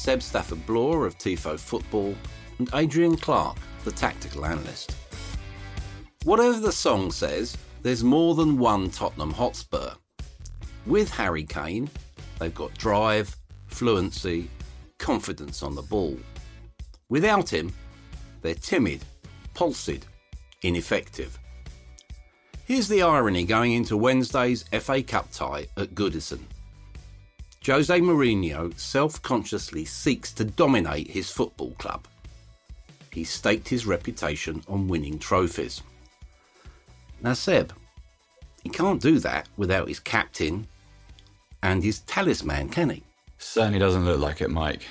Seb 0.00 0.22
Stafford 0.22 0.64
Bloor 0.64 1.04
of 1.04 1.18
TIFO 1.18 1.60
Football, 1.60 2.14
and 2.58 2.70
Adrian 2.72 3.18
Clarke, 3.18 3.58
the 3.84 3.92
tactical 3.92 4.46
analyst. 4.46 4.96
Whatever 6.24 6.58
the 6.58 6.72
song 6.72 7.12
says, 7.12 7.54
there's 7.82 8.02
more 8.02 8.34
than 8.34 8.56
one 8.56 8.88
Tottenham 8.88 9.30
Hotspur. 9.30 9.90
With 10.86 11.10
Harry 11.10 11.44
Kane, 11.44 11.90
they've 12.38 12.54
got 12.54 12.72
drive, 12.78 13.36
fluency, 13.66 14.48
confidence 14.98 15.62
on 15.62 15.74
the 15.74 15.82
ball. 15.82 16.18
Without 17.10 17.52
him, 17.52 17.70
they're 18.40 18.54
timid, 18.54 19.04
palsied, 19.54 20.04
ineffective. 20.62 21.38
Here's 22.64 22.88
the 22.88 23.02
irony 23.02 23.44
going 23.44 23.74
into 23.74 23.98
Wednesday's 23.98 24.62
FA 24.80 25.02
Cup 25.02 25.30
tie 25.30 25.66
at 25.76 25.94
Goodison. 25.94 26.40
Jose 27.66 28.00
Mourinho 28.00 28.76
self 28.78 29.20
consciously 29.20 29.84
seeks 29.84 30.32
to 30.32 30.44
dominate 30.44 31.10
his 31.10 31.30
football 31.30 31.72
club. 31.72 32.06
He 33.12 33.22
staked 33.22 33.68
his 33.68 33.84
reputation 33.84 34.62
on 34.66 34.88
winning 34.88 35.18
trophies. 35.18 35.82
Now, 37.20 37.34
Seb, 37.34 37.74
he 38.62 38.70
can't 38.70 39.02
do 39.02 39.18
that 39.18 39.46
without 39.58 39.88
his 39.88 40.00
captain 40.00 40.68
and 41.62 41.82
his 41.82 42.00
talisman, 42.00 42.70
can 42.70 42.88
he? 42.88 43.02
Certainly 43.36 43.80
doesn't 43.80 44.06
look 44.06 44.20
like 44.20 44.40
it, 44.40 44.50
Mike. 44.50 44.86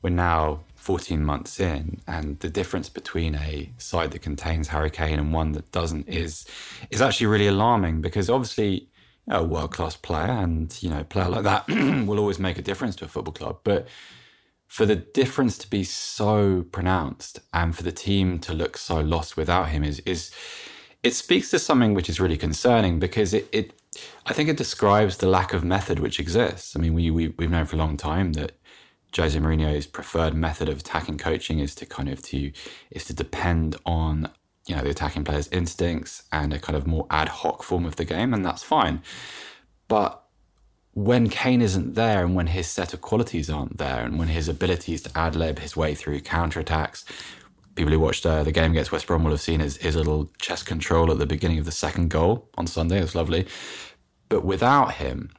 We're 0.00 0.10
now 0.10 0.60
14 0.76 1.22
months 1.22 1.60
in, 1.60 2.00
and 2.06 2.38
the 2.40 2.48
difference 2.48 2.88
between 2.88 3.34
a 3.34 3.70
side 3.76 4.12
that 4.12 4.22
contains 4.22 4.68
Harry 4.68 4.90
Kane 4.90 5.18
and 5.18 5.32
one 5.32 5.52
that 5.52 5.70
doesn't 5.72 6.08
is 6.08 6.46
is 6.90 7.02
actually 7.02 7.26
really 7.26 7.48
alarming 7.48 8.00
because 8.00 8.30
obviously 8.30 8.88
a 9.28 9.44
world 9.44 9.72
class 9.72 9.96
player 9.96 10.30
and 10.30 10.76
you 10.82 10.90
know 10.90 11.00
a 11.00 11.04
player 11.04 11.28
like 11.28 11.44
that 11.44 11.68
will 12.06 12.18
always 12.18 12.38
make 12.38 12.58
a 12.58 12.62
difference 12.62 12.96
to 12.96 13.04
a 13.04 13.08
football 13.08 13.34
club, 13.34 13.58
but 13.64 13.88
for 14.66 14.86
the 14.86 14.96
difference 14.96 15.58
to 15.58 15.68
be 15.68 15.84
so 15.84 16.62
pronounced 16.72 17.40
and 17.52 17.76
for 17.76 17.82
the 17.82 17.92
team 17.92 18.38
to 18.38 18.54
look 18.54 18.76
so 18.78 19.00
lost 19.00 19.36
without 19.36 19.68
him 19.68 19.84
is 19.84 20.00
is 20.00 20.30
it 21.02 21.14
speaks 21.14 21.50
to 21.50 21.58
something 21.58 21.94
which 21.94 22.08
is 22.08 22.20
really 22.20 22.38
concerning 22.38 22.98
because 22.98 23.34
it, 23.34 23.48
it 23.52 23.72
I 24.24 24.32
think 24.32 24.48
it 24.48 24.56
describes 24.56 25.16
the 25.18 25.28
lack 25.28 25.52
of 25.52 25.64
method 25.64 25.98
which 25.98 26.18
exists. 26.18 26.74
I 26.74 26.80
mean, 26.80 26.94
we, 26.94 27.10
we 27.10 27.28
we've 27.28 27.50
known 27.50 27.66
for 27.66 27.76
a 27.76 27.78
long 27.78 27.96
time 27.96 28.32
that 28.34 28.52
Jose 29.16 29.38
Mourinho's 29.38 29.86
preferred 29.86 30.34
method 30.34 30.68
of 30.68 30.78
attacking 30.78 31.18
coaching 31.18 31.58
is 31.58 31.74
to 31.76 31.86
kind 31.86 32.08
of 32.08 32.22
to 32.22 32.52
is 32.90 33.04
to 33.04 33.14
depend 33.14 33.76
on 33.84 34.30
you 34.66 34.76
know 34.76 34.82
the 34.82 34.90
attacking 34.90 35.24
players' 35.24 35.48
instincts 35.48 36.22
and 36.32 36.52
a 36.52 36.58
kind 36.58 36.76
of 36.76 36.86
more 36.86 37.06
ad 37.10 37.28
hoc 37.28 37.62
form 37.62 37.84
of 37.84 37.96
the 37.96 38.04
game, 38.04 38.32
and 38.32 38.44
that's 38.44 38.62
fine. 38.62 39.02
But 39.88 40.22
when 40.94 41.28
Kane 41.28 41.62
isn't 41.62 41.94
there, 41.94 42.24
and 42.24 42.34
when 42.34 42.48
his 42.48 42.66
set 42.66 42.92
of 42.92 43.00
qualities 43.00 43.48
aren't 43.48 43.78
there, 43.78 44.04
and 44.04 44.18
when 44.18 44.28
his 44.28 44.48
abilities 44.48 45.02
to 45.02 45.18
ad 45.18 45.34
lib 45.34 45.58
his 45.58 45.76
way 45.76 45.94
through 45.94 46.20
counterattacks, 46.20 47.04
people 47.74 47.92
who 47.92 48.00
watched 48.00 48.26
uh, 48.26 48.42
the 48.42 48.52
game 48.52 48.72
against 48.72 48.92
West 48.92 49.06
Brom 49.06 49.24
will 49.24 49.30
have 49.30 49.40
seen 49.40 49.60
his, 49.60 49.78
his 49.78 49.96
little 49.96 50.30
chest 50.38 50.66
control 50.66 51.10
at 51.10 51.18
the 51.18 51.26
beginning 51.26 51.58
of 51.58 51.64
the 51.64 51.72
second 51.72 52.10
goal 52.10 52.48
on 52.56 52.66
Sunday. 52.66 52.98
It 52.98 53.02
was 53.02 53.14
lovely. 53.14 53.46
But 54.28 54.44
without 54.44 54.94
him, 54.94 55.30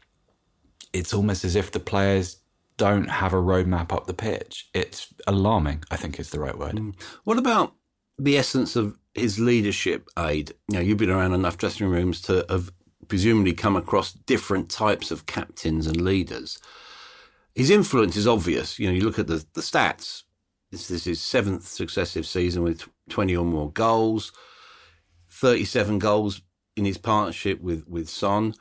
it's 0.91 1.13
almost 1.13 1.45
as 1.45 1.55
if 1.55 1.71
the 1.71 1.79
players 1.79 2.37
don't 2.77 3.09
have 3.09 3.33
a 3.33 3.37
roadmap 3.37 3.93
up 3.93 4.07
the 4.07 4.13
pitch. 4.13 4.69
It's 4.73 5.13
alarming, 5.27 5.83
I 5.91 5.95
think 5.95 6.19
is 6.19 6.31
the 6.31 6.39
right 6.39 6.57
word. 6.57 6.75
Mm. 6.75 6.95
What 7.23 7.37
about 7.37 7.75
the 8.17 8.37
essence 8.37 8.75
of 8.75 8.97
his 9.13 9.39
leadership 9.39 10.07
aid? 10.17 10.51
You 10.69 10.75
know, 10.75 10.81
you've 10.81 10.97
been 10.97 11.09
around 11.09 11.33
enough 11.33 11.57
dressing 11.57 11.87
rooms 11.87 12.21
to 12.23 12.45
have 12.49 12.71
presumably 13.07 13.53
come 13.53 13.75
across 13.75 14.13
different 14.13 14.69
types 14.69 15.11
of 15.11 15.25
captains 15.25 15.87
and 15.87 16.01
leaders. 16.01 16.59
His 17.55 17.69
influence 17.69 18.15
is 18.15 18.27
obvious. 18.27 18.79
You 18.79 18.87
know, 18.87 18.93
you 18.93 19.03
look 19.03 19.19
at 19.19 19.27
the, 19.27 19.45
the 19.53 19.61
stats. 19.61 20.23
This, 20.71 20.87
this 20.87 21.01
is 21.01 21.03
his 21.03 21.21
seventh 21.21 21.67
successive 21.67 22.25
season 22.25 22.63
with 22.63 22.87
20 23.09 23.35
or 23.35 23.45
more 23.45 23.71
goals, 23.71 24.31
37 25.29 25.99
goals 25.99 26.41
in 26.75 26.85
his 26.85 26.97
partnership 26.97 27.61
with, 27.61 27.87
with 27.87 28.09
Son. 28.09 28.55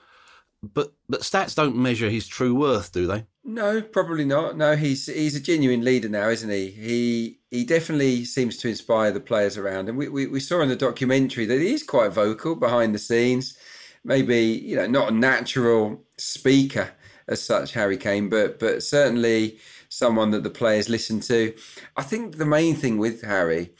But 0.62 0.92
but 1.08 1.22
stats 1.22 1.56
don't 1.56 1.76
measure 1.76 2.08
his 2.08 2.28
true 2.28 2.54
worth, 2.54 2.92
do 2.92 3.06
they? 3.06 3.24
No, 3.44 3.82
probably 3.82 4.24
not. 4.24 4.56
No, 4.56 4.76
he's 4.76 5.06
he's 5.06 5.34
a 5.34 5.40
genuine 5.40 5.84
leader 5.84 6.08
now, 6.08 6.28
isn't 6.28 6.50
he? 6.50 6.70
He 6.70 7.40
he 7.50 7.64
definitely 7.64 8.24
seems 8.24 8.56
to 8.58 8.68
inspire 8.68 9.10
the 9.10 9.20
players 9.20 9.56
around 9.58 9.88
him. 9.88 9.96
We, 9.96 10.08
we 10.08 10.26
we 10.26 10.40
saw 10.40 10.60
in 10.60 10.68
the 10.68 10.76
documentary 10.76 11.44
that 11.46 11.60
he's 11.60 11.82
quite 11.82 12.12
vocal 12.12 12.54
behind 12.54 12.94
the 12.94 13.00
scenes. 13.00 13.56
Maybe 14.04 14.42
you 14.44 14.76
know 14.76 14.86
not 14.86 15.10
a 15.12 15.14
natural 15.14 16.04
speaker 16.18 16.92
as 17.26 17.42
such, 17.42 17.72
Harry 17.72 17.96
Kane, 17.96 18.28
but 18.28 18.60
but 18.60 18.82
certainly 18.82 19.58
someone 19.88 20.30
that 20.30 20.44
the 20.44 20.50
players 20.50 20.88
listen 20.88 21.18
to. 21.20 21.52
I 21.96 22.02
think 22.02 22.36
the 22.36 22.46
main 22.46 22.76
thing 22.76 22.96
with 22.96 23.22
Harry 23.22 23.72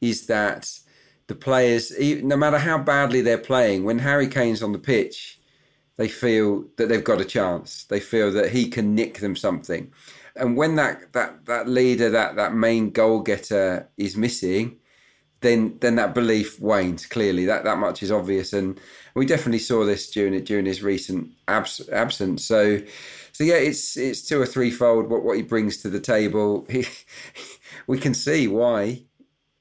is 0.00 0.26
that 0.26 0.70
the 1.26 1.34
players, 1.34 1.92
no 2.00 2.36
matter 2.36 2.58
how 2.58 2.78
badly 2.78 3.20
they're 3.20 3.38
playing, 3.38 3.84
when 3.84 4.00
Harry 4.00 4.26
Kane's 4.28 4.62
on 4.62 4.72
the 4.72 4.78
pitch 4.78 5.39
they 6.00 6.08
feel 6.08 6.64
that 6.78 6.88
they've 6.88 7.04
got 7.04 7.20
a 7.20 7.26
chance. 7.26 7.84
They 7.84 8.00
feel 8.00 8.32
that 8.32 8.50
he 8.50 8.70
can 8.70 8.94
nick 8.94 9.18
them 9.18 9.36
something. 9.36 9.92
And 10.34 10.56
when 10.56 10.76
that 10.76 11.12
that 11.12 11.44
that 11.44 11.68
leader, 11.68 12.08
that 12.08 12.36
that 12.36 12.54
main 12.54 12.88
goal 12.88 13.20
getter 13.20 13.86
is 13.98 14.16
missing, 14.16 14.78
then 15.42 15.76
then 15.80 15.96
that 15.96 16.14
belief 16.14 16.58
wanes 16.58 17.04
clearly. 17.04 17.44
That 17.44 17.64
that 17.64 17.76
much 17.76 18.02
is 18.02 18.10
obvious, 18.10 18.54
and 18.54 18.80
we 19.14 19.26
definitely 19.26 19.58
saw 19.58 19.84
this 19.84 20.10
during 20.10 20.42
during 20.42 20.64
his 20.64 20.82
recent 20.82 21.28
abs- 21.48 21.86
absence. 21.90 22.46
So, 22.46 22.78
so 23.32 23.44
yeah, 23.44 23.56
it's 23.56 23.98
it's 23.98 24.22
two 24.22 24.40
or 24.40 24.46
threefold 24.46 25.10
what 25.10 25.22
what 25.22 25.36
he 25.36 25.42
brings 25.42 25.82
to 25.82 25.90
the 25.90 26.00
table. 26.00 26.66
We 27.86 27.98
can 27.98 28.14
see 28.14 28.48
why 28.48 29.04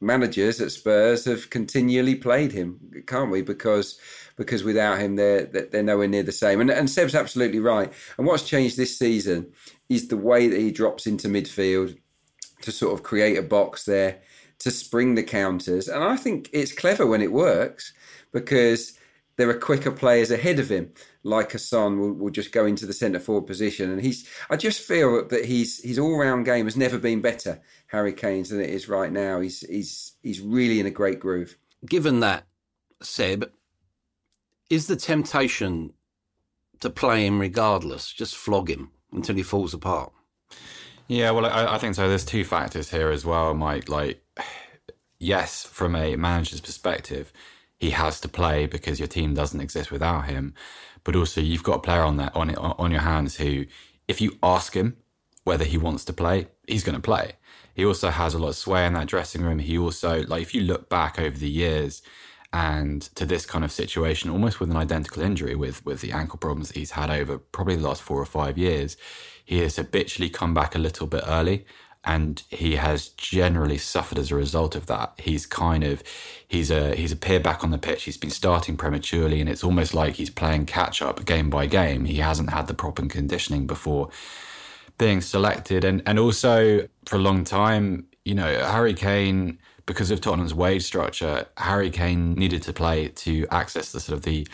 managers 0.02 0.62
at 0.62 0.72
Spurs 0.72 1.26
have 1.26 1.50
continually 1.50 2.16
played 2.16 2.52
him, 2.52 2.80
can't 3.08 3.32
we? 3.32 3.42
Because 3.42 4.00
because 4.40 4.64
without 4.64 4.98
him, 4.98 5.18
they're 5.18 5.46
they're 5.46 5.84
nowhere 5.84 6.08
near 6.08 6.24
the 6.24 6.32
same. 6.32 6.62
And 6.62 6.72
and 6.72 6.90
Seb's 6.90 7.14
absolutely 7.14 7.60
right. 7.60 7.92
And 8.18 8.26
what's 8.26 8.48
changed 8.48 8.78
this 8.78 8.98
season 8.98 9.52
is 9.90 10.08
the 10.08 10.18
way 10.18 10.48
that 10.48 10.60
he 10.60 10.72
drops 10.72 11.06
into 11.06 11.28
midfield 11.28 11.96
to 12.62 12.72
sort 12.72 12.94
of 12.94 13.04
create 13.04 13.38
a 13.38 13.44
box 13.44 13.84
there 13.84 14.22
to 14.60 14.72
spring 14.72 15.16
the 15.16 15.24
counters. 15.24 15.90
And 15.90 16.04
I 16.04 16.16
think 16.16 16.50
it's 16.54 16.72
clever 16.72 17.06
when 17.06 17.22
it 17.22 17.32
works 17.32 17.94
because 18.32 18.98
there 19.36 19.50
are 19.50 19.58
quicker 19.58 19.92
players 19.92 20.32
ahead 20.32 20.60
of 20.60 20.70
him, 20.70 20.92
like 21.24 21.52
Hassan 21.52 22.00
will, 22.00 22.14
will 22.14 22.30
just 22.30 22.52
go 22.52 22.66
into 22.66 22.86
the 22.86 22.94
centre 22.94 23.20
forward 23.20 23.48
position. 23.48 23.92
And 23.92 24.02
he's, 24.02 24.28
I 24.50 24.56
just 24.56 24.82
feel 24.82 25.28
that 25.28 25.46
he's 25.46 25.84
his 25.84 26.00
all 26.00 26.18
round 26.18 26.46
game 26.46 26.66
has 26.66 26.78
never 26.78 26.98
been 26.98 27.22
better, 27.22 27.62
Harry 27.88 28.14
Kane's, 28.14 28.50
than 28.50 28.62
it 28.62 28.70
is 28.70 28.88
right 28.88 29.12
now. 29.12 29.42
He's 29.42 29.62
he's 29.62 30.14
he's 30.24 30.40
really 30.40 30.80
in 30.80 30.86
a 30.86 30.92
great 30.92 31.20
groove. 31.20 31.58
Given 31.86 32.22
that, 32.22 32.46
Seb, 33.02 33.50
is 34.70 34.88
the 34.88 34.96
temptation 34.96 35.94
to 36.80 36.90
play 36.90 37.26
him 37.26 37.40
regardless, 37.40 38.12
just 38.12 38.36
flog 38.36 38.70
him 38.70 38.92
until 39.12 39.36
he 39.36 39.44
falls 39.44 39.74
apart? 39.74 40.14
Yeah, 41.08 41.32
well, 41.32 41.46
I, 41.46 41.76
I 41.76 41.78
think 41.80 41.96
so. 41.96 42.08
There's 42.08 42.26
two 42.26 42.44
factors 42.44 42.92
here 42.92 43.10
as 43.10 43.26
well, 43.26 43.54
Mike. 43.56 43.90
Like, 43.90 44.24
yes, 45.18 45.66
from 45.66 45.96
a 45.96 46.16
manager's 46.16 46.62
perspective, 46.62 47.34
he 47.78 47.90
has 47.90 48.20
to 48.22 48.30
play 48.30 48.68
because 48.68 49.00
your 49.00 49.08
team 49.08 49.34
doesn't 49.34 49.60
exist 49.60 49.92
without 49.92 50.26
him. 50.26 50.54
But 51.04 51.16
also, 51.16 51.42
you've 51.42 51.64
got 51.64 51.78
a 51.78 51.82
player 51.82 52.02
on 52.02 52.18
that 52.18 52.36
on 52.36 52.54
on 52.56 52.92
your 52.92 53.02
hands 53.02 53.38
who, 53.38 53.66
if 54.08 54.22
you 54.22 54.38
ask 54.44 54.76
him 54.76 54.98
whether 55.46 55.64
he 55.64 55.78
wants 55.78 56.06
to 56.06 56.14
play, 56.14 56.48
he's 56.68 56.84
going 56.84 56.96
to 56.96 57.02
play. 57.02 57.34
he 57.74 57.86
also 57.86 58.10
has 58.10 58.34
a 58.34 58.40
lot 58.40 58.50
of 58.50 58.56
sway 58.56 58.86
in 58.86 58.94
that 58.94 59.08
dressing 59.08 59.42
room. 59.42 59.58
He 59.58 59.78
also, 59.78 60.24
like, 60.26 60.42
if 60.42 60.54
you 60.54 60.62
look 60.62 60.90
back 60.90 61.18
over 61.18 61.38
the 61.38 61.50
years 61.50 62.02
and 62.52 63.02
to 63.16 63.26
this 63.26 63.46
kind 63.46 63.64
of 63.64 63.72
situation, 63.72 64.30
almost 64.30 64.60
with 64.60 64.72
an 64.72 64.78
identical 64.78 65.22
injury 65.22 65.56
with, 65.56 65.86
with 65.86 66.02
the 66.02 66.12
ankle 66.12 66.38
problems 66.38 66.70
that 66.70 66.78
he's 66.78 66.92
had 66.92 67.10
over 67.12 67.38
probably 67.38 67.76
the 67.76 67.88
last 67.88 68.02
four 68.02 68.20
or 68.20 68.26
five 68.26 68.58
years, 68.58 68.98
he 69.46 69.60
has 69.60 69.76
habitually 69.76 70.30
come 70.30 70.54
back 70.54 70.76
a 70.76 70.80
little 70.80 71.08
bit 71.08 71.24
early 71.28 71.66
and 72.06 72.44
he 72.50 72.76
has 72.76 73.10
generally 73.10 73.78
suffered 73.78 74.18
as 74.18 74.32
a 74.32 74.36
result 74.36 74.76
of 74.76 74.86
that. 74.86 75.14
He's 75.18 75.46
kind 75.46 75.84
of 75.84 76.02
he's 76.48 76.72
a 76.72 76.96
he's 76.96 77.12
appeared 77.12 77.44
back 77.44 77.64
on 77.64 77.72
the 77.72 77.78
pitch. 77.78 78.04
He's 78.04 78.18
been 78.18 78.30
starting 78.30 78.78
prematurely, 78.78 79.42
and 79.42 79.50
it's 79.50 79.64
almost 79.64 79.94
like 79.94 80.16
he's 80.16 80.30
playing 80.30 80.66
catch 80.66 81.02
up 81.02 81.26
game 81.26 81.50
by 81.50 81.66
game. 81.66 82.06
He 82.06 82.18
hasn't 82.18 82.52
had 82.52 82.68
the 82.68 82.74
proper 82.74 83.06
conditioning 83.06 83.68
before 83.68 84.10
being 84.98 85.20
selected, 85.22 85.84
and 85.84 86.02
and 86.06 86.18
also 86.20 86.88
for 87.06 87.18
a 87.18 87.20
long 87.20 87.44
time, 87.44 88.08
you 88.24 88.34
know, 88.34 88.66
Harry 88.66 88.94
Kane 88.94 89.60
because 89.90 90.12
of 90.12 90.22
Tottenham's 90.22 90.54
wage 90.54 90.84
structure, 90.84 91.48
Harry 91.58 91.90
Kane 91.90 92.36
needed 92.36 92.62
to 92.62 92.74
play 92.74 93.08
to 93.08 93.48
access 93.50 93.92
the 93.92 94.00
sort 94.00 94.16
of 94.16 94.24
the 94.24 94.48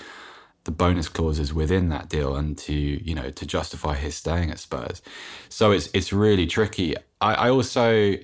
the 0.63 0.71
bonus 0.71 1.09
clauses 1.09 1.53
within 1.53 1.89
that 1.89 2.07
deal 2.07 2.37
and 2.37 2.57
to 2.57 2.73
you 2.73 3.13
know 3.13 3.29
to 3.31 3.45
justify 3.45 3.95
his 3.95 4.15
staying 4.15 4.49
at 4.49 4.59
Spurs. 4.59 5.01
So 5.49 5.71
it's 5.71 5.89
it's 5.93 6.13
really 6.13 6.47
tricky. 6.47 6.95
I, 7.19 7.33
I 7.33 7.49
also. 7.49 8.15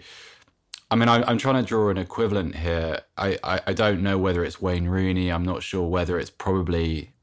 I 0.90 0.96
mean, 0.96 1.08
I, 1.08 1.30
am 1.30 1.38
trying 1.38 1.56
to 1.56 1.68
draw 1.68 1.90
an 1.90 1.98
equivalent 1.98 2.54
here. 2.56 3.00
I, 3.18 3.40
I, 3.42 3.62
I, 3.68 3.74
don't 3.74 4.04
know 4.04 4.18
whether 4.18 4.44
it's 4.44 4.62
Wayne 4.62 4.90
Rooney. 4.90 5.32
I'm 5.32 5.46
not 5.46 5.64
sure 5.64 5.88
whether 5.88 6.20
it's 6.20 6.30
probably 6.30 7.14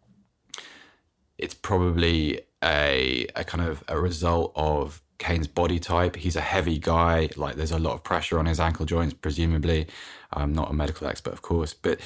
it's 1.37 1.52
probably 1.52 2.41
a 2.62 3.26
a 3.37 3.44
kind 3.44 3.67
of 3.67 3.84
a 3.88 3.99
result 3.99 4.52
of 4.55 5.02
Kane's 5.19 5.49
body 5.49 5.79
type. 5.79 6.17
He's 6.17 6.37
a 6.37 6.41
heavy 6.41 6.79
guy. 6.79 7.29
Like 7.37 7.56
there's 7.56 7.73
a 7.73 7.79
lot 7.79 7.94
of 7.94 8.05
pressure 8.05 8.38
on 8.38 8.47
his 8.47 8.61
ankle 8.61 8.87
joints, 8.87 9.15
presumably. 9.15 9.87
I'm 10.32 10.53
not 10.53 10.70
a 10.70 10.75
medical 10.75 11.06
expert, 11.06 11.32
of 11.32 11.43
course, 11.43 11.75
but 11.75 12.00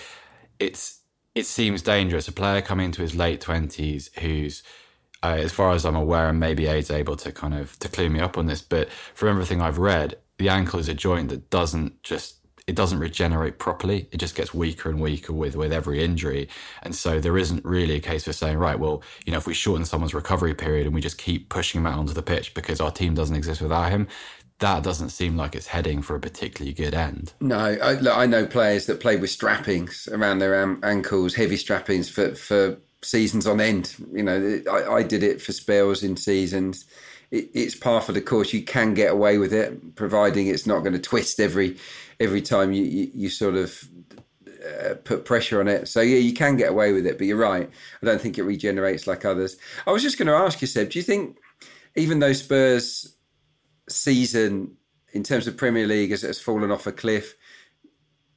it's 0.59 1.00
it 1.35 1.47
seems 1.47 1.82
dangerous. 1.82 2.29
A 2.29 2.32
player 2.32 2.62
coming 2.62 2.87
into 2.87 3.03
his 3.03 3.14
late 3.14 3.41
twenties 3.41 4.11
who's 4.20 4.62
uh, 5.23 5.37
as 5.38 5.53
far 5.53 5.73
as 5.73 5.85
I'm 5.85 5.97
aware, 5.97 6.29
and 6.29 6.41
maybe 6.41 6.67
Aid's 6.67 6.91
able 6.91 7.17
to 7.17 7.32
kind 7.32 7.55
of 7.55 7.79
to 7.79 7.88
clear 7.88 8.09
me 8.09 8.20
up 8.20 8.37
on 8.37 8.47
this, 8.47 8.62
but 8.62 8.91
from 9.14 9.29
everything 9.29 9.61
I've 9.61 9.79
read, 9.79 10.17
the 10.38 10.49
ankle 10.49 10.81
is 10.81 10.88
a 10.88 10.94
joint 10.94 11.29
that 11.29 11.50
doesn't 11.50 12.03
just 12.03 12.41
it 12.67 12.76
doesn't 12.76 12.99
regenerate 12.99 13.59
properly. 13.59 14.09
It 14.12 14.19
just 14.19 14.35
gets 14.35 14.55
weaker 14.55 14.88
and 14.88 15.00
weaker 15.00 15.32
with 15.32 15.56
with 15.56 15.73
every 15.73 16.03
injury. 16.03 16.49
And 16.82 16.94
so 16.94 17.20
there 17.20 17.37
isn't 17.37 17.64
really 17.64 17.97
a 17.97 18.00
case 18.00 18.25
for 18.25 18.32
saying, 18.32 18.59
right, 18.59 18.79
well, 18.79 19.03
you 19.26 19.32
know, 19.32 19.38
if 19.38 19.47
we 19.47 19.55
shorten 19.55 19.85
someone's 19.85 20.14
recovery 20.14 20.55
period 20.55 20.87
and 20.87 20.94
we 20.94 21.00
just 21.00 21.19
keep 21.19 21.49
pushing 21.49 21.81
him 21.81 21.87
out 21.87 21.99
onto 21.99 22.12
the 22.12 22.23
pitch 22.23 22.55
because 22.55 22.81
our 22.81 22.91
team 22.91 23.14
doesn't 23.14 23.37
exist 23.37 23.61
without 23.61 23.91
him, 23.91 24.06
that 24.61 24.85
doesn't 24.85 25.11
seem 25.11 25.37
like 25.37 25.56
it's 25.56 25.67
heading 25.67 26.03
for 26.03 26.14
a 26.14 26.20
particularly 26.20 26.73
good 26.73 26.94
end. 26.94 27.32
No, 27.41 27.59
I, 27.59 27.94
look, 27.94 28.17
I 28.17 28.26
know 28.26 28.47
players 28.47 28.87
that 28.87 29.00
play 29.00 29.17
with 29.17 29.31
strappings 29.31 30.09
around 30.12 30.38
their 30.38 30.55
ankles, 30.85 31.35
heavy 31.35 31.56
strappings 31.56 32.09
for 32.09 32.35
for 32.37 32.79
seasons 33.03 33.49
on 33.49 33.61
end. 33.61 33.97
You 34.12 34.23
know, 34.23 34.62
I, 34.70 34.94
I 34.94 35.03
did 35.03 35.25
it 35.25 35.43
for 35.43 35.53
spells 35.53 36.05
in 36.05 36.17
seasons 36.17 36.85
it, 37.32 37.50
it's 37.55 37.75
par 37.75 38.00
for 38.00 38.12
the 38.12 38.20
course. 38.20 38.53
You 38.53 38.62
can 38.62 38.94
get 38.94 39.11
away 39.11 39.38
with 39.38 39.53
it, 39.53 39.97
providing 39.97 40.47
it's 40.47 40.67
not 40.67 40.81
going 40.81 40.93
to 40.93 41.00
twist 41.00 41.41
every 41.41 41.79
every 42.20 42.43
time 42.43 42.73
you 42.73 42.85
you, 42.85 43.11
you 43.14 43.29
sort 43.29 43.55
of 43.55 43.88
uh, 44.49 44.94
put 45.05 45.25
pressure 45.25 45.61
on 45.61 45.69
it. 45.69 45.88
So 45.88 46.00
yeah, 46.00 46.19
you 46.19 46.32
can 46.32 46.56
get 46.56 46.70
away 46.70 46.93
with 46.93 47.06
it. 47.06 47.19
But 47.19 47.26
you're 47.26 47.37
right. 47.37 47.69
I 48.03 48.06
don't 48.06 48.20
think 48.20 48.38
it 48.38 48.44
regenerates 48.44 49.06
like 49.06 49.25
others. 49.25 49.56
I 49.87 49.93
was 49.93 50.03
just 50.03 50.19
going 50.19 50.29
to 50.29 50.35
ask 50.35 50.61
you, 50.61 50.67
Seb. 50.67 50.91
Do 50.91 50.99
you 50.99 51.03
think 51.03 51.38
even 51.97 52.19
though 52.19 52.32
Spurs 52.32 53.17
season 53.88 54.76
in 55.12 55.23
terms 55.23 55.47
of 55.47 55.56
Premier 55.56 55.87
League 55.87 56.11
has, 56.11 56.23
has 56.23 56.41
fallen 56.41 56.70
off 56.70 56.87
a 56.87 56.93
cliff, 56.93 57.35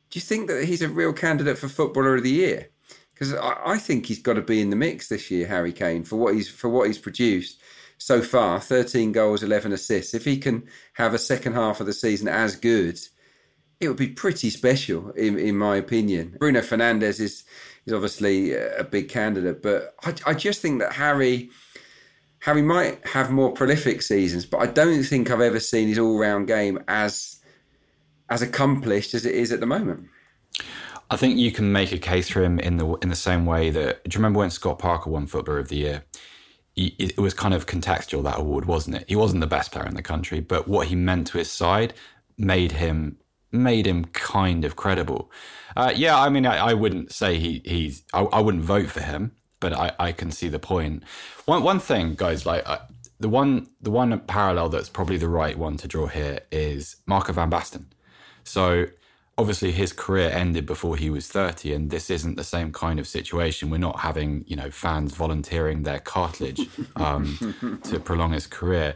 do 0.09 0.17
you 0.17 0.21
think 0.21 0.47
that 0.47 0.65
he's 0.65 0.81
a 0.81 0.89
real 0.89 1.13
candidate 1.13 1.57
for 1.57 1.67
Footballer 1.67 2.15
of 2.15 2.23
the 2.23 2.31
Year? 2.31 2.69
Because 3.13 3.33
I, 3.33 3.61
I, 3.65 3.77
think 3.77 4.05
he's 4.05 4.21
got 4.21 4.33
to 4.33 4.41
be 4.41 4.61
in 4.61 4.69
the 4.69 4.75
mix 4.75 5.07
this 5.07 5.31
year, 5.31 5.47
Harry 5.47 5.71
Kane, 5.71 6.03
for 6.03 6.17
what 6.17 6.35
he's 6.35 6.49
for 6.49 6.69
what 6.69 6.87
he's 6.87 6.97
produced 6.97 7.61
so 7.97 8.21
far 8.21 8.59
13 8.59 9.11
goals, 9.13 9.41
11 9.41 9.71
assists. 9.71 10.13
If 10.13 10.25
he 10.25 10.37
can 10.37 10.63
have 10.93 11.13
a 11.13 11.19
second 11.19 11.53
half 11.53 11.79
of 11.79 11.85
the 11.85 11.93
season 11.93 12.27
as 12.27 12.55
good, 12.55 12.99
it 13.79 13.87
would 13.87 13.97
be 13.97 14.07
pretty 14.07 14.49
special, 14.49 15.11
in, 15.11 15.37
in 15.37 15.57
my 15.57 15.75
opinion. 15.75 16.35
Bruno 16.39 16.61
Fernandes 16.61 17.19
is, 17.19 17.43
is 17.85 17.93
obviously 17.93 18.53
a 18.53 18.83
big 18.83 19.09
candidate, 19.09 19.61
but 19.61 19.95
I, 20.03 20.13
I 20.27 20.33
just 20.33 20.61
think 20.61 20.79
that 20.79 20.93
Harry. 20.93 21.49
Harry 22.39 22.61
might 22.61 23.03
have 23.07 23.31
more 23.31 23.51
prolific 23.53 24.03
seasons, 24.03 24.45
but 24.45 24.59
I 24.59 24.67
don't 24.67 25.01
think 25.01 25.31
I've 25.31 25.41
ever 25.41 25.59
seen 25.59 25.87
his 25.87 25.97
all-round 25.97 26.45
game 26.45 26.79
as 26.87 27.39
as 28.29 28.43
accomplished 28.43 29.15
as 29.15 29.25
it 29.25 29.33
is 29.33 29.51
at 29.51 29.59
the 29.59 29.65
moment. 29.65 30.07
I 31.09 31.17
think 31.17 31.37
you 31.37 31.51
can 31.51 31.71
make 31.71 31.91
a 31.91 31.97
case 31.97 32.29
for 32.29 32.43
him 32.43 32.59
in 32.59 32.77
the 32.77 32.87
in 33.01 33.09
the 33.09 33.15
same 33.15 33.47
way 33.47 33.71
that. 33.71 34.03
Do 34.03 34.15
you 34.15 34.19
remember 34.19 34.39
when 34.39 34.51
Scott 34.51 34.77
Parker 34.77 35.09
won 35.09 35.25
Footballer 35.25 35.57
of 35.57 35.69
the 35.69 35.77
Year? 35.77 36.03
it 36.77 37.17
was 37.17 37.33
kind 37.33 37.53
of 37.53 37.65
contextual 37.65 38.21
that 38.23 38.37
award, 38.37 38.65
wasn't 38.65 38.97
it? 38.97 39.05
He 39.07 39.15
wasn't 39.15 39.39
the 39.39 39.47
best 39.47 39.71
player 39.71 39.85
in 39.85 39.95
the 39.95 40.01
country, 40.01 40.41
but 40.41 40.67
what 40.67 40.87
he 40.87 40.95
meant 40.95 41.27
to 41.27 41.37
his 41.37 41.49
side 41.49 41.93
made 42.37 42.73
him 42.73 43.17
made 43.55 43.87
him 43.87 44.05
kind 44.05 44.65
of 44.65 44.75
credible. 44.75 45.31
Uh, 45.75 45.91
yeah, 45.95 46.19
I 46.19 46.29
mean, 46.29 46.45
I, 46.45 46.57
I, 46.57 46.73
wouldn't 46.73 47.11
say 47.11 47.37
he 47.37 47.61
he's 47.65 48.03
I, 48.13 48.21
I, 48.21 48.39
wouldn't 48.39 48.63
vote 48.63 48.87
for 48.87 49.01
him, 49.01 49.31
but 49.59 49.73
I, 49.73 49.91
I 49.99 50.11
can 50.11 50.31
see 50.31 50.47
the 50.47 50.59
point. 50.59 51.03
One 51.45 51.63
one 51.63 51.79
thing, 51.79 52.15
guys, 52.15 52.45
like 52.45 52.63
uh, 52.65 52.79
the 53.19 53.29
one 53.29 53.67
the 53.81 53.91
one 53.91 54.17
parallel 54.21 54.69
that's 54.69 54.89
probably 54.89 55.17
the 55.17 55.29
right 55.29 55.57
one 55.57 55.77
to 55.77 55.87
draw 55.87 56.07
here 56.07 56.39
is 56.51 56.97
Marco 57.05 57.33
van 57.33 57.49
Basten. 57.51 57.85
So 58.43 58.87
obviously 59.37 59.71
his 59.71 59.91
career 59.91 60.29
ended 60.29 60.65
before 60.65 60.95
he 60.95 61.09
was 61.09 61.27
30 61.27 61.73
and 61.73 61.89
this 61.89 62.09
isn't 62.09 62.35
the 62.35 62.43
same 62.43 62.71
kind 62.71 62.99
of 62.99 63.07
situation 63.07 63.69
we're 63.69 63.77
not 63.77 63.99
having 63.99 64.45
you 64.47 64.55
know 64.55 64.71
fans 64.71 65.13
volunteering 65.13 65.83
their 65.83 65.99
cartilage 65.99 66.61
um, 66.95 67.81
to 67.83 67.99
prolong 67.99 68.31
his 68.31 68.47
career 68.47 68.95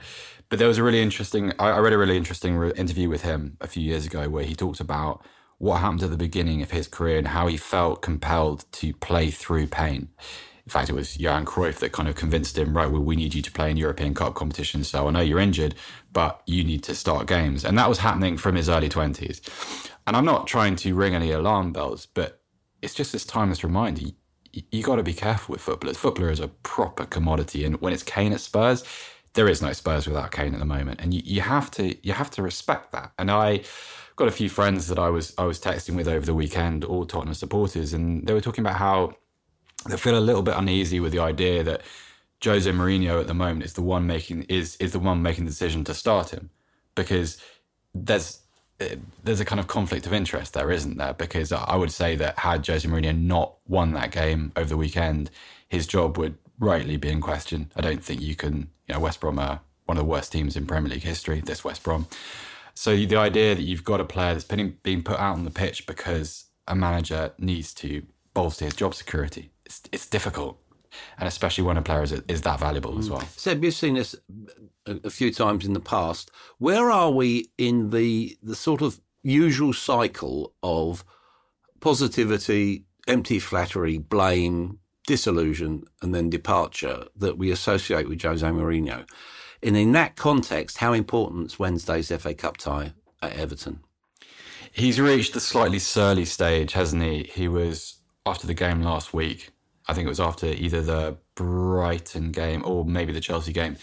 but 0.49 0.59
there 0.59 0.67
was 0.67 0.77
a 0.77 0.83
really 0.83 1.01
interesting 1.01 1.53
i 1.59 1.77
read 1.79 1.93
a 1.93 1.97
really 1.97 2.17
interesting 2.17 2.61
interview 2.71 3.09
with 3.09 3.21
him 3.21 3.57
a 3.61 3.67
few 3.67 3.83
years 3.83 4.05
ago 4.05 4.29
where 4.29 4.43
he 4.43 4.55
talked 4.55 4.79
about 4.79 5.23
what 5.57 5.77
happened 5.77 6.03
at 6.03 6.09
the 6.09 6.17
beginning 6.17 6.61
of 6.61 6.71
his 6.71 6.87
career 6.87 7.17
and 7.17 7.29
how 7.29 7.47
he 7.47 7.57
felt 7.57 8.01
compelled 8.01 8.65
to 8.71 8.93
play 8.93 9.29
through 9.29 9.67
pain 9.67 10.09
in 10.69 10.71
fact, 10.71 10.91
it 10.91 10.93
was 10.93 11.19
Johan 11.19 11.45
Cruyff 11.45 11.79
that 11.79 11.93
kind 11.93 12.07
of 12.07 12.13
convinced 12.13 12.55
him, 12.55 12.77
right, 12.77 12.91
well, 12.91 13.01
we 13.01 13.15
need 13.15 13.33
you 13.33 13.41
to 13.41 13.51
play 13.51 13.71
in 13.71 13.77
European 13.77 14.13
Cup 14.13 14.35
competitions. 14.35 14.87
So 14.87 15.07
I 15.07 15.09
know 15.09 15.19
you're 15.19 15.39
injured, 15.39 15.73
but 16.13 16.43
you 16.45 16.63
need 16.63 16.83
to 16.83 16.93
start 16.93 17.25
games. 17.25 17.65
And 17.65 17.75
that 17.79 17.89
was 17.89 17.97
happening 17.97 18.37
from 18.37 18.53
his 18.53 18.69
early 18.69 18.87
20s. 18.87 19.41
And 20.05 20.15
I'm 20.15 20.25
not 20.25 20.45
trying 20.45 20.75
to 20.75 20.93
ring 20.93 21.15
any 21.15 21.31
alarm 21.31 21.73
bells, 21.73 22.05
but 22.05 22.41
it's 22.83 22.93
just 22.93 23.13
this 23.13 23.25
timeless 23.25 23.63
reminder. 23.63 24.01
You, 24.01 24.61
you 24.71 24.83
got 24.83 24.97
to 24.97 25.03
be 25.03 25.15
careful 25.15 25.53
with 25.53 25.61
footballers. 25.61 25.97
Footballer 25.97 26.29
is 26.29 26.39
a 26.39 26.49
proper 26.49 27.05
commodity, 27.07 27.65
and 27.65 27.81
when 27.81 27.91
it's 27.91 28.03
Kane 28.03 28.31
at 28.31 28.39
Spurs, 28.39 28.83
there 29.33 29.47
is 29.47 29.61
no 29.61 29.73
Spurs 29.73 30.07
without 30.07 30.31
Kane 30.31 30.53
at 30.53 30.59
the 30.59 30.65
moment, 30.65 30.99
and 31.01 31.13
you, 31.13 31.21
you 31.23 31.41
have 31.41 31.71
to 31.71 31.95
you 32.05 32.13
have 32.13 32.31
to 32.31 32.41
respect 32.41 32.91
that. 32.91 33.11
And 33.17 33.29
I 33.29 33.61
got 34.15 34.27
a 34.27 34.31
few 34.31 34.49
friends 34.49 34.87
that 34.87 34.99
I 34.99 35.09
was 35.09 35.33
I 35.37 35.45
was 35.45 35.59
texting 35.59 35.95
with 35.95 36.07
over 36.07 36.25
the 36.25 36.33
weekend, 36.33 36.83
all 36.83 37.05
Tottenham 37.05 37.33
supporters, 37.33 37.93
and 37.93 38.27
they 38.27 38.33
were 38.33 38.41
talking 38.41 38.63
about 38.63 38.77
how 38.77 39.13
they 39.87 39.97
feel 39.97 40.17
a 40.17 40.19
little 40.19 40.41
bit 40.41 40.55
uneasy 40.57 40.99
with 40.99 41.11
the 41.11 41.19
idea 41.19 41.63
that 41.63 41.81
Jose 42.43 42.69
Mourinho 42.69 43.19
at 43.19 43.27
the 43.27 43.33
moment 43.33 43.63
is 43.63 43.73
the 43.73 43.81
one 43.81 44.07
making 44.07 44.43
is 44.43 44.75
is 44.77 44.91
the 44.91 44.99
one 44.99 45.21
making 45.21 45.45
the 45.45 45.51
decision 45.51 45.83
to 45.85 45.93
start 45.93 46.29
him 46.31 46.49
because 46.95 47.41
there's 47.93 48.39
there's 49.23 49.41
a 49.41 49.45
kind 49.45 49.59
of 49.59 49.67
conflict 49.67 50.05
of 50.05 50.13
interest 50.13 50.53
there, 50.53 50.71
isn't 50.71 50.97
there? 50.97 51.13
Because 51.13 51.51
I 51.51 51.75
would 51.75 51.91
say 51.91 52.15
that 52.15 52.39
had 52.39 52.65
Jose 52.65 52.87
Mourinho 52.87 53.17
not 53.19 53.55
won 53.67 53.91
that 53.93 54.11
game 54.11 54.53
over 54.55 54.69
the 54.69 54.77
weekend, 54.77 55.29
his 55.67 55.85
job 55.85 56.17
would 56.17 56.37
rightly 56.59 56.97
be 56.97 57.09
in 57.09 57.21
question. 57.21 57.71
I 57.75 57.81
don't 57.81 58.03
think 58.03 58.21
you 58.21 58.35
can, 58.35 58.69
you 58.87 58.93
know, 58.93 58.99
West 58.99 59.19
Brom 59.19 59.39
are 59.39 59.61
one 59.85 59.97
of 59.97 60.03
the 60.03 60.09
worst 60.09 60.31
teams 60.31 60.55
in 60.55 60.65
Premier 60.65 60.91
League 60.91 61.03
history, 61.03 61.41
this 61.41 61.63
West 61.63 61.83
Brom. 61.83 62.07
So 62.73 62.95
the 62.95 63.15
idea 63.15 63.55
that 63.55 63.63
you've 63.63 63.83
got 63.83 63.99
a 63.99 64.05
player 64.05 64.33
that's 64.33 64.45
been, 64.45 64.77
being 64.83 65.03
put 65.03 65.19
out 65.19 65.33
on 65.33 65.45
the 65.45 65.51
pitch 65.51 65.87
because 65.87 66.45
a 66.67 66.75
manager 66.75 67.33
needs 67.37 67.73
to 67.75 68.03
bolster 68.33 68.65
his 68.65 68.75
job 68.75 68.93
security, 68.93 69.51
it's, 69.65 69.81
it's 69.91 70.05
difficult 70.05 70.59
and 71.17 71.27
especially 71.27 71.63
when 71.63 71.77
a 71.77 71.81
player 71.81 72.03
is, 72.03 72.11
is 72.27 72.41
that 72.41 72.59
valuable 72.59 72.97
as 72.97 73.09
mm. 73.09 73.13
well. 73.13 73.27
Seb, 73.35 73.63
you've 73.63 73.73
seen 73.73 73.95
this 73.95 74.15
a, 74.85 75.09
few 75.09 75.31
times 75.31 75.65
in 75.65 75.73
the 75.73 75.79
past. 75.79 76.31
Where 76.57 76.89
are 76.89 77.11
we 77.11 77.49
in 77.57 77.91
the 77.91 78.37
the 78.41 78.55
sort 78.55 78.81
of 78.81 78.99
usual 79.21 79.73
cycle 79.73 80.53
of 80.63 81.03
positivity, 81.79 82.85
empty 83.07 83.39
flattery, 83.39 83.97
blame, 83.97 84.79
disillusion, 85.09 85.83
and 86.01 86.15
then 86.15 86.29
departure 86.29 87.05
that 87.17 87.37
we 87.37 87.51
associate 87.51 88.07
with 88.07 88.21
Jose 88.21 88.45
Mourinho? 88.45 89.09
And 89.61 89.75
in 89.75 89.91
that 89.93 90.15
context, 90.15 90.77
how 90.77 90.93
important 90.93 91.47
is 91.47 91.59
Wednesday's 91.59 92.11
FA 92.21 92.33
Cup 92.33 92.57
tie 92.57 92.93
at 93.21 93.33
Everton? 93.33 93.81
He's 94.71 95.01
reached 95.01 95.33
the 95.33 95.39
slightly 95.41 95.79
surly 95.79 96.25
stage, 96.25 96.73
hasn't 96.73 97.03
he? 97.03 97.23
He 97.23 97.47
was 97.47 97.99
after 98.25 98.47
the 98.47 98.53
game 98.53 98.81
last 98.81 99.13
week 99.13 99.49
I 99.89 99.93
think 99.93 100.05
it 100.05 100.09
was 100.09 100.19
after 100.19 100.45
either 100.45 100.83
the 100.83 101.17
Brighton 101.33 102.31
game 102.31 102.61
or 102.63 102.85
maybe 102.85 103.11
the 103.11 103.19
Chelsea 103.19 103.51
game. 103.51 103.75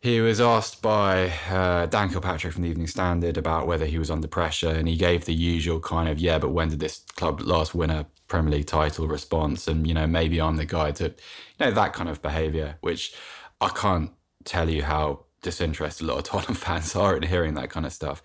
He 0.00 0.20
was 0.20 0.40
asked 0.40 0.80
by 0.80 1.30
uh, 1.50 1.84
Dan 1.86 2.08
Kilpatrick 2.08 2.54
from 2.54 2.62
the 2.62 2.70
Evening 2.70 2.86
Standard 2.86 3.36
about 3.36 3.66
whether 3.66 3.84
he 3.84 3.98
was 3.98 4.10
under 4.10 4.28
pressure, 4.28 4.70
and 4.70 4.88
he 4.88 4.96
gave 4.96 5.26
the 5.26 5.34
usual 5.34 5.78
kind 5.78 6.08
of 6.08 6.18
"yeah, 6.18 6.38
but 6.38 6.50
when 6.50 6.70
did 6.70 6.80
this 6.80 7.00
club 7.16 7.40
last 7.42 7.74
win 7.74 7.90
a 7.90 8.06
Premier 8.26 8.52
League 8.52 8.66
title?" 8.66 9.06
response, 9.06 9.68
and 9.68 9.86
you 9.86 9.92
know 9.92 10.06
maybe 10.06 10.40
I'm 10.40 10.56
the 10.56 10.64
guy 10.64 10.92
to, 10.92 11.04
you 11.04 11.12
know, 11.58 11.70
that 11.72 11.92
kind 11.92 12.08
of 12.08 12.22
behaviour, 12.22 12.78
which 12.80 13.14
I 13.60 13.68
can't 13.68 14.10
tell 14.44 14.70
you 14.70 14.82
how 14.82 15.24
disinterested 15.42 16.08
a 16.08 16.12
lot 16.12 16.18
of 16.18 16.24
Tottenham 16.32 16.54
fans 16.54 16.96
are 16.96 17.16
in 17.16 17.22
hearing 17.22 17.54
that 17.54 17.70
kind 17.70 17.84
of 17.84 17.92
stuff. 17.92 18.22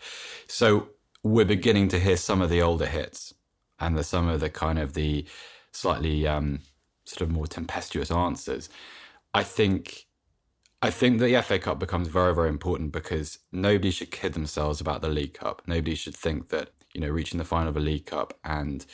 So 0.48 0.90
we're 1.24 1.46
beginning 1.46 1.90
to 1.90 2.00
hear 2.00 2.18
some 2.18 2.42
of 2.42 2.50
the 2.50 2.62
older 2.62 2.86
hits 2.86 3.34
and 3.80 3.98
the, 3.98 4.04
some 4.04 4.28
of 4.30 4.40
the 4.40 4.50
kind 4.50 4.80
of 4.80 4.94
the 4.94 5.26
slightly 5.72 6.28
um, 6.28 6.60
sort 7.04 7.22
of 7.22 7.32
more 7.32 7.48
tempestuous 7.48 8.12
answers. 8.12 8.70
I 9.34 9.44
think 9.44 10.06
I 10.86 10.92
think 10.92 11.20
the 11.20 11.42
FA 11.42 11.58
Cup 11.58 11.80
becomes 11.80 12.10
very, 12.10 12.36
very 12.36 12.48
important 12.48 12.92
because 12.92 13.40
nobody 13.52 13.90
should 13.90 14.12
kid 14.12 14.34
themselves 14.34 14.80
about 14.80 15.02
the 15.02 15.10
League 15.10 15.34
Cup. 15.34 15.64
Nobody 15.66 15.96
should 15.96 16.16
think 16.16 16.50
that, 16.50 16.70
you 16.94 17.02
know, 17.02 17.10
reaching 17.10 17.40
the 17.40 17.44
final 17.44 17.70
of 17.70 17.78
a 17.78 17.80
League 17.80 18.06
Cup 18.06 18.38
and 18.44 18.86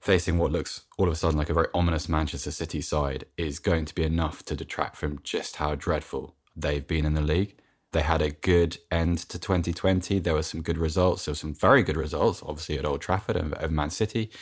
facing 0.00 0.38
what 0.38 0.50
looks 0.50 0.80
all 0.98 1.06
of 1.06 1.12
a 1.12 1.16
sudden 1.16 1.38
like 1.38 1.48
a 1.48 1.54
very 1.54 1.68
ominous 1.72 2.08
Manchester 2.08 2.50
City 2.50 2.80
side 2.80 3.26
is 3.36 3.60
going 3.60 3.84
to 3.84 3.94
be 3.94 4.02
enough 4.02 4.42
to 4.46 4.56
detract 4.56 4.96
from 4.96 5.20
just 5.22 5.54
how 5.54 5.76
dreadful 5.76 6.34
they've 6.56 6.88
been 6.88 7.06
in 7.06 7.14
the 7.14 7.20
league. 7.20 7.54
They 7.92 8.02
had 8.02 8.22
a 8.22 8.32
good 8.32 8.78
end 8.90 9.18
to 9.28 9.38
2020. 9.38 10.18
There 10.18 10.34
were 10.34 10.42
some 10.42 10.62
good 10.62 10.78
results. 10.78 11.26
There 11.26 11.32
were 11.32 11.36
some 11.36 11.54
very 11.54 11.84
good 11.84 11.96
results, 11.96 12.42
obviously, 12.44 12.76
at 12.76 12.84
Old 12.84 13.02
Trafford 13.02 13.36
and 13.36 13.54
of 13.54 13.70
Man 13.70 13.90
City. 13.90 14.32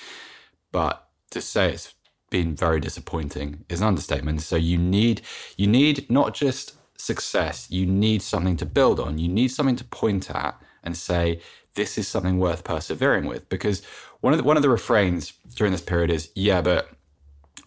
But 0.72 1.06
to 1.32 1.42
say 1.42 1.70
it's 1.70 1.92
been 2.30 2.56
very 2.56 2.80
disappointing 2.80 3.66
is 3.68 3.82
an 3.82 3.88
understatement. 3.88 4.40
So 4.40 4.56
you 4.56 4.78
need 4.78 5.20
you 5.58 5.66
need 5.66 6.10
not 6.10 6.34
just 6.34 6.77
success, 6.98 7.70
you 7.70 7.86
need 7.86 8.22
something 8.22 8.56
to 8.56 8.66
build 8.66 9.00
on. 9.00 9.18
You 9.18 9.28
need 9.28 9.48
something 9.48 9.76
to 9.76 9.84
point 9.84 10.30
at 10.30 10.60
and 10.82 10.96
say, 10.96 11.40
this 11.74 11.96
is 11.96 12.08
something 12.08 12.38
worth 12.38 12.64
persevering 12.64 13.26
with. 13.26 13.48
Because 13.48 13.84
one 14.20 14.32
of 14.32 14.38
the, 14.38 14.44
one 14.44 14.56
of 14.56 14.62
the 14.62 14.68
refrains 14.68 15.32
during 15.54 15.72
this 15.72 15.80
period 15.80 16.10
is, 16.10 16.30
yeah, 16.34 16.60
but 16.60 16.90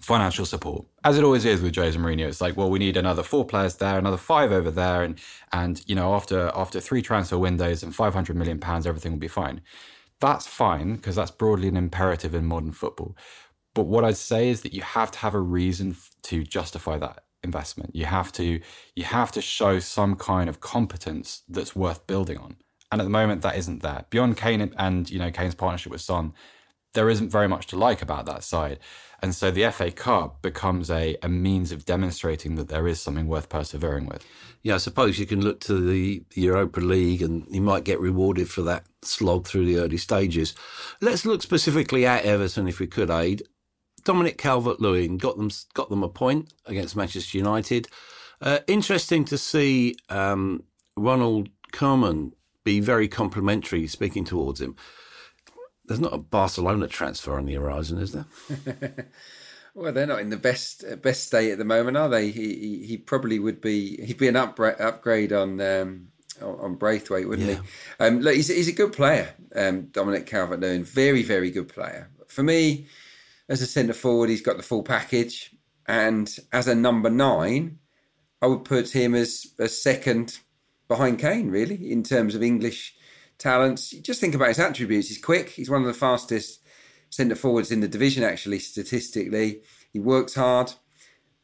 financial 0.01 0.45
support, 0.45 0.85
as 1.03 1.17
it 1.17 1.23
always 1.23 1.45
is 1.45 1.61
with 1.61 1.75
Jose 1.75 1.97
Mourinho. 1.97 2.27
It's 2.27 2.41
like, 2.41 2.57
well, 2.57 2.69
we 2.69 2.79
need 2.79 2.97
another 2.97 3.23
four 3.23 3.45
players 3.45 3.75
there, 3.75 3.97
another 3.97 4.17
five 4.17 4.51
over 4.51 4.71
there, 4.71 5.03
and 5.03 5.19
and 5.53 5.83
you 5.87 5.95
know, 5.95 6.13
after 6.15 6.51
after 6.55 6.79
three 6.79 7.01
transfer 7.01 7.37
windows 7.37 7.83
and 7.83 7.95
five 7.95 8.13
hundred 8.13 8.35
million 8.35 8.59
pounds, 8.59 8.87
everything 8.87 9.11
will 9.11 9.19
be 9.19 9.27
fine. 9.27 9.61
That's 10.19 10.47
fine 10.47 10.95
because 10.95 11.15
that's 11.15 11.31
broadly 11.31 11.67
an 11.67 11.77
imperative 11.77 12.35
in 12.35 12.45
modern 12.45 12.71
football. 12.71 13.15
But 13.73 13.83
what 13.83 14.03
I'd 14.03 14.17
say 14.17 14.49
is 14.49 14.61
that 14.61 14.73
you 14.73 14.81
have 14.81 15.11
to 15.11 15.19
have 15.19 15.33
a 15.33 15.39
reason 15.39 15.95
to 16.23 16.43
justify 16.43 16.97
that 16.97 17.23
investment. 17.43 17.95
You 17.95 18.05
have 18.05 18.31
to 18.33 18.61
you 18.95 19.03
have 19.03 19.31
to 19.33 19.41
show 19.41 19.79
some 19.79 20.15
kind 20.15 20.49
of 20.49 20.59
competence 20.59 21.43
that's 21.49 21.75
worth 21.75 22.05
building 22.07 22.37
on. 22.37 22.57
And 22.91 22.99
at 22.99 23.05
the 23.05 23.09
moment, 23.09 23.41
that 23.41 23.57
isn't 23.57 23.81
there. 23.81 24.05
Beyond 24.09 24.37
Kane 24.37 24.73
and 24.77 25.09
you 25.09 25.19
know 25.19 25.31
Kane's 25.31 25.55
partnership 25.55 25.91
with 25.91 26.01
Son, 26.01 26.33
there 26.93 27.09
isn't 27.09 27.29
very 27.29 27.47
much 27.47 27.67
to 27.67 27.77
like 27.77 28.01
about 28.01 28.25
that 28.25 28.43
side. 28.43 28.79
And 29.23 29.35
so 29.35 29.51
the 29.51 29.69
FA 29.71 29.91
Cup 29.91 30.41
becomes 30.41 30.89
a, 30.89 31.15
a 31.21 31.29
means 31.29 31.71
of 31.71 31.85
demonstrating 31.85 32.55
that 32.55 32.69
there 32.69 32.87
is 32.87 32.99
something 32.99 33.27
worth 33.27 33.49
persevering 33.49 34.07
with. 34.07 34.25
Yeah, 34.63 34.75
I 34.75 34.77
suppose 34.77 35.19
you 35.19 35.27
can 35.27 35.41
look 35.41 35.59
to 35.61 35.79
the, 35.79 36.23
Europa 36.33 36.79
League 36.79 37.21
and 37.21 37.45
you 37.49 37.61
might 37.61 37.83
get 37.83 37.99
rewarded 37.99 38.49
for 38.49 38.63
that 38.63 38.85
slog 39.03 39.47
through 39.47 39.65
the 39.65 39.77
early 39.77 39.97
stages. 39.97 40.55
Let's 41.01 41.25
look 41.25 41.43
specifically 41.43 42.05
at 42.05 42.25
Everton, 42.25 42.67
if 42.67 42.79
we 42.79 42.87
could, 42.87 43.11
Aid. 43.11 43.43
Dominic 44.03 44.37
Calvert-Lewin 44.37 45.17
got 45.17 45.37
them 45.37 45.49
got 45.73 45.89
them 45.89 46.03
a 46.03 46.09
point 46.09 46.53
against 46.65 46.95
Manchester 46.95 47.37
United. 47.37 47.87
Uh, 48.41 48.59
interesting 48.67 49.23
to 49.25 49.37
see 49.37 49.95
um, 50.09 50.63
Ronald 50.97 51.49
Koeman 51.71 52.33
be 52.63 52.79
very 52.79 53.07
complimentary, 53.07 53.87
speaking 53.87 54.25
towards 54.25 54.61
him. 54.61 54.75
There's 55.85 55.99
not 55.99 56.13
a 56.13 56.17
Barcelona 56.17 56.87
transfer 56.87 57.37
on 57.37 57.45
the 57.45 57.55
horizon, 57.55 57.97
is 57.97 58.13
there? 58.13 58.25
well, 59.75 59.91
they're 59.91 60.07
not 60.07 60.21
in 60.21 60.29
the 60.29 60.37
best 60.37 60.83
best 61.01 61.25
state 61.25 61.51
at 61.51 61.57
the 61.57 61.65
moment, 61.65 61.97
are 61.97 62.09
they? 62.09 62.29
He 62.29 62.55
he, 62.55 62.85
he 62.85 62.97
probably 62.97 63.39
would 63.39 63.61
be. 63.61 64.03
He'd 64.03 64.17
be 64.17 64.27
an 64.27 64.35
upgrade 64.35 64.79
upgrade 64.79 65.33
on. 65.33 65.59
Um, 65.61 66.07
on 66.41 66.73
Braithwaite, 66.73 67.27
wouldn't 67.29 67.49
yeah. 67.49 67.55
he? 67.99 68.05
Um, 68.05 68.21
look, 68.21 68.33
he's, 68.33 68.47
he's 68.47 68.67
a 68.67 68.71
good 68.71 68.93
player, 68.93 69.35
um, 69.55 69.83
Dominic 69.91 70.25
Calvert-Lewin. 70.25 70.83
Very, 70.83 71.21
very 71.21 71.51
good 71.51 71.67
player. 71.67 72.09
For 72.27 72.41
me, 72.41 72.87
as 73.51 73.61
a 73.61 73.67
centre 73.67 73.93
forward, 73.93 74.29
he's 74.29 74.41
got 74.41 74.55
the 74.55 74.63
full 74.63 74.81
package. 74.81 75.53
And 75.85 76.33
as 76.53 76.69
a 76.69 76.73
number 76.73 77.09
nine, 77.09 77.79
I 78.41 78.47
would 78.47 78.63
put 78.63 78.89
him 78.89 79.13
as 79.13 79.45
a 79.59 79.67
second 79.67 80.39
behind 80.87 81.19
Kane, 81.19 81.49
really, 81.49 81.91
in 81.91 82.01
terms 82.01 82.33
of 82.33 82.41
English 82.41 82.95
talents. 83.37 83.89
Just 83.89 84.21
think 84.21 84.35
about 84.35 84.47
his 84.47 84.59
attributes. 84.59 85.09
He's 85.09 85.21
quick. 85.21 85.49
He's 85.49 85.69
one 85.69 85.81
of 85.81 85.87
the 85.87 85.93
fastest 85.93 86.61
centre 87.09 87.35
forwards 87.35 87.71
in 87.71 87.81
the 87.81 87.89
division, 87.89 88.23
actually, 88.23 88.59
statistically. 88.59 89.63
He 89.91 89.99
works 89.99 90.33
hard. 90.33 90.71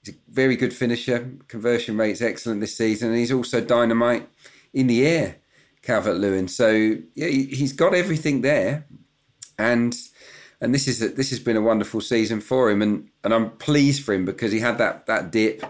He's 0.02 0.16
a 0.16 0.18
very 0.30 0.56
good 0.56 0.74
finisher. 0.74 1.34
Conversion 1.50 1.98
rate's 1.98 2.22
excellent 2.22 2.62
this 2.62 2.78
season. 2.78 3.10
And 3.10 3.18
he's 3.18 3.34
also 3.34 3.60
dynamite 3.60 4.30
in 4.74 4.88
the 4.88 5.06
air, 5.06 5.36
Calvert 5.82 6.16
Lewin. 6.16 6.48
So, 6.48 6.96
yeah, 7.16 7.28
he's 7.28 7.74
got 7.74 7.94
everything 7.94 8.42
there. 8.42 8.88
And 9.60 9.94
and 10.62 10.74
this 10.74 10.88
is 10.88 11.00
this 11.16 11.30
has 11.30 11.40
been 11.40 11.58
a 11.58 11.62
wonderful 11.62 12.02
season 12.02 12.42
for 12.42 12.70
him, 12.70 12.82
and 12.82 13.10
and 13.24 13.34
I'm 13.34 13.52
pleased 13.58 14.04
for 14.04 14.14
him 14.14 14.26
because 14.26 14.52
he 14.52 14.60
had 14.60 14.78
that 14.80 15.06
that 15.06 15.32
dip, 15.32 15.64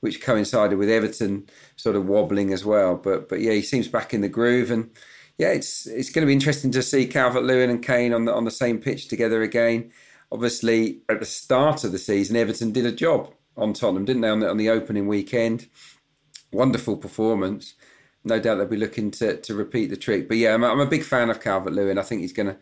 which 0.00 0.22
coincided 0.22 0.78
with 0.78 0.90
Everton 0.90 1.48
sort 1.76 1.96
of 1.96 2.06
wobbling 2.06 2.52
as 2.52 2.64
well. 2.64 2.96
But 2.96 3.28
but 3.28 3.40
yeah, 3.40 3.52
he 3.52 3.62
seems 3.62 3.88
back 3.88 4.12
in 4.12 4.20
the 4.20 4.28
groove, 4.28 4.70
and 4.70 4.90
yeah, 5.38 5.48
it's 5.48 5.86
it's 5.86 6.10
going 6.10 6.22
to 6.22 6.26
be 6.26 6.34
interesting 6.34 6.70
to 6.72 6.82
see 6.82 7.06
Calvert 7.06 7.44
Lewin 7.44 7.70
and 7.70 7.82
Kane 7.82 8.12
on 8.12 8.26
the 8.26 8.34
on 8.34 8.44
the 8.44 8.50
same 8.50 8.78
pitch 8.78 9.08
together 9.08 9.42
again. 9.42 9.90
Obviously, 10.30 11.00
at 11.08 11.20
the 11.20 11.26
start 11.26 11.84
of 11.84 11.92
the 11.92 11.98
season, 11.98 12.36
Everton 12.36 12.72
did 12.72 12.86
a 12.86 12.92
job 12.92 13.32
on 13.56 13.72
Tottenham, 13.72 14.04
didn't 14.04 14.22
they? 14.22 14.28
On 14.28 14.40
the, 14.40 14.50
on 14.50 14.56
the 14.56 14.68
opening 14.68 15.06
weekend, 15.06 15.68
wonderful 16.52 16.96
performance. 16.96 17.74
No 18.24 18.40
doubt 18.40 18.56
they'll 18.56 18.66
be 18.66 18.76
looking 18.76 19.10
to 19.12 19.38
to 19.38 19.54
repeat 19.54 19.90
the 19.90 19.96
trick. 19.96 20.28
But 20.28 20.36
yeah, 20.36 20.54
I'm, 20.54 20.64
I'm 20.64 20.80
a 20.80 20.86
big 20.86 21.04
fan 21.04 21.30
of 21.30 21.40
Calvert 21.40 21.72
Lewin. 21.72 21.98
I 21.98 22.02
think 22.02 22.20
he's 22.20 22.32
going 22.32 22.48
to 22.48 22.56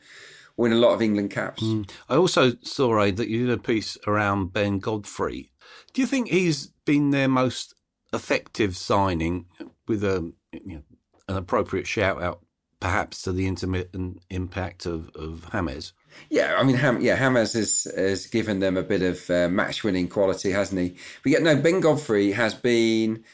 win 0.57 0.73
a 0.73 0.77
lot 0.77 0.93
of 0.93 1.03
England 1.03 1.31
caps. 1.31 1.63
Mm. 1.63 1.91
I 2.09 2.17
also 2.17 2.53
saw 2.63 3.11
that 3.11 3.29
you 3.29 3.47
did 3.47 3.55
a 3.55 3.59
piece 3.59 3.97
around 4.07 4.53
Ben 4.53 4.79
Godfrey. 4.79 5.51
Do 5.93 6.01
you 6.01 6.07
think 6.07 6.29
he's 6.29 6.69
been 6.85 7.11
their 7.11 7.29
most 7.29 7.75
effective 8.13 8.77
signing 8.77 9.47
with 9.87 10.05
a 10.05 10.33
you 10.53 10.77
know, 10.77 10.83
an 11.29 11.37
appropriate 11.37 11.87
shout 11.87 12.23
out, 12.23 12.41
perhaps 12.81 13.23
to 13.23 13.33
the 13.33 13.47
intermittent 13.47 14.23
impact 14.31 14.87
of 14.87 15.11
of 15.15 15.49
James? 15.53 15.93
Yeah, 16.29 16.57
I 16.59 16.63
mean, 16.63 16.77
Ham, 16.77 17.01
yeah, 17.01 17.17
James 17.17 17.55
has 17.55 17.87
has 17.97 18.27
given 18.27 18.61
them 18.61 18.77
a 18.77 18.83
bit 18.83 19.03
of 19.03 19.31
uh, 19.31 19.49
match 19.49 19.85
winning 19.85 20.09
quality, 20.09 20.51
hasn't 20.51 20.81
he? 20.81 20.97
But 21.23 21.33
yet, 21.33 21.43
no, 21.43 21.57
Ben 21.57 21.81
Godfrey 21.81 22.33
has 22.33 22.55
been 22.55 23.25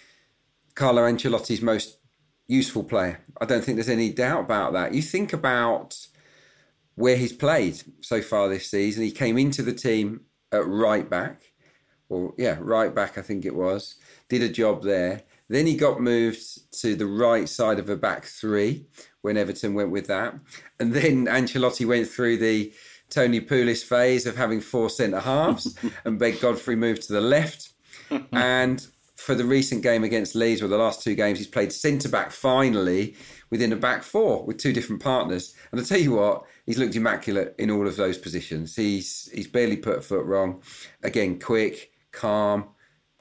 Carlo 0.74 1.02
Ancelotti's 1.02 1.62
most 1.62 1.98
useful 2.46 2.84
player. 2.84 3.20
I 3.40 3.44
don't 3.44 3.62
think 3.62 3.76
there's 3.76 3.88
any 3.88 4.10
doubt 4.10 4.40
about 4.40 4.72
that. 4.72 4.94
You 4.94 5.02
think 5.02 5.32
about 5.32 5.96
where 6.98 7.16
he's 7.16 7.32
played 7.32 7.80
so 8.00 8.20
far 8.20 8.48
this 8.48 8.70
season. 8.70 9.04
He 9.04 9.12
came 9.12 9.38
into 9.38 9.62
the 9.62 9.72
team 9.72 10.22
at 10.50 10.66
right 10.66 11.08
back, 11.08 11.42
or 12.08 12.34
yeah, 12.36 12.58
right 12.60 12.92
back, 12.92 13.16
I 13.16 13.22
think 13.22 13.44
it 13.44 13.54
was. 13.54 13.94
Did 14.28 14.42
a 14.42 14.48
job 14.48 14.82
there. 14.82 15.22
Then 15.48 15.66
he 15.66 15.76
got 15.76 16.00
moved 16.00 16.42
to 16.80 16.96
the 16.96 17.06
right 17.06 17.48
side 17.48 17.78
of 17.78 17.88
a 17.88 17.96
back 17.96 18.24
three 18.24 18.86
when 19.22 19.36
Everton 19.36 19.74
went 19.74 19.90
with 19.90 20.08
that. 20.08 20.34
And 20.80 20.92
then 20.92 21.26
Ancelotti 21.26 21.86
went 21.86 22.08
through 22.08 22.38
the 22.38 22.72
Tony 23.10 23.40
Pulis 23.40 23.82
phase 23.84 24.26
of 24.26 24.36
having 24.36 24.60
four 24.60 24.90
centre 24.90 25.20
halves, 25.20 25.78
and 26.04 26.18
Ben 26.18 26.36
Godfrey 26.40 26.76
moved 26.76 27.02
to 27.02 27.12
the 27.12 27.20
left. 27.20 27.72
and 28.32 28.84
for 29.18 29.34
the 29.34 29.44
recent 29.44 29.82
game 29.82 30.04
against 30.04 30.36
Leeds, 30.36 30.62
or 30.62 30.68
the 30.68 30.78
last 30.78 31.02
two 31.02 31.16
games, 31.16 31.38
he's 31.38 31.48
played 31.48 31.72
centre 31.72 32.08
back 32.08 32.30
finally 32.30 33.16
within 33.50 33.72
a 33.72 33.76
back 33.76 34.04
four 34.04 34.44
with 34.46 34.58
two 34.58 34.72
different 34.72 35.02
partners. 35.02 35.54
And 35.72 35.80
I 35.80 35.84
tell 35.84 35.98
you 35.98 36.12
what, 36.12 36.44
he's 36.66 36.78
looked 36.78 36.94
immaculate 36.94 37.52
in 37.58 37.68
all 37.68 37.88
of 37.88 37.96
those 37.96 38.16
positions. 38.16 38.76
He's 38.76 39.28
he's 39.34 39.48
barely 39.48 39.76
put 39.76 39.98
a 39.98 40.00
foot 40.00 40.24
wrong. 40.24 40.62
Again, 41.02 41.40
quick, 41.40 41.90
calm, 42.12 42.68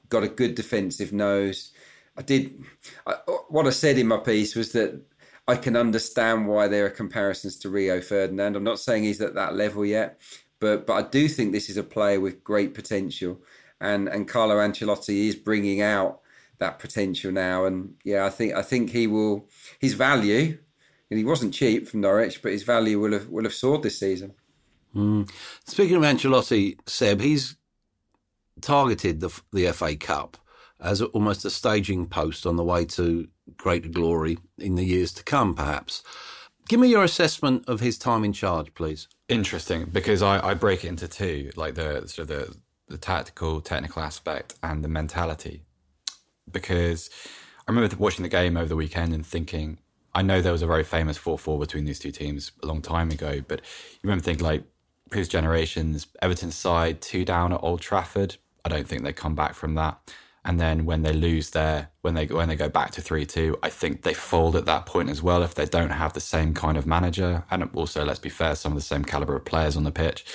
got 0.10 0.24
a 0.24 0.28
good 0.28 0.54
defensive 0.54 1.14
nose. 1.14 1.72
I 2.16 2.22
did 2.22 2.64
I, 3.08 3.14
what 3.50 3.66
I 3.66 3.72
said 3.72 3.98
in 3.98 4.08
my 4.08 4.18
piece 4.18 4.56
was 4.56 4.74
that 4.74 5.02
I 5.48 5.56
can 5.56 5.76
understand 5.76 6.48
why 6.48 6.68
there 6.68 6.86
are 6.86 6.92
comparisons 6.92 7.58
to 7.60 7.70
Rio 7.70 8.02
Ferdinand. 8.02 8.56
I'm 8.56 8.64
not 8.64 8.80
saying 8.80 9.04
he's 9.04 9.22
at 9.22 9.34
that 9.34 9.56
level 9.56 9.84
yet, 9.84 10.22
but 10.60 10.86
but 10.86 10.94
I 10.94 11.10
do 11.10 11.28
think 11.28 11.54
this 11.54 11.72
is 11.72 11.78
a 11.78 11.84
player 11.84 12.20
with 12.20 12.44
great 12.44 12.76
potential, 12.76 13.42
and 13.82 14.08
and 14.08 14.28
Carlo 14.28 14.58
Ancelotti 14.58 15.28
is 15.28 15.36
bringing 15.36 15.82
out 15.82 16.22
that 16.60 16.80
potential 16.80 17.32
now. 17.32 17.66
And 17.66 17.96
yeah, 18.04 18.26
I 18.26 18.30
think 18.30 18.54
I 18.54 18.62
think 18.62 18.90
he 18.90 19.08
will 19.08 19.48
his 19.80 19.94
value. 19.94 20.58
And 21.10 21.18
he 21.18 21.24
wasn't 21.24 21.54
cheap 21.54 21.88
from 21.88 22.02
Norwich, 22.02 22.42
but 22.42 22.52
his 22.52 22.64
value 22.64 23.00
will 23.00 23.14
have 23.14 23.30
will 23.30 23.46
have 23.46 23.54
soared 23.54 23.84
this 23.84 24.00
season. 24.00 24.34
Mm. 24.94 25.30
Speaking 25.66 25.96
of 25.96 26.04
Ancelotti, 26.04 26.78
Seb, 26.86 27.22
he's 27.22 27.56
targeted 28.62 29.22
the 29.22 29.30
the 29.54 29.72
FA 29.72 29.96
Cup 29.96 30.38
as 30.80 31.02
almost 31.02 31.46
a 31.46 31.50
staging 31.50 32.08
post 32.08 32.46
on 32.46 32.56
the 32.56 32.64
way 32.64 32.86
to 32.86 33.28
greater 33.56 33.90
glory 33.90 34.38
in 34.58 34.76
the 34.76 34.84
years 34.84 35.12
to 35.14 35.24
come, 35.24 35.54
perhaps. 35.54 36.04
Give 36.68 36.80
me 36.80 36.90
your 36.90 37.04
assessment 37.04 37.68
of 37.68 37.80
his 37.80 37.98
time 37.98 38.24
in 38.24 38.34
charge, 38.34 38.74
please. 38.74 39.08
Interesting, 39.30 39.86
because 39.86 40.22
I, 40.22 40.50
I 40.50 40.54
break 40.54 40.84
it 40.84 40.90
into 40.90 41.08
two, 41.08 41.52
like 41.56 41.76
the 41.76 42.08
sort 42.08 42.20
of 42.20 42.28
the, 42.28 42.58
the 42.88 42.98
tactical, 42.98 43.62
technical 43.62 44.02
aspect 44.02 44.56
and 44.64 44.84
the 44.84 44.88
mentality. 44.88 45.64
Because 46.52 47.10
I 47.68 47.72
remember 47.72 47.96
watching 47.98 48.24
the 48.24 48.30
game 48.30 48.56
over 48.56 48.70
the 48.70 48.76
weekend 48.76 49.14
and 49.14 49.26
thinking, 49.26 49.80
I 50.16 50.22
know 50.22 50.42
there 50.42 50.52
was 50.52 50.62
a 50.62 50.68
very 50.68 50.84
famous 50.84 51.18
4 51.18 51.38
4 51.38 51.60
between 51.60 51.86
these 51.86 52.00
two 52.00 52.12
teams 52.12 52.52
a 52.64 52.66
long 52.66 52.82
time 52.82 53.12
ago, 53.12 53.42
but 53.48 53.60
you 53.62 54.00
remember 54.04 54.24
thinking, 54.24 54.46
like, 54.46 54.64
previous 55.10 55.28
generations, 55.28 56.08
Everton 56.22 56.52
side, 56.52 57.02
two 57.02 57.26
down 57.26 57.54
at 57.54 57.62
Old 57.62 57.82
Trafford. 57.82 58.38
I 58.66 58.70
don't 58.70 58.88
think 58.88 59.04
they 59.04 59.14
come 59.14 59.36
back 59.36 59.54
from 59.54 59.76
that. 59.76 60.00
And 60.44 60.60
then 60.60 60.86
when 60.86 61.02
they 61.02 61.12
lose 61.12 61.50
there, 61.50 61.90
when 62.02 62.14
they 62.14 62.26
when 62.26 62.48
they 62.48 62.56
go 62.56 62.70
back 62.70 62.92
to 62.92 63.02
three 63.02 63.26
two, 63.26 63.58
I 63.62 63.70
think 63.70 64.04
they 64.04 64.14
fold 64.14 64.56
at 64.56 64.66
that 64.66 64.86
point 64.86 65.10
as 65.10 65.22
well 65.22 65.44
if 65.44 65.56
they 65.56 65.66
don't 65.66 65.90
have 65.90 66.14
the 66.14 66.22
same 66.22 66.54
kind 66.54 66.78
of 66.78 66.88
manager 66.88 67.44
and 67.52 67.70
also 67.74 68.06
let's 68.06 68.20
be 68.20 68.30
fair, 68.30 68.56
some 68.56 68.72
of 68.72 68.78
the 68.78 68.82
same 68.82 69.04
caliber 69.04 69.36
of 69.36 69.44
players 69.44 69.76
on 69.76 69.84
the 69.84 69.92
pitch. 69.92 70.26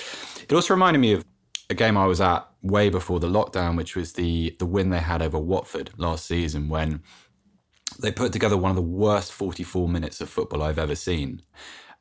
It 0.43 0.53
also 0.53 0.75
reminded 0.75 0.99
me 0.99 1.13
of 1.13 1.25
a 1.73 1.75
game 1.75 1.97
I 1.97 2.05
was 2.05 2.21
at 2.21 2.47
way 2.61 2.89
before 2.89 3.19
the 3.19 3.27
lockdown, 3.27 3.75
which 3.75 3.95
was 3.95 4.13
the 4.13 4.55
the 4.59 4.65
win 4.65 4.89
they 4.89 4.99
had 4.99 5.21
over 5.21 5.37
Watford 5.37 5.91
last 5.97 6.25
season 6.25 6.69
when 6.69 7.03
they 7.99 8.11
put 8.11 8.31
together 8.31 8.57
one 8.57 8.71
of 8.71 8.75
the 8.75 8.81
worst 8.81 9.31
44 9.31 9.87
minutes 9.89 10.21
of 10.21 10.29
football 10.29 10.63
I've 10.63 10.79
ever 10.79 10.95
seen 10.95 11.41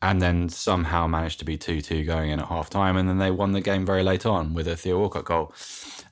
and 0.00 0.20
then 0.20 0.48
somehow 0.48 1.06
managed 1.06 1.38
to 1.38 1.44
be 1.44 1.56
2-2 1.56 2.04
going 2.06 2.30
in 2.30 2.40
at 2.40 2.48
half 2.48 2.68
time 2.68 2.96
and 2.96 3.08
then 3.08 3.18
they 3.18 3.30
won 3.30 3.52
the 3.52 3.60
game 3.60 3.86
very 3.86 4.02
late 4.02 4.26
on 4.26 4.52
with 4.52 4.66
a 4.66 4.76
Theo 4.76 4.98
Walcott 4.98 5.24
goal. 5.24 5.54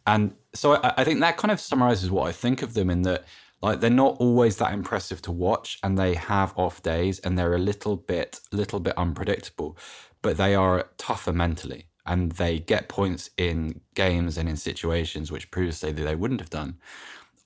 And 0.07 0.35
so 0.55 0.75
I, 0.75 0.95
I, 0.99 1.05
think 1.05 1.21
that 1.21 1.37
kind 1.37 1.50
of 1.50 1.61
summarizes 1.61 2.11
what 2.11 2.29
I 2.29 2.33
think 2.33 2.62
of 2.62 2.75
them 2.75 2.88
in 2.88 3.02
that 3.02 3.25
like 3.62 3.81
they're 3.81 3.90
not 3.90 4.17
always 4.19 4.57
that 4.59 4.73
impressive 4.73 5.21
to 5.23 5.33
watch 5.33 5.79
and 5.83 5.99
they 5.99 6.14
have 6.14 6.57
off 6.57 6.83
days 6.83 7.19
and 7.21 7.37
they're 7.38 7.55
a 7.55 7.59
little 7.59 7.97
bit 7.97 8.40
little 8.52 8.81
bit 8.81 8.97
unpredictable, 8.97 9.76
but 10.23 10.37
they 10.37 10.55
are 10.55 10.90
tougher 10.97 11.33
mentally 11.33 11.89
and 12.07 12.33
they 12.33 12.59
get 12.61 12.88
points 12.88 13.30
in 13.37 13.80
games 13.95 14.38
and 14.38 14.49
in 14.49 14.57
situations 14.57 15.33
which 15.33 15.50
previously 15.50 15.92
they 15.92 16.16
wouldn't 16.16 16.40
have 16.40 16.50
done. 16.50 16.76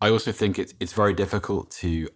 I 0.01 0.11
also 0.11 0.33
think 0.33 0.59
it's 0.59 0.75
it's 0.81 0.93
very 0.95 1.15
difficult 1.15 1.71
to 1.83 2.09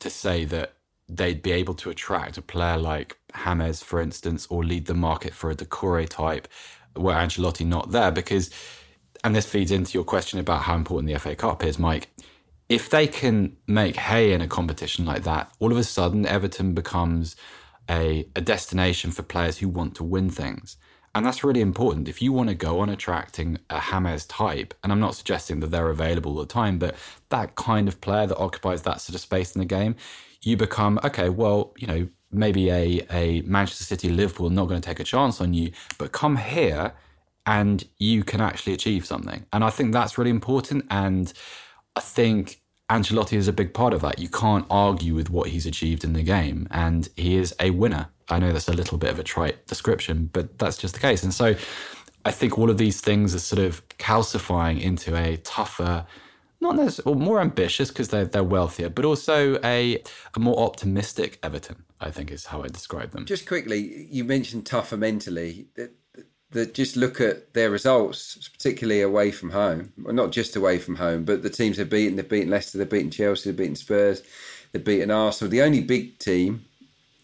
to 0.00 0.10
say 0.10 0.44
that 0.46 0.74
they'd 1.08 1.42
be 1.42 1.52
able 1.52 1.74
to 1.74 1.90
attract 1.90 2.38
a 2.38 2.42
player 2.42 2.78
like 2.78 3.18
James, 3.34 3.82
for 3.82 4.00
instance, 4.00 4.46
or 4.50 4.64
lead 4.64 4.86
the 4.86 4.94
market 4.94 5.34
for 5.34 5.50
a 5.50 5.56
Doucouré 5.56 6.08
type, 6.08 6.48
where 6.96 7.16
Ancelotti 7.16 7.66
not 7.66 7.92
there 7.92 8.12
because 8.12 8.50
and 9.24 9.36
this 9.36 9.46
feeds 9.46 9.72
into 9.72 9.94
your 9.94 10.04
question 10.04 10.38
about 10.40 10.62
how 10.62 10.76
important 10.76 11.12
the 11.12 11.18
FA 11.18 11.36
Cup 11.36 11.64
is, 11.64 11.78
Mike. 11.78 12.10
If 12.68 12.90
they 12.90 13.06
can 13.06 13.56
make 13.66 13.96
hay 13.96 14.32
in 14.32 14.40
a 14.42 14.48
competition 14.48 15.04
like 15.04 15.24
that, 15.24 15.52
all 15.60 15.72
of 15.72 15.78
a 15.78 15.84
sudden 15.84 16.26
Everton 16.26 16.74
becomes 16.74 17.36
a, 17.90 18.28
a 18.36 18.40
destination 18.40 19.10
for 19.12 19.22
players 19.22 19.58
who 19.58 19.68
want 19.68 19.94
to 19.96 20.04
win 20.04 20.30
things. 20.30 20.76
And 21.14 21.24
that's 21.24 21.44
really 21.44 21.60
important. 21.60 22.08
If 22.08 22.20
you 22.20 22.32
want 22.32 22.48
to 22.48 22.54
go 22.54 22.80
on 22.80 22.88
attracting 22.88 23.58
a 23.70 23.78
James 23.78 24.26
type, 24.26 24.74
and 24.82 24.90
I'm 24.90 25.00
not 25.00 25.14
suggesting 25.14 25.60
that 25.60 25.70
they're 25.70 25.90
available 25.90 26.32
all 26.32 26.38
the 26.40 26.46
time, 26.46 26.78
but 26.78 26.96
that 27.28 27.54
kind 27.54 27.86
of 27.86 28.00
player 28.00 28.26
that 28.26 28.36
occupies 28.36 28.82
that 28.82 29.00
sort 29.00 29.14
of 29.14 29.20
space 29.20 29.54
in 29.54 29.60
the 29.60 29.66
game, 29.66 29.94
you 30.42 30.56
become, 30.56 30.98
okay, 31.04 31.28
well, 31.28 31.72
you 31.78 31.86
know, 31.86 32.08
maybe 32.32 32.68
a, 32.70 33.06
a 33.10 33.42
Manchester 33.42 33.84
City, 33.84 34.08
Liverpool 34.08 34.50
not 34.50 34.66
going 34.66 34.80
to 34.80 34.86
take 34.86 34.98
a 34.98 35.04
chance 35.04 35.40
on 35.40 35.54
you, 35.54 35.70
but 35.98 36.10
come 36.10 36.36
here 36.36 36.92
and 37.46 37.84
you 37.98 38.24
can 38.24 38.40
actually 38.40 38.72
achieve 38.72 39.06
something. 39.06 39.46
And 39.52 39.62
I 39.62 39.70
think 39.70 39.92
that's 39.92 40.18
really 40.18 40.30
important. 40.30 40.86
And 40.90 41.32
I 41.94 42.00
think 42.00 42.60
Ancelotti 42.90 43.36
is 43.36 43.48
a 43.48 43.52
big 43.52 43.72
part 43.72 43.94
of 43.94 44.02
that. 44.02 44.18
You 44.18 44.28
can't 44.28 44.66
argue 44.70 45.14
with 45.14 45.30
what 45.30 45.48
he's 45.48 45.66
achieved 45.66 46.04
in 46.04 46.12
the 46.12 46.22
game, 46.22 46.66
and 46.70 47.08
he 47.16 47.36
is 47.36 47.54
a 47.60 47.70
winner. 47.70 48.08
I 48.28 48.38
know 48.38 48.52
that's 48.52 48.68
a 48.68 48.72
little 48.72 48.98
bit 48.98 49.10
of 49.10 49.18
a 49.18 49.22
trite 49.22 49.66
description, 49.66 50.30
but 50.32 50.58
that's 50.58 50.76
just 50.76 50.94
the 50.94 51.00
case. 51.00 51.22
And 51.22 51.34
so 51.34 51.54
I 52.24 52.30
think 52.30 52.58
all 52.58 52.70
of 52.70 52.78
these 52.78 53.00
things 53.00 53.34
are 53.34 53.38
sort 53.38 53.62
of 53.62 53.86
calcifying 53.98 54.80
into 54.80 55.14
a 55.16 55.36
tougher, 55.38 56.06
not 56.60 56.76
necessarily, 56.76 57.20
more 57.22 57.40
ambitious 57.40 57.88
because 57.90 58.08
they're, 58.08 58.24
they're 58.24 58.42
wealthier, 58.42 58.88
but 58.88 59.04
also 59.04 59.58
a, 59.62 60.02
a 60.34 60.40
more 60.40 60.58
optimistic 60.58 61.38
Everton, 61.42 61.84
I 62.00 62.10
think 62.10 62.30
is 62.30 62.46
how 62.46 62.62
I 62.62 62.68
describe 62.68 63.10
them. 63.10 63.26
Just 63.26 63.46
quickly, 63.46 64.08
you 64.10 64.24
mentioned 64.24 64.64
tougher 64.66 64.96
mentally 64.96 65.68
that 66.54 66.72
just 66.72 66.96
look 66.96 67.20
at 67.20 67.52
their 67.52 67.68
results, 67.68 68.48
particularly 68.48 69.02
away 69.02 69.30
from 69.32 69.50
home, 69.50 69.92
well, 69.98 70.14
not 70.14 70.30
just 70.32 70.56
away 70.56 70.78
from 70.78 70.96
home, 70.96 71.24
but 71.24 71.42
the 71.42 71.50
teams 71.50 71.76
they've 71.76 71.90
beaten. 71.90 72.16
They've 72.16 72.28
beaten 72.28 72.48
Leicester, 72.48 72.78
they've 72.78 72.88
beaten 72.88 73.10
Chelsea, 73.10 73.50
they've 73.50 73.56
beaten 73.56 73.74
Spurs, 73.74 74.22
they've 74.72 74.84
beaten 74.84 75.10
Arsenal. 75.10 75.50
The 75.50 75.62
only 75.62 75.82
big 75.82 76.18
team, 76.18 76.64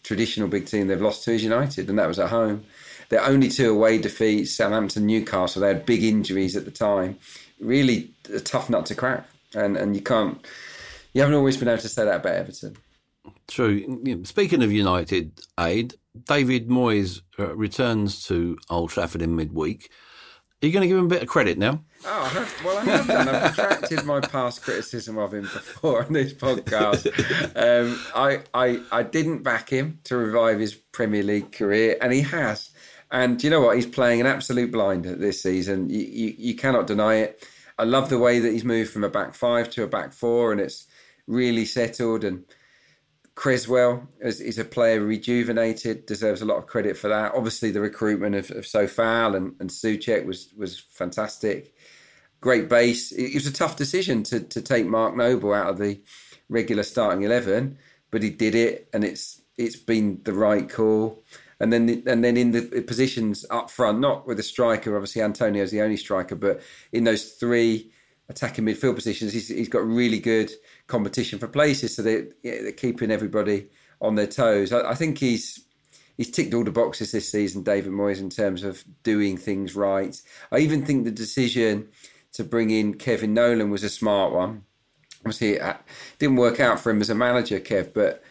traditional 0.03 0.47
big 0.47 0.65
team 0.65 0.87
they've 0.87 1.01
lost 1.01 1.23
to 1.23 1.31
is 1.31 1.43
United, 1.43 1.89
and 1.89 1.99
that 1.99 2.07
was 2.07 2.19
at 2.19 2.29
home. 2.29 2.63
Their 3.09 3.23
only 3.25 3.49
two 3.49 3.71
away 3.71 3.97
defeats, 3.97 4.55
Southampton, 4.55 5.05
Newcastle, 5.05 5.61
they 5.61 5.67
had 5.67 5.85
big 5.85 6.03
injuries 6.03 6.55
at 6.55 6.65
the 6.65 6.71
time. 6.71 7.17
Really 7.59 8.11
a 8.33 8.39
tough 8.39 8.69
nut 8.69 8.85
to 8.87 8.95
crack, 8.95 9.27
and 9.53 9.77
and 9.77 9.95
you 9.95 10.01
can't, 10.01 10.43
you 11.13 11.21
haven't 11.21 11.35
always 11.35 11.57
been 11.57 11.67
able 11.67 11.81
to 11.81 11.89
say 11.89 12.05
that 12.05 12.21
about 12.21 12.35
Everton. 12.35 12.77
True. 13.47 14.23
Speaking 14.23 14.63
of 14.63 14.71
United 14.71 15.41
aid, 15.59 15.95
David 16.25 16.69
Moyes 16.69 17.21
uh, 17.37 17.55
returns 17.55 18.23
to 18.25 18.57
Old 18.69 18.89
Trafford 18.89 19.21
in 19.21 19.35
midweek. 19.35 19.91
Are 20.61 20.67
you 20.67 20.73
going 20.73 20.81
to 20.81 20.87
give 20.87 20.97
him 20.97 21.05
a 21.05 21.09
bit 21.09 21.23
of 21.23 21.27
credit 21.27 21.57
now? 21.57 21.83
Oh, 22.05 22.21
I 22.23 22.27
have, 22.27 22.63
well, 22.63 22.77
I 22.77 22.83
have 22.83 23.07
done. 23.07 23.27
I've 23.29 23.57
retracted 23.57 24.05
my 24.05 24.19
past 24.19 24.61
criticism 24.61 25.17
of 25.17 25.33
him 25.33 25.41
before 25.41 26.05
on 26.05 26.13
this 26.13 26.33
podcast. 26.33 27.07
Um, 27.55 27.99
I, 28.15 28.41
I, 28.53 28.81
I 28.91 29.01
didn't 29.01 29.41
back 29.41 29.71
him 29.71 29.99
to 30.03 30.17
revive 30.17 30.59
his 30.59 30.75
Premier 30.75 31.23
League 31.23 31.51
career, 31.51 31.97
and 31.99 32.13
he 32.13 32.21
has. 32.21 32.69
And 33.09 33.43
you 33.43 33.49
know 33.49 33.61
what? 33.61 33.75
He's 33.75 33.87
playing 33.87 34.21
an 34.21 34.27
absolute 34.27 34.71
blinder 34.71 35.15
this 35.15 35.41
season. 35.41 35.89
You, 35.89 36.01
you, 36.01 36.35
you 36.37 36.55
cannot 36.55 36.85
deny 36.85 37.15
it. 37.15 37.43
I 37.79 37.83
love 37.83 38.09
the 38.09 38.19
way 38.19 38.39
that 38.39 38.51
he's 38.51 38.63
moved 38.63 38.91
from 38.91 39.03
a 39.03 39.09
back 39.09 39.33
five 39.33 39.67
to 39.71 39.83
a 39.83 39.87
back 39.87 40.13
four, 40.13 40.51
and 40.51 40.61
it's 40.61 40.85
really 41.25 41.65
settled. 41.65 42.23
And 42.23 42.45
Cresswell 43.35 44.07
is, 44.19 44.41
is, 44.41 44.59
a 44.59 44.65
player 44.65 44.99
rejuvenated, 44.99 46.05
deserves 46.05 46.41
a 46.41 46.45
lot 46.45 46.57
of 46.57 46.67
credit 46.67 46.97
for 46.97 47.07
that. 47.07 47.33
Obviously, 47.33 47.71
the 47.71 47.81
recruitment 47.81 48.35
of, 48.35 48.51
of 48.51 48.65
Coufal 48.65 49.35
and, 49.35 49.55
and 49.59 49.69
Soucek 49.69 50.25
was 50.25 50.53
was 50.57 50.79
fantastic. 50.79 51.73
Great 52.41 52.67
base. 52.67 53.11
It, 53.11 53.31
it, 53.31 53.35
was 53.35 53.47
a 53.47 53.53
tough 53.53 53.77
decision 53.77 54.23
to, 54.23 54.41
to 54.41 54.61
take 54.61 54.85
Mark 54.85 55.15
Noble 55.15 55.53
out 55.53 55.69
of 55.69 55.77
the 55.77 56.01
regular 56.49 56.83
starting 56.83 57.23
eleven, 57.23 57.77
but 58.11 58.21
he 58.21 58.29
did 58.29 58.53
it, 58.53 58.89
and 58.93 59.03
it's 59.03 59.41
it's 59.57 59.77
been 59.77 60.19
the 60.23 60.33
right 60.33 60.69
call. 60.69 61.23
And 61.59 61.71
then 61.71 62.03
and 62.07 62.23
then 62.23 62.35
in 62.35 62.51
the 62.51 62.81
positions 62.81 63.45
up 63.49 63.69
front, 63.69 63.99
not 63.99 64.27
with 64.27 64.39
a 64.39 64.43
striker, 64.43 64.95
obviously 64.95 65.21
Antonio's 65.21 65.71
the 65.71 65.81
only 65.81 65.97
striker, 65.97 66.35
but 66.35 66.61
in 66.91 67.05
those 67.05 67.33
three 67.33 67.90
attacking 68.31 68.65
midfield 68.65 68.95
positions, 68.95 69.33
he's, 69.33 69.49
he's 69.49 69.69
got 69.69 69.85
really 69.85 70.19
good 70.19 70.51
competition 70.87 71.37
for 71.37 71.47
places, 71.47 71.95
so 71.95 72.01
they're, 72.01 72.27
they're 72.43 72.71
keeping 72.71 73.11
everybody 73.11 73.69
on 74.01 74.15
their 74.15 74.27
toes. 74.27 74.71
I, 74.71 74.91
I, 74.91 74.95
think 74.95 75.19
he's 75.19 75.63
he's 76.17 76.31
ticked 76.31 76.53
all 76.53 76.63
the 76.63 76.71
boxes 76.71 77.11
this 77.11 77.29
season, 77.29 77.61
David 77.61 77.91
Moyes, 77.91 78.19
in 78.19 78.29
terms 78.29 78.63
of 78.63 78.83
doing 79.03 79.37
things 79.37 79.75
right. 79.75 80.19
I 80.51 80.59
even 80.59 80.85
think 80.85 81.03
the 81.03 81.11
decision 81.11 81.89
to 82.33 82.43
bring 82.43 82.71
in 82.71 82.95
Kevin 82.95 83.33
Nolan 83.33 83.69
was 83.69 83.83
a 83.83 83.89
smart 83.89 84.33
one. 84.33 84.63
Obviously, 85.19 85.55
it 85.55 85.75
didn't 86.17 86.37
work 86.37 86.59
out 86.59 86.79
for 86.79 86.89
him 86.89 87.01
as 87.01 87.09
a 87.09 87.15
manager, 87.15 87.59
Kev, 87.59 87.93
but 87.93 88.23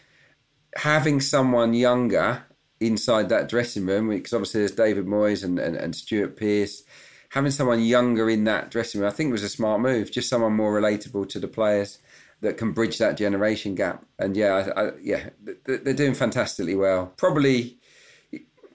having 0.75 1.21
someone 1.21 1.73
younger 1.73 2.43
inside 2.79 3.29
that 3.29 3.47
dressing 3.47 3.85
room, 3.85 4.09
because 4.09 4.33
obviously 4.33 4.61
there's 4.61 4.71
David 4.71 5.05
Moyes 5.05 5.43
and, 5.43 5.59
and, 5.59 5.75
and 5.75 5.95
Stuart 5.95 6.35
Pearce, 6.35 6.83
having 7.31 7.51
someone 7.51 7.81
younger 7.81 8.29
in 8.29 8.43
that 8.43 8.69
dressing 8.69 8.99
room, 8.99 9.09
I 9.09 9.13
think 9.13 9.31
was 9.31 9.43
a 9.43 9.49
smart 9.49 9.79
move. 9.79 10.11
Just 10.11 10.29
someone 10.29 10.53
more 10.53 10.79
relatable 10.79 11.29
to 11.29 11.39
the 11.39 11.47
players 11.47 11.99
that 12.41 12.57
can 12.57 12.73
bridge 12.73 12.97
that 12.97 13.17
generation 13.17 13.73
gap. 13.73 14.05
And 14.19 14.35
yeah, 14.35 14.71
I, 14.75 14.81
I, 14.81 14.91
yeah, 15.01 15.29
they're 15.65 15.93
doing 15.93 16.13
fantastically 16.13 16.75
well. 16.75 17.13
Probably, 17.15 17.77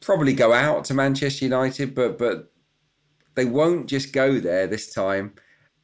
probably 0.01 0.33
go 0.33 0.55
out 0.55 0.87
to 0.87 0.95
Manchester 0.95 1.45
United, 1.45 1.95
but 1.95 2.17
but 2.17 2.51
they 3.35 3.45
won't 3.45 3.89
just 3.89 4.15
go 4.15 4.41
there 4.41 4.67
this 4.67 4.93
time 4.93 5.35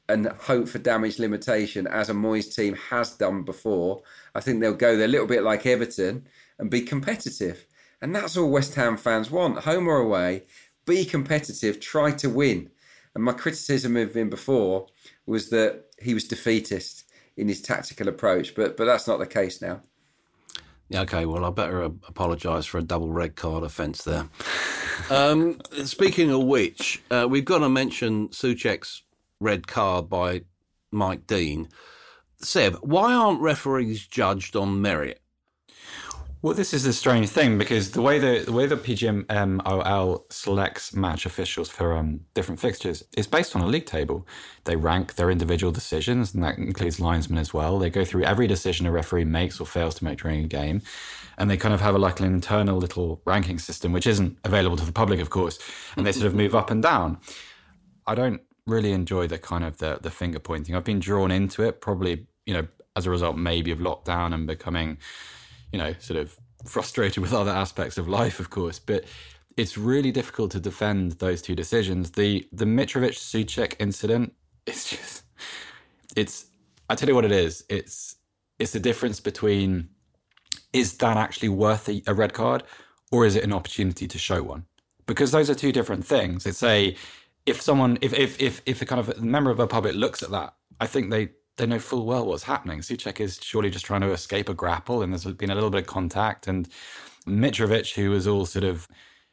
and 0.08 0.28
hope 0.28 0.66
for 0.66 0.78
damage 0.78 1.18
limitation 1.18 1.86
as 1.86 2.08
a 2.08 2.14
Moyes 2.14 2.54
team 2.54 2.74
has 2.90 3.10
done 3.10 3.42
before. 3.42 4.02
I 4.34 4.40
think 4.40 4.60
they'll 4.60 4.72
go 4.72 4.96
there 4.96 5.04
a 5.04 5.10
little 5.10 5.26
bit 5.26 5.42
like 5.42 5.66
Everton 5.66 6.26
and 6.58 6.70
be 6.70 6.80
competitive. 6.80 7.66
And 8.00 8.16
that's 8.16 8.36
all 8.36 8.50
West 8.50 8.74
Ham 8.76 8.96
fans 8.96 9.30
want, 9.30 9.60
home 9.60 9.86
or 9.86 9.98
away. 9.98 10.44
Be 10.86 11.04
competitive, 11.04 11.80
try 11.80 12.10
to 12.12 12.28
win. 12.28 12.70
And 13.14 13.22
my 13.24 13.32
criticism 13.32 13.96
of 13.96 14.16
him 14.16 14.30
before 14.30 14.86
was 15.26 15.50
that 15.50 15.84
he 16.00 16.14
was 16.14 16.24
defeatist 16.24 17.04
in 17.36 17.48
his 17.48 17.60
tactical 17.60 18.08
approach, 18.08 18.54
but 18.54 18.76
but 18.76 18.84
that's 18.86 19.06
not 19.06 19.18
the 19.18 19.26
case 19.26 19.60
now. 19.62 19.80
Yeah, 20.88 21.02
okay. 21.02 21.24
Well, 21.24 21.44
I 21.44 21.50
better 21.50 21.82
uh, 21.82 21.90
apologise 22.06 22.66
for 22.66 22.78
a 22.78 22.82
double 22.82 23.10
red 23.10 23.34
card 23.34 23.64
offence 23.64 24.04
there. 24.04 24.28
um, 25.10 25.58
speaking 25.84 26.30
of 26.30 26.42
which, 26.44 27.02
uh, 27.10 27.26
we've 27.28 27.46
got 27.46 27.58
to 27.58 27.68
mention 27.68 28.28
Soucek's 28.28 29.02
red 29.40 29.66
card 29.66 30.10
by 30.10 30.42
Mike 30.90 31.26
Dean. 31.26 31.68
Seb, 32.42 32.74
why 32.82 33.14
aren't 33.14 33.40
referees 33.40 34.06
judged 34.06 34.54
on 34.54 34.82
merit? 34.82 35.21
Well, 36.42 36.54
this 36.54 36.74
is 36.74 36.82
the 36.82 36.92
strange 36.92 37.28
thing 37.28 37.56
because 37.56 37.92
the 37.92 38.02
way 38.02 38.18
the, 38.18 38.42
the 38.44 38.50
way 38.50 38.66
the 38.66 38.76
PGMOL 38.76 40.32
selects 40.32 40.92
match 40.92 41.24
officials 41.24 41.68
for 41.68 41.96
um, 41.96 42.22
different 42.34 42.58
fixtures 42.58 43.04
is 43.16 43.28
based 43.28 43.54
on 43.54 43.62
a 43.62 43.66
league 43.68 43.86
table. 43.86 44.26
They 44.64 44.74
rank 44.74 45.14
their 45.14 45.30
individual 45.30 45.70
decisions, 45.70 46.34
and 46.34 46.42
that 46.42 46.58
includes 46.58 46.98
linesmen 46.98 47.38
as 47.38 47.54
well. 47.54 47.78
They 47.78 47.90
go 47.90 48.04
through 48.04 48.24
every 48.24 48.48
decision 48.48 48.86
a 48.86 48.90
referee 48.90 49.24
makes 49.24 49.60
or 49.60 49.68
fails 49.68 49.94
to 49.96 50.04
make 50.04 50.20
during 50.20 50.44
a 50.44 50.48
game, 50.48 50.82
and 51.38 51.48
they 51.48 51.56
kind 51.56 51.72
of 51.74 51.80
have 51.80 51.94
a, 51.94 51.98
like 51.98 52.18
an 52.18 52.26
internal 52.26 52.76
little 52.76 53.22
ranking 53.24 53.60
system, 53.60 53.92
which 53.92 54.08
isn't 54.08 54.36
available 54.42 54.76
to 54.78 54.84
the 54.84 54.90
public, 54.90 55.20
of 55.20 55.30
course. 55.30 55.60
And 55.96 56.04
they 56.04 56.10
sort 56.10 56.26
of 56.26 56.34
move 56.34 56.56
up 56.56 56.72
and 56.72 56.82
down. 56.82 57.18
I 58.04 58.16
don't 58.16 58.40
really 58.66 58.90
enjoy 58.90 59.28
the 59.28 59.38
kind 59.38 59.62
of 59.62 59.78
the 59.78 60.00
the 60.02 60.10
finger 60.10 60.40
pointing. 60.40 60.74
I've 60.74 60.82
been 60.82 60.98
drawn 60.98 61.30
into 61.30 61.62
it, 61.62 61.80
probably 61.80 62.26
you 62.46 62.54
know 62.54 62.66
as 62.96 63.06
a 63.06 63.10
result 63.10 63.36
maybe 63.36 63.70
of 63.70 63.78
lockdown 63.78 64.34
and 64.34 64.46
becoming 64.46 64.98
you 65.72 65.78
know, 65.78 65.94
sort 65.98 66.20
of 66.20 66.36
frustrated 66.64 67.22
with 67.22 67.32
other 67.32 67.50
aspects 67.50 67.98
of 67.98 68.08
life, 68.08 68.38
of 68.38 68.50
course. 68.50 68.78
But 68.78 69.04
it's 69.56 69.76
really 69.76 70.12
difficult 70.12 70.50
to 70.52 70.60
defend 70.60 71.12
those 71.12 71.42
two 71.42 71.54
decisions. 71.54 72.12
The 72.12 72.46
the 72.52 72.64
Mitrovic 72.64 73.14
Soucek 73.14 73.74
incident 73.78 74.32
is 74.66 74.84
just 74.84 75.22
it's 76.16 76.46
I 76.88 76.94
tell 76.94 77.08
you 77.08 77.14
what 77.14 77.24
it 77.24 77.32
is. 77.32 77.64
It's 77.68 78.16
it's 78.58 78.72
the 78.72 78.80
difference 78.80 79.20
between 79.20 79.88
is 80.72 80.96
that 80.98 81.16
actually 81.16 81.48
worth 81.48 81.88
a, 81.88 82.02
a 82.06 82.14
red 82.14 82.32
card 82.32 82.62
or 83.10 83.26
is 83.26 83.36
it 83.36 83.44
an 83.44 83.52
opportunity 83.52 84.06
to 84.08 84.18
show 84.18 84.42
one? 84.42 84.64
Because 85.06 85.32
those 85.32 85.50
are 85.50 85.54
two 85.54 85.72
different 85.72 86.06
things. 86.06 86.46
It's 86.46 86.62
a 86.62 86.96
if 87.46 87.60
someone 87.60 87.98
if 88.00 88.14
if 88.14 88.40
if 88.40 88.62
if 88.66 88.82
a 88.82 88.86
kind 88.86 89.00
of 89.00 89.22
member 89.22 89.50
of 89.50 89.56
the 89.56 89.66
public 89.66 89.94
looks 89.94 90.22
at 90.22 90.30
that, 90.30 90.54
I 90.80 90.86
think 90.86 91.10
they 91.10 91.30
they 91.56 91.66
know 91.66 91.78
full 91.78 92.06
well 92.06 92.26
what's 92.26 92.44
happening. 92.44 92.80
Soucek 92.80 93.20
is 93.20 93.38
surely 93.42 93.70
just 93.70 93.84
trying 93.84 94.00
to 94.00 94.12
escape 94.12 94.48
a 94.48 94.54
grapple, 94.54 95.02
and 95.02 95.12
there's 95.12 95.24
been 95.24 95.50
a 95.50 95.54
little 95.54 95.70
bit 95.70 95.82
of 95.82 95.86
contact. 95.86 96.48
And 96.48 96.68
Mitrovic, 97.26 97.94
who 97.94 98.10
was 98.10 98.26
all 98.26 98.46
sort 98.46 98.64
of, 98.64 98.88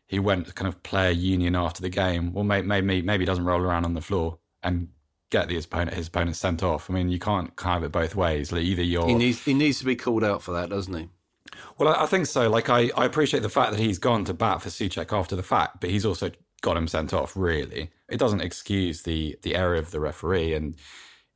he 0.08 0.20
went 0.20 0.48
to 0.48 0.54
kind 0.54 0.68
of 0.68 0.82
player 0.84 1.12
union 1.12 1.56
after 1.56 1.82
the 1.82 1.90
game. 1.90 2.34
Well, 2.34 2.44
maybe 2.44 2.68
maybe 2.68 3.02
maybe 3.02 3.26
doesn't 3.26 3.46
roll 3.46 3.62
around 3.62 3.86
on 3.86 3.94
the 3.94 4.02
floor 4.02 4.40
and 4.64 4.90
get 5.30 5.48
the 5.48 5.58
opponent 5.58 5.96
his 5.96 6.08
opponent 6.08 6.36
sent 6.36 6.64
off. 6.64 6.90
I 6.90 6.94
mean, 6.94 7.10
you 7.10 7.20
can't 7.20 7.52
have 7.62 7.84
it 7.84 7.92
both 7.92 8.16
ways. 8.16 8.52
Like 8.52 8.64
either 8.64 8.84
you're 8.84 9.08
he 9.08 9.16
needs 9.16 9.44
he 9.44 9.54
needs 9.54 9.80
to 9.80 9.86
be 9.86 9.96
called 9.96 10.24
out 10.24 10.42
for 10.42 10.52
that, 10.54 10.70
doesn't 10.70 10.94
he? 10.94 11.10
Well, 11.78 11.90
I, 11.90 12.04
I 12.04 12.06
think 12.06 12.26
so. 12.26 12.50
Like 12.50 12.70
I, 12.70 12.92
I 12.98 13.06
appreciate 13.06 13.44
the 13.44 13.50
fact 13.50 13.72
that 13.72 13.80
he's 13.80 14.00
gone 14.00 14.26
to 14.26 14.34
bat 14.34 14.62
for 14.62 14.70
Soucek 14.70 15.18
after 15.18 15.36
the 15.36 15.44
fact, 15.44 15.80
but 15.80 15.90
he's 15.90 16.06
also 16.06 16.32
got 16.62 16.76
him 16.76 16.88
sent 16.88 17.14
off. 17.14 17.38
Really, 17.38 17.92
it 18.10 18.18
doesn't 18.18 18.42
excuse 18.42 19.04
the 19.04 19.38
the 19.44 19.56
error 19.56 19.76
of 19.76 19.92
the 19.92 20.00
referee 20.00 20.54
and 20.54 20.76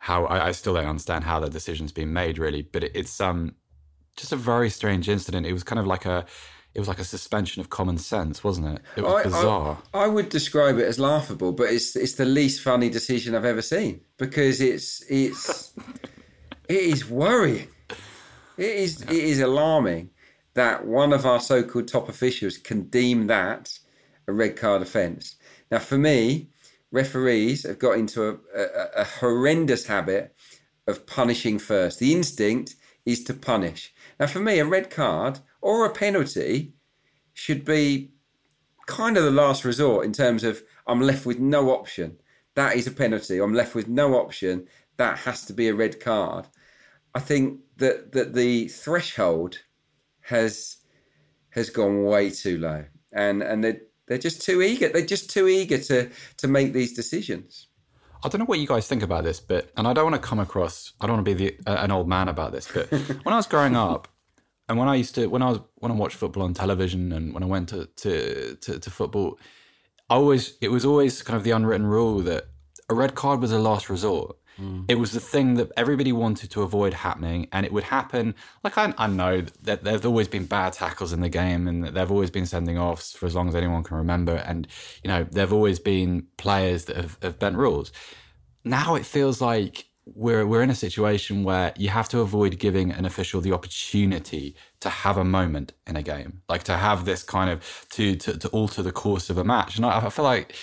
how 0.03 0.25
I, 0.25 0.47
I, 0.47 0.51
still 0.51 0.73
don't 0.73 0.85
understand 0.85 1.23
how 1.23 1.39
the 1.39 1.49
decision's 1.49 1.93
been 1.93 2.11
made 2.11 2.37
really, 2.37 2.61
but 2.61 2.83
it, 2.83 2.91
it's 2.93 3.21
um 3.21 3.55
just 4.17 4.33
a 4.33 4.35
very 4.35 4.69
strange 4.69 5.07
incident. 5.07 5.45
It 5.45 5.53
was 5.53 5.63
kind 5.63 5.79
of 5.79 5.87
like 5.87 6.05
a 6.05 6.25
it 6.73 6.79
was 6.79 6.89
like 6.89 6.99
a 6.99 7.05
suspension 7.05 7.61
of 7.61 7.69
common 7.69 7.97
sense, 7.97 8.43
wasn't 8.43 8.67
it? 8.67 8.81
It 8.97 9.03
was 9.03 9.13
I, 9.13 9.23
bizarre. 9.23 9.77
I, 9.93 9.99
I, 9.99 10.07
would 10.07 10.27
describe 10.27 10.77
it 10.77 10.83
as 10.83 10.99
laughable, 10.99 11.53
but 11.53 11.69
it's 11.69 11.95
it's 11.95 12.15
the 12.15 12.25
least 12.25 12.61
funny 12.61 12.89
decision 12.89 13.33
I've 13.33 13.45
ever 13.45 13.61
seen 13.61 14.01
because 14.17 14.59
it's 14.59 15.01
it's 15.09 15.71
it 16.67 16.81
is 16.81 17.09
worrying. 17.09 17.69
It 18.57 18.75
is 18.75 19.03
it 19.03 19.09
is 19.09 19.39
alarming 19.39 20.09
that 20.53 20.85
one 20.85 21.13
of 21.13 21.25
our 21.25 21.39
so-called 21.39 21.87
top 21.87 22.09
officials 22.09 22.57
can 22.57 22.89
deem 22.89 23.27
that 23.27 23.79
a 24.27 24.33
red 24.33 24.57
card 24.57 24.81
offence. 24.81 25.37
Now, 25.71 25.79
for 25.79 25.97
me, 25.97 26.49
referees 26.93 27.63
have 27.67 27.79
got 27.79 27.97
into 27.97 28.23
a, 28.23 28.37
a, 28.55 28.87
a 28.97 29.03
horrendous 29.03 29.87
habit 29.87 30.33
of 30.87 31.05
punishing 31.05 31.59
first. 31.59 31.99
The 31.99 32.13
instinct 32.13 32.75
is 33.05 33.23
to 33.25 33.33
punish. 33.33 33.93
Now, 34.19 34.27
for 34.27 34.39
me, 34.39 34.59
a 34.59 34.65
red 34.65 34.89
card 34.89 35.39
or 35.59 35.85
a 35.85 35.93
penalty 35.93 36.75
should 37.33 37.65
be 37.65 38.11
kind 38.85 39.17
of 39.17 39.23
the 39.23 39.31
last 39.31 39.65
resort 39.65 40.05
in 40.05 40.13
terms 40.13 40.43
of 40.43 40.63
I'm 40.87 41.01
left 41.01 41.25
with 41.25 41.39
no 41.39 41.71
option. 41.71 42.17
That 42.55 42.75
is 42.75 42.85
a 42.85 42.91
penalty. 42.91 43.39
I'm 43.39 43.53
left 43.53 43.73
with 43.73 43.87
no 43.87 44.13
option. 44.13 44.67
That 44.97 45.17
has 45.19 45.45
to 45.45 45.53
be 45.53 45.69
a 45.69 45.73
red 45.73 45.99
card. 45.99 46.47
I 47.15 47.19
think 47.19 47.59
that 47.77 48.11
that 48.11 48.33
the 48.33 48.67
threshold 48.67 49.59
has 50.21 50.77
has 51.49 51.69
gone 51.69 52.03
way 52.03 52.29
too 52.29 52.59
low, 52.59 52.85
and 53.11 53.41
and 53.41 53.63
that 53.63 53.89
they're 54.07 54.17
just 54.17 54.41
too 54.41 54.61
eager. 54.61 54.89
They're 54.89 55.05
just 55.05 55.29
too 55.29 55.47
eager 55.47 55.77
to 55.77 56.09
to 56.37 56.47
make 56.47 56.73
these 56.73 56.93
decisions. 56.93 57.67
I 58.23 58.29
don't 58.29 58.39
know 58.39 58.45
what 58.45 58.59
you 58.59 58.67
guys 58.67 58.87
think 58.87 59.03
about 59.03 59.23
this, 59.23 59.39
but 59.39 59.71
and 59.75 59.87
I 59.87 59.93
don't 59.93 60.09
want 60.09 60.21
to 60.21 60.27
come 60.27 60.39
across. 60.39 60.93
I 61.01 61.07
don't 61.07 61.17
want 61.17 61.25
to 61.27 61.35
be 61.35 61.49
the, 61.49 61.69
uh, 61.69 61.83
an 61.83 61.91
old 61.91 62.07
man 62.07 62.29
about 62.29 62.51
this, 62.53 62.69
but 62.73 62.89
when 63.23 63.33
I 63.33 63.35
was 63.35 63.47
growing 63.47 63.75
up, 63.75 64.07
and 64.69 64.77
when 64.77 64.87
I 64.87 64.95
used 64.95 65.15
to 65.15 65.27
when 65.27 65.41
I 65.41 65.49
was 65.49 65.59
when 65.75 65.91
I 65.91 65.95
watched 65.95 66.15
football 66.15 66.43
on 66.43 66.53
television, 66.53 67.11
and 67.11 67.33
when 67.33 67.43
I 67.43 67.47
went 67.47 67.69
to 67.69 67.85
to 67.85 68.55
to, 68.55 68.79
to 68.79 68.89
football, 68.89 69.39
I 70.09 70.15
always 70.15 70.57
it 70.61 70.69
was 70.69 70.85
always 70.85 71.21
kind 71.21 71.37
of 71.37 71.43
the 71.43 71.51
unwritten 71.51 71.87
rule 71.87 72.19
that 72.19 72.45
a 72.89 72.93
red 72.93 73.15
card 73.15 73.41
was 73.41 73.51
a 73.51 73.59
last 73.59 73.89
resort. 73.89 74.37
Mm. 74.59 74.85
It 74.87 74.95
was 74.95 75.11
the 75.11 75.19
thing 75.19 75.55
that 75.55 75.71
everybody 75.77 76.11
wanted 76.11 76.51
to 76.51 76.61
avoid 76.61 76.93
happening, 76.93 77.47
and 77.51 77.65
it 77.65 77.73
would 77.73 77.83
happen. 77.83 78.35
Like 78.63 78.77
I, 78.77 78.93
I 78.97 79.07
know 79.07 79.41
that 79.63 79.83
there's 79.83 80.05
always 80.05 80.27
been 80.27 80.45
bad 80.45 80.73
tackles 80.73 81.13
in 81.13 81.21
the 81.21 81.29
game, 81.29 81.67
and 81.67 81.83
that 81.83 81.93
they've 81.93 82.11
always 82.11 82.31
been 82.31 82.45
sending 82.45 82.77
offs 82.77 83.13
for 83.13 83.25
as 83.25 83.35
long 83.35 83.47
as 83.47 83.55
anyone 83.55 83.83
can 83.83 83.97
remember. 83.97 84.35
And 84.35 84.67
you 85.03 85.07
know, 85.07 85.23
there've 85.23 85.53
always 85.53 85.79
been 85.79 86.27
players 86.37 86.85
that 86.85 86.97
have, 86.97 87.17
have 87.21 87.39
bent 87.39 87.57
rules. 87.57 87.91
Now 88.63 88.95
it 88.95 89.05
feels 89.05 89.41
like 89.41 89.85
we're 90.05 90.45
we're 90.45 90.61
in 90.61 90.69
a 90.69 90.75
situation 90.75 91.43
where 91.43 91.73
you 91.77 91.89
have 91.89 92.09
to 92.09 92.19
avoid 92.19 92.59
giving 92.59 92.91
an 92.91 93.05
official 93.05 93.41
the 93.41 93.53
opportunity 93.53 94.55
to 94.81 94.89
have 94.89 95.17
a 95.17 95.23
moment 95.23 95.73
in 95.87 95.95
a 95.95 96.03
game, 96.03 96.41
like 96.49 96.63
to 96.63 96.77
have 96.77 97.05
this 97.05 97.23
kind 97.23 97.49
of 97.49 97.87
to 97.91 98.15
to, 98.17 98.37
to 98.37 98.47
alter 98.49 98.83
the 98.83 98.91
course 98.91 99.29
of 99.29 99.37
a 99.37 99.43
match. 99.43 99.77
And 99.77 99.85
I, 99.85 100.05
I 100.05 100.09
feel 100.09 100.25
like 100.25 100.55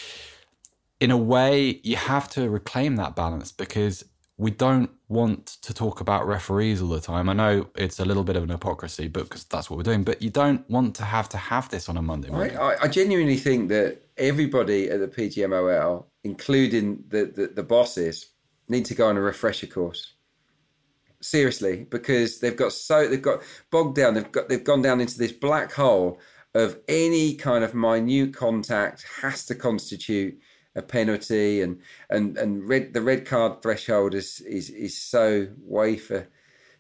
in 1.01 1.11
a 1.11 1.17
way, 1.17 1.81
you 1.83 1.97
have 1.97 2.29
to 2.31 2.49
reclaim 2.49 2.97
that 2.97 3.17
balance 3.17 3.51
because 3.51 4.05
we 4.37 4.51
don't 4.51 4.91
want 5.09 5.47
to 5.63 5.75
talk 5.75 6.01
about 6.01 6.27
referees 6.27 6.81
all 6.81 6.89
the 6.89 7.01
time. 7.01 7.29
I 7.29 7.33
know 7.33 7.67
it's 7.75 8.01
a 8.01 8.05
little 8.05 8.25
bit 8.25 8.37
of 8.37 8.43
an 8.43 8.51
hypocrisy, 8.51 9.09
but 9.09 9.25
because 9.25 9.45
that's 9.45 9.69
what 9.69 9.77
we're 9.77 9.83
doing. 9.83 10.05
But 10.05 10.23
you 10.23 10.31
don't 10.31 10.69
want 10.71 10.95
to 10.97 11.05
have 11.05 11.29
to 11.31 11.37
have 11.37 11.69
this 11.69 11.89
on 11.89 11.97
a 11.97 12.03
Monday 12.03 12.31
morning. 12.31 12.57
I, 12.57 12.77
I 12.83 12.89
genuinely 12.89 13.37
think 13.37 13.69
that 13.71 14.03
everybody 14.17 14.89
at 14.89 15.01
the 15.01 15.09
PGMOL, 15.09 16.05
including 16.25 17.05
the, 17.09 17.27
the, 17.27 17.49
the 17.49 17.63
bosses, 17.63 18.31
need 18.69 18.85
to 18.87 18.95
go 18.95 19.09
on 19.09 19.17
a 19.17 19.21
refresher 19.21 19.67
course. 19.67 20.15
Seriously, 21.23 21.87
because 21.91 22.41
they've 22.41 22.57
got 22.57 22.73
so 22.73 23.07
they've 23.07 23.21
got 23.21 23.43
bogged 23.71 23.95
down. 23.97 24.15
They've 24.15 24.33
got 24.33 24.49
they've 24.49 24.65
gone 24.65 24.81
down 24.81 25.03
into 25.03 25.19
this 25.19 25.33
black 25.33 25.71
hole 25.71 26.19
of 26.55 26.79
any 26.89 27.35
kind 27.35 27.63
of 27.63 27.75
minute 27.75 28.35
contact 28.35 29.05
has 29.21 29.45
to 29.47 29.55
constitute 29.55 30.39
a 30.77 30.83
penalty 30.83 31.63
and 31.63 31.81
and 32.09 32.37
and 32.39 32.69
red 32.69 32.95
the 32.95 33.03
red 33.03 33.27
card 33.27 33.63
threshold 33.63 34.15
is 34.15 34.41
is 34.43 34.71
is 34.71 34.97
so 34.97 35.49
wafer 35.59 36.29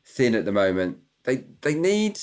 thin 0.05 0.35
at 0.35 0.45
the 0.45 0.53
moment. 0.53 0.99
They 1.25 1.45
they 1.63 1.75
need 1.75 2.19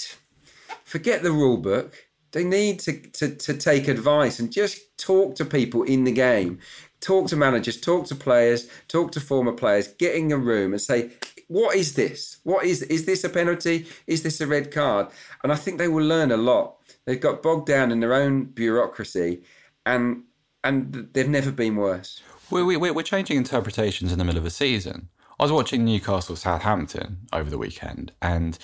forget 0.84 1.24
the 1.24 1.32
rule 1.32 1.58
book. 1.58 1.96
They 2.32 2.44
need 2.44 2.80
to, 2.82 2.94
to, 2.94 3.36
to 3.36 3.54
take 3.54 3.88
advice 3.88 4.38
and 4.40 4.52
just 4.52 4.98
talk 4.98 5.36
to 5.36 5.46
people 5.46 5.84
in 5.84 6.04
the 6.04 6.12
game. 6.12 6.60
Talk 7.00 7.28
to 7.30 7.36
managers, 7.36 7.80
talk 7.80 8.06
to 8.08 8.16
players, 8.16 8.68
talk 8.88 9.12
to 9.14 9.20
former 9.20 9.54
players, 9.54 9.88
get 9.88 10.16
in 10.16 10.32
a 10.32 10.38
room 10.38 10.74
and 10.74 10.82
say, 10.82 11.12
what 11.48 11.76
is 11.76 11.94
this? 11.94 12.38
What 12.44 12.66
is 12.66 12.82
is 12.84 13.06
this 13.06 13.24
a 13.24 13.30
penalty? 13.30 13.88
Is 14.06 14.24
this 14.24 14.42
a 14.42 14.48
red 14.48 14.72
card? 14.72 15.08
And 15.44 15.52
I 15.52 15.56
think 15.56 15.78
they 15.78 15.88
will 15.88 16.06
learn 16.06 16.32
a 16.32 16.38
lot. 16.38 16.78
They've 17.06 17.20
got 17.20 17.42
bogged 17.42 17.68
down 17.68 17.92
in 17.92 18.02
their 18.02 18.14
own 18.14 18.46
bureaucracy 18.46 19.44
and 19.86 20.24
and 20.64 21.10
they've 21.14 21.30
never 21.30 21.52
been 21.52 21.76
worse. 21.76 22.22
We, 22.50 22.64
we, 22.64 22.78
we're 22.78 23.04
changing 23.04 23.38
interpretations 23.38 24.12
in 24.12 24.20
the 24.20 24.26
middle 24.26 24.40
of 24.40 24.46
a 24.46 24.50
season. 24.50 25.10
I 25.40 25.44
was 25.44 25.52
watching 25.52 25.86
Newcastle 25.86 26.36
Southampton 26.36 27.18
over 27.32 27.50
the 27.50 27.58
weekend, 27.58 28.12
and 28.22 28.58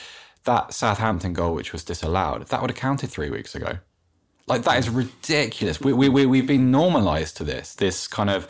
that 0.45 0.73
Southampton 0.73 1.33
goal, 1.33 1.53
which 1.53 1.71
was 1.71 1.83
disallowed, 1.83 2.47
that 2.47 2.61
would 2.61 2.71
have 2.71 2.77
counted 2.77 3.09
three 3.09 3.29
weeks 3.29 3.55
ago. 3.55 3.77
Like 4.47 4.63
that 4.63 4.79
is 4.79 4.89
ridiculous. 4.89 5.79
We 5.79 5.93
we 5.93 6.09
we 6.09 6.25
we've 6.25 6.47
been 6.47 6.71
normalised 6.71 7.37
to 7.37 7.43
this. 7.43 7.75
This 7.75 8.07
kind 8.07 8.29
of, 8.29 8.49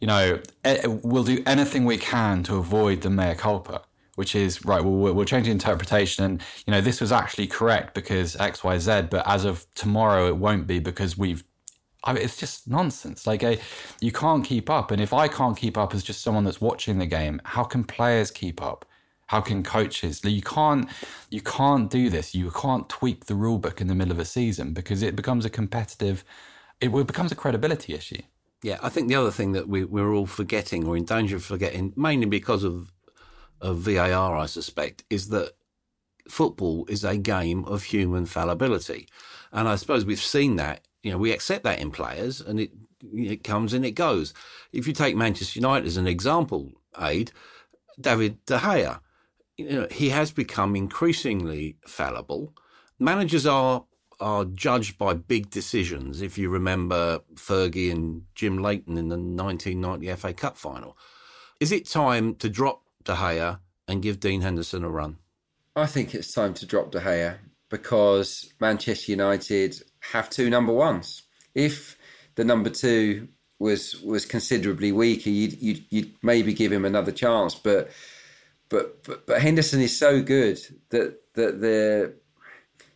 you 0.00 0.06
know, 0.06 0.40
we'll 1.02 1.24
do 1.24 1.42
anything 1.46 1.84
we 1.84 1.98
can 1.98 2.42
to 2.44 2.56
avoid 2.56 3.02
the 3.02 3.10
mea 3.10 3.34
culpa, 3.34 3.82
which 4.16 4.34
is 4.34 4.64
right. 4.64 4.82
We'll 4.82 5.14
we'll 5.14 5.24
change 5.24 5.46
the 5.46 5.52
interpretation, 5.52 6.24
and 6.24 6.42
you 6.66 6.72
know, 6.72 6.80
this 6.80 7.00
was 7.00 7.12
actually 7.12 7.46
correct 7.46 7.94
because 7.94 8.34
X 8.36 8.64
Y 8.64 8.78
Z, 8.78 9.02
but 9.10 9.28
as 9.28 9.44
of 9.44 9.66
tomorrow, 9.74 10.26
it 10.26 10.36
won't 10.38 10.66
be 10.66 10.80
because 10.80 11.16
we've 11.16 11.44
I 12.04 12.12
mean, 12.12 12.22
it's 12.22 12.36
just 12.36 12.68
nonsense. 12.68 13.26
Like, 13.26 13.42
a, 13.42 13.58
you 14.00 14.12
can't 14.12 14.44
keep 14.44 14.70
up. 14.70 14.90
And 14.90 15.02
if 15.02 15.12
I 15.12 15.28
can't 15.28 15.56
keep 15.56 15.76
up 15.76 15.94
as 15.94 16.02
just 16.02 16.22
someone 16.22 16.44
that's 16.44 16.60
watching 16.60 16.98
the 16.98 17.06
game, 17.06 17.40
how 17.44 17.64
can 17.64 17.84
players 17.84 18.30
keep 18.30 18.62
up? 18.62 18.84
How 19.26 19.40
can 19.40 19.62
coaches? 19.62 20.24
You 20.24 20.40
can't, 20.40 20.88
you 21.30 21.40
can't 21.40 21.90
do 21.90 22.08
this. 22.08 22.34
You 22.34 22.50
can't 22.50 22.88
tweak 22.88 23.26
the 23.26 23.34
rule 23.34 23.58
book 23.58 23.80
in 23.80 23.86
the 23.86 23.94
middle 23.94 24.12
of 24.12 24.18
a 24.18 24.24
season 24.24 24.72
because 24.72 25.02
it 25.02 25.16
becomes 25.16 25.44
a 25.44 25.50
competitive, 25.50 26.24
it 26.80 26.90
becomes 27.06 27.32
a 27.32 27.36
credibility 27.36 27.94
issue. 27.94 28.22
Yeah, 28.62 28.78
I 28.82 28.88
think 28.88 29.08
the 29.08 29.14
other 29.14 29.30
thing 29.30 29.52
that 29.52 29.68
we, 29.68 29.84
we're 29.84 30.12
all 30.12 30.26
forgetting 30.26 30.86
or 30.86 30.96
in 30.96 31.04
danger 31.04 31.36
of 31.36 31.44
forgetting, 31.44 31.92
mainly 31.96 32.26
because 32.26 32.64
of 32.64 32.90
of 33.60 33.78
VAR, 33.78 34.36
I 34.36 34.46
suspect, 34.46 35.04
is 35.10 35.28
that 35.30 35.52
football 36.28 36.86
is 36.88 37.04
a 37.04 37.16
game 37.16 37.64
of 37.64 37.84
human 37.84 38.26
fallibility. 38.26 39.08
And 39.52 39.68
I 39.68 39.76
suppose 39.76 40.04
we've 40.04 40.20
seen 40.20 40.56
that. 40.56 40.86
You 41.08 41.14
know, 41.14 41.18
we 41.18 41.32
accept 41.32 41.64
that 41.64 41.80
in 41.80 41.90
players 41.90 42.42
and 42.42 42.60
it 42.60 42.70
it 43.14 43.42
comes 43.42 43.72
and 43.72 43.82
it 43.82 43.92
goes. 43.92 44.34
If 44.72 44.86
you 44.86 44.92
take 44.92 45.16
Manchester 45.16 45.58
United 45.58 45.86
as 45.86 45.96
an 45.96 46.06
example, 46.06 46.72
Aid, 47.00 47.32
David 47.98 48.44
De 48.44 48.58
Gea, 48.58 49.00
you 49.56 49.70
know, 49.70 49.86
he 49.90 50.10
has 50.10 50.32
become 50.32 50.76
increasingly 50.76 51.78
fallible. 51.86 52.52
Managers 52.98 53.46
are 53.46 53.86
are 54.20 54.44
judged 54.44 54.98
by 54.98 55.14
big 55.14 55.48
decisions. 55.48 56.20
If 56.20 56.36
you 56.36 56.50
remember 56.50 57.20
Fergie 57.36 57.90
and 57.90 58.24
Jim 58.34 58.58
Leighton 58.58 58.98
in 58.98 59.08
the 59.08 59.16
1990 59.16 60.12
FA 60.16 60.34
Cup 60.34 60.58
final, 60.58 60.94
is 61.58 61.72
it 61.72 61.88
time 61.88 62.34
to 62.34 62.50
drop 62.50 62.82
De 63.04 63.14
Gea 63.14 63.60
and 63.86 64.02
give 64.02 64.20
Dean 64.20 64.42
Henderson 64.42 64.84
a 64.84 64.90
run? 64.90 65.16
I 65.74 65.86
think 65.86 66.14
it's 66.14 66.34
time 66.34 66.52
to 66.52 66.66
drop 66.66 66.90
De 66.90 67.00
Gea 67.00 67.38
because 67.70 68.52
Manchester 68.60 69.12
United 69.12 69.80
have 70.00 70.30
two 70.30 70.50
number 70.50 70.72
ones. 70.72 71.22
If 71.54 71.98
the 72.34 72.44
number 72.44 72.70
two 72.70 73.28
was 73.58 74.00
was 74.02 74.24
considerably 74.24 74.92
weaker, 74.92 75.30
you'd, 75.30 75.60
you'd, 75.60 75.84
you'd 75.90 76.12
maybe 76.22 76.52
give 76.52 76.72
him 76.72 76.84
another 76.84 77.12
chance. 77.12 77.54
But 77.54 77.90
but 78.68 79.02
but, 79.04 79.26
but 79.26 79.42
Henderson 79.42 79.80
is 79.80 79.96
so 79.96 80.22
good 80.22 80.60
that 80.90 81.20
that 81.34 81.60
the 81.60 82.14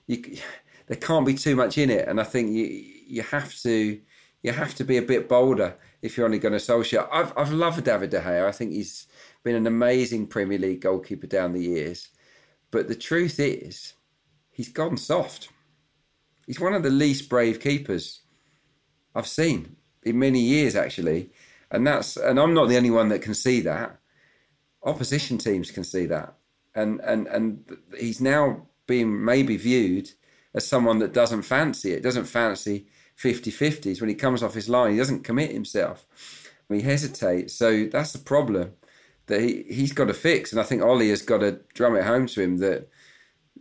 you, 0.07 0.39
there 0.87 0.97
can't 0.97 1.27
be 1.27 1.35
too 1.35 1.57
much 1.57 1.79
in 1.79 1.91
it, 1.91 2.09
and 2.09 2.21
I 2.21 2.25
think 2.25 2.53
you 2.53 2.65
you 3.07 3.23
have 3.23 3.55
to 3.63 4.01
you 4.43 4.53
have 4.53 4.75
to 4.77 4.85
be 4.85 4.97
a 4.97 5.03
bit 5.03 5.29
bolder 5.29 5.77
if 6.03 6.17
you're 6.17 6.27
only 6.27 6.39
going 6.39 6.53
to 6.53 6.59
Solskjaer. 6.59 7.09
I've 7.13 7.33
I've 7.37 7.53
loved 7.53 7.85
David 7.85 8.11
De 8.11 8.21
Gea. 8.21 8.47
I 8.47 8.53
think 8.53 8.73
he's 8.73 9.07
been 9.43 9.57
an 9.57 9.67
amazing 9.67 10.27
Premier 10.27 10.59
League 10.59 10.83
goalkeeper 10.83 11.27
down 11.27 11.53
the 11.53 11.63
years. 11.63 12.09
But 12.71 12.89
the 12.89 12.95
truth 12.95 13.39
is, 13.39 13.95
he's 14.51 14.69
gone 14.69 14.97
soft. 14.97 15.51
He's 16.53 16.61
one 16.61 16.75
of 16.75 16.83
the 16.83 16.91
least 16.91 17.31
brave 17.31 17.61
keepers 17.61 18.21
I've 19.15 19.27
seen 19.27 19.75
in 20.03 20.19
many 20.19 20.39
years, 20.39 20.77
actually. 20.77 21.31
And 21.71 21.87
that's 21.87 22.19
and 22.19 22.39
I'm 22.39 22.53
not 22.53 22.69
the 22.69 22.77
only 22.77 22.91
one 22.91 23.09
that 23.09 23.23
can 23.23 23.33
see 23.33 23.63
that. 23.63 23.99
Opposition 24.85 25.39
teams 25.39 25.71
can 25.71 25.83
see 25.83 26.05
that. 26.05 26.35
And 26.75 27.01
and 27.01 27.27
and 27.29 27.79
he's 27.99 28.21
now 28.21 28.67
being 28.87 29.25
maybe 29.25 29.57
viewed 29.57 30.11
as 30.55 30.67
someone 30.67 30.99
that 30.99 31.15
doesn't 31.15 31.41
fancy 31.41 31.93
it, 31.93 32.03
doesn't 32.03 32.27
fancy 32.27 32.87
50-50s. 33.17 34.03
When 34.03 34.11
he 34.11 34.15
comes 34.15 34.43
off 34.43 34.53
his 34.53 34.69
line, 34.69 34.93
he 34.93 34.99
doesn't 34.99 35.25
commit 35.25 35.53
himself. 35.53 36.05
He 36.69 36.83
hesitates. 36.83 37.55
So 37.55 37.87
that's 37.87 38.13
the 38.13 38.19
problem 38.19 38.73
that 39.25 39.41
he, 39.41 39.65
he's 39.71 39.93
got 39.95 40.09
to 40.09 40.15
fix. 40.15 40.53
And 40.53 40.61
I 40.61 40.65
think 40.65 40.83
Ole 40.83 41.09
has 41.09 41.23
got 41.23 41.39
to 41.39 41.61
drum 41.73 41.97
it 41.97 42.05
home 42.05 42.27
to 42.27 42.43
him 42.43 42.59
that 42.59 42.91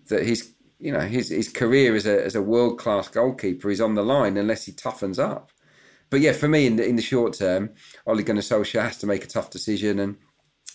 that 0.09 0.25
he's 0.25 0.51
you 0.81 0.91
know 0.91 0.99
his 0.99 1.29
his 1.29 1.47
career 1.47 1.95
as 1.95 2.05
a 2.05 2.25
as 2.25 2.35
a 2.35 2.41
world 2.41 2.79
class 2.79 3.07
goalkeeper 3.07 3.69
is 3.69 3.79
on 3.79 3.95
the 3.95 4.03
line 4.03 4.35
unless 4.35 4.65
he 4.65 4.71
toughens 4.71 5.19
up. 5.19 5.51
But 6.09 6.19
yeah, 6.19 6.33
for 6.33 6.47
me 6.47 6.65
in 6.65 6.75
the 6.75 6.85
in 6.85 6.95
the 6.95 7.01
short 7.01 7.33
term, 7.33 7.69
Ole 8.07 8.23
Gunnar 8.23 8.41
Solskjaer 8.41 8.81
has 8.83 8.97
to 8.97 9.07
make 9.07 9.23
a 9.23 9.27
tough 9.27 9.51
decision 9.51 9.99
and 9.99 10.17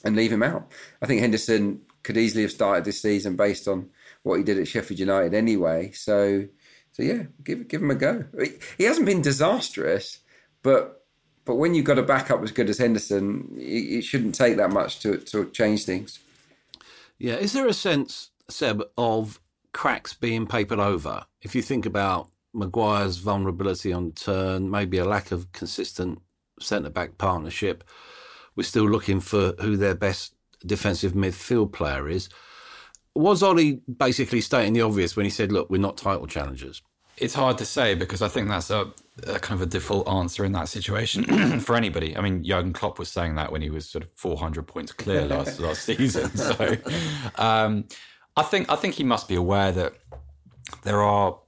and 0.04 0.14
leave 0.14 0.32
him 0.32 0.42
out. 0.42 0.70
I 1.02 1.06
think 1.06 1.20
Henderson 1.20 1.82
could 2.04 2.16
easily 2.16 2.42
have 2.42 2.52
started 2.52 2.84
this 2.84 3.02
season 3.02 3.34
based 3.34 3.66
on 3.66 3.90
what 4.22 4.36
he 4.36 4.44
did 4.44 4.58
at 4.58 4.68
Sheffield 4.68 5.00
United 5.00 5.34
anyway. 5.34 5.90
So 5.90 6.46
so 6.92 7.02
yeah, 7.02 7.24
give 7.42 7.66
give 7.66 7.82
him 7.82 7.90
a 7.90 7.96
go. 7.96 8.24
He 8.78 8.84
hasn't 8.84 9.06
been 9.06 9.22
disastrous, 9.22 10.20
but 10.62 11.04
but 11.44 11.56
when 11.56 11.74
you've 11.74 11.84
got 11.84 11.98
a 11.98 12.02
backup 12.02 12.42
as 12.42 12.52
good 12.52 12.70
as 12.70 12.78
Henderson, 12.78 13.54
it, 13.56 14.02
shouldn't 14.02 14.34
take 14.34 14.56
that 14.56 14.72
much 14.72 15.00
to 15.00 15.18
to 15.18 15.50
change 15.50 15.84
things. 15.84 16.20
Yeah, 17.18 17.34
is 17.34 17.52
there 17.52 17.66
a 17.66 17.72
sense, 17.72 18.30
Seb, 18.48 18.82
of 18.96 19.40
cracks 19.76 20.14
being 20.14 20.46
papered 20.46 20.80
over? 20.80 21.22
If 21.42 21.54
you 21.54 21.60
think 21.60 21.84
about 21.84 22.30
Maguire's 22.54 23.18
vulnerability 23.18 23.92
on 23.92 24.12
turn, 24.12 24.70
maybe 24.70 24.96
a 24.96 25.04
lack 25.04 25.32
of 25.32 25.52
consistent 25.52 26.18
centre 26.58 26.88
back 26.88 27.18
partnership, 27.18 27.84
we're 28.56 28.62
still 28.62 28.88
looking 28.88 29.20
for 29.20 29.52
who 29.60 29.76
their 29.76 29.94
best 29.94 30.34
defensive 30.64 31.12
midfield 31.12 31.72
player 31.72 32.08
is. 32.08 32.30
Was 33.14 33.42
Ole 33.42 33.74
basically 33.98 34.40
stating 34.40 34.72
the 34.72 34.80
obvious 34.80 35.14
when 35.14 35.24
he 35.24 35.30
said, 35.30 35.52
"Look, 35.52 35.68
we're 35.68 35.76
not 35.78 35.98
title 35.98 36.26
challengers"? 36.26 36.80
It's 37.18 37.34
hard 37.34 37.58
to 37.58 37.66
say 37.66 37.94
because 37.94 38.22
I 38.22 38.28
think 38.28 38.48
that's 38.48 38.70
a, 38.70 38.90
a 39.26 39.38
kind 39.38 39.60
of 39.60 39.66
a 39.68 39.70
default 39.70 40.08
answer 40.08 40.46
in 40.46 40.52
that 40.52 40.68
situation 40.68 41.24
for 41.60 41.76
anybody. 41.76 42.16
I 42.16 42.22
mean, 42.22 42.42
Jurgen 42.42 42.72
Klopp 42.72 42.98
was 42.98 43.10
saying 43.10 43.34
that 43.34 43.52
when 43.52 43.60
he 43.60 43.68
was 43.68 43.86
sort 43.86 44.04
of 44.04 44.10
400 44.16 44.66
points 44.66 44.92
clear 44.92 45.26
last 45.26 45.60
last 45.60 45.82
season. 45.84 46.30
So, 46.36 46.76
um, 47.36 47.84
I 48.36 48.42
think 48.42 48.70
I 48.70 48.76
think 48.76 48.94
he 48.94 49.04
must 49.04 49.28
be 49.28 49.34
aware 49.34 49.72
that 49.72 49.94
there 50.82 51.02
are 51.02 51.38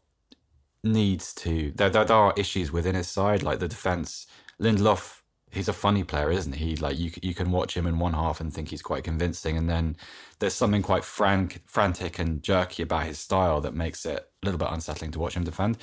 needs 0.84 1.34
to 1.34 1.72
there, 1.74 1.90
there, 1.90 2.04
there 2.04 2.16
are 2.16 2.34
issues 2.36 2.72
within 2.72 2.94
his 2.94 3.08
side, 3.08 3.42
like 3.42 3.58
the 3.58 3.68
defense. 3.68 4.26
Lindelof 4.60 5.18
he's 5.50 5.68
a 5.68 5.72
funny 5.72 6.04
player, 6.04 6.30
isn't 6.30 6.54
he? 6.54 6.76
Like 6.76 6.98
you 6.98 7.10
you 7.22 7.34
can 7.34 7.50
watch 7.50 7.76
him 7.76 7.86
in 7.86 7.98
one 7.98 8.12
half 8.12 8.40
and 8.40 8.52
think 8.52 8.68
he's 8.68 8.82
quite 8.82 9.04
convincing, 9.04 9.56
and 9.56 9.68
then 9.68 9.96
there's 10.38 10.54
something 10.54 10.82
quite 10.82 11.04
frank, 11.04 11.62
frantic 11.66 12.18
and 12.18 12.42
jerky 12.42 12.82
about 12.82 13.06
his 13.06 13.18
style 13.18 13.60
that 13.62 13.74
makes 13.74 14.04
it 14.06 14.28
a 14.42 14.46
little 14.46 14.58
bit 14.58 14.68
unsettling 14.70 15.10
to 15.12 15.18
watch 15.18 15.34
him 15.36 15.44
defend. 15.44 15.78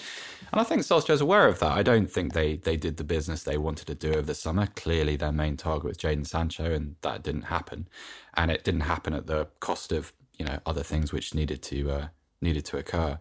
And 0.52 0.62
I 0.62 0.64
think 0.64 0.82
Solskjaer's 0.82 1.22
aware 1.22 1.48
of 1.48 1.60
that. 1.60 1.72
I 1.72 1.84
don't 1.84 2.10
think 2.10 2.34
they 2.34 2.58
they 2.58 2.78
did 2.78 2.98
the 2.98 3.04
business 3.04 3.44
they 3.44 3.58
wanted 3.58 3.88
to 3.88 3.96
do 3.96 4.12
over 4.12 4.22
the 4.22 4.36
summer. 4.36 4.68
Clearly, 4.76 5.16
their 5.16 5.32
main 5.32 5.58
target 5.58 5.86
was 5.86 5.98
Jadon 5.98 6.28
Sancho, 6.28 6.72
and 6.72 6.96
that 7.02 7.24
didn't 7.24 7.44
happen. 7.44 7.88
And 8.36 8.52
it 8.52 8.64
didn't 8.64 8.82
happen 8.82 9.14
at 9.14 9.28
the 9.28 9.48
cost 9.60 9.92
of 9.92 10.14
you 10.38 10.46
know 10.46 10.60
other 10.66 10.84
things 10.84 11.12
which 11.14 11.34
needed 11.34 11.62
to 11.64 11.92
uh, 11.92 12.08
needed 12.42 12.66
to 12.66 12.78
occur. 12.78 13.18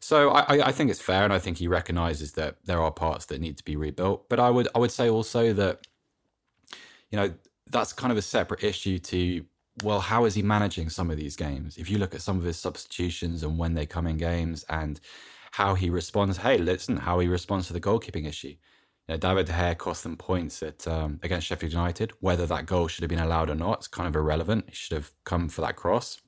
So 0.00 0.30
I, 0.30 0.68
I 0.68 0.72
think 0.72 0.90
it's 0.90 1.00
fair, 1.00 1.24
and 1.24 1.32
I 1.32 1.38
think 1.38 1.58
he 1.58 1.66
recognises 1.68 2.32
that 2.32 2.56
there 2.64 2.80
are 2.80 2.90
parts 2.90 3.26
that 3.26 3.40
need 3.40 3.56
to 3.56 3.64
be 3.64 3.76
rebuilt. 3.76 4.28
But 4.28 4.38
I 4.38 4.50
would 4.50 4.68
I 4.74 4.78
would 4.78 4.92
say 4.92 5.08
also 5.08 5.52
that 5.54 5.86
you 7.10 7.16
know 7.18 7.34
that's 7.70 7.92
kind 7.92 8.12
of 8.12 8.18
a 8.18 8.22
separate 8.22 8.62
issue 8.62 8.98
to 8.98 9.44
well, 9.82 10.00
how 10.00 10.24
is 10.24 10.34
he 10.34 10.42
managing 10.42 10.88
some 10.88 11.10
of 11.10 11.16
these 11.16 11.34
games? 11.34 11.76
If 11.76 11.90
you 11.90 11.98
look 11.98 12.14
at 12.14 12.22
some 12.22 12.36
of 12.36 12.44
his 12.44 12.58
substitutions 12.58 13.42
and 13.42 13.58
when 13.58 13.74
they 13.74 13.86
come 13.86 14.06
in 14.06 14.16
games 14.18 14.64
and 14.68 15.00
how 15.52 15.74
he 15.74 15.90
responds, 15.90 16.38
hey, 16.38 16.58
listen, 16.58 16.96
how 16.96 17.18
he 17.18 17.28
responds 17.28 17.66
to 17.68 17.72
the 17.72 17.80
goalkeeping 17.80 18.26
issue. 18.26 18.54
You 19.08 19.14
know, 19.14 19.18
David 19.18 19.46
De 19.46 19.52
Gea 19.52 19.76
cost 19.76 20.02
them 20.02 20.16
points 20.16 20.62
at 20.62 20.86
um, 20.88 21.20
against 21.22 21.46
Sheffield 21.46 21.72
United. 21.72 22.12
Whether 22.20 22.46
that 22.46 22.66
goal 22.66 22.88
should 22.88 23.02
have 23.02 23.10
been 23.10 23.18
allowed 23.18 23.50
or 23.50 23.54
not, 23.54 23.78
it's 23.78 23.88
kind 23.88 24.08
of 24.08 24.16
irrelevant. 24.16 24.64
He 24.68 24.74
should 24.74 24.96
have 24.96 25.10
come 25.24 25.48
for 25.48 25.60
that 25.60 25.76
cross, 25.76 26.20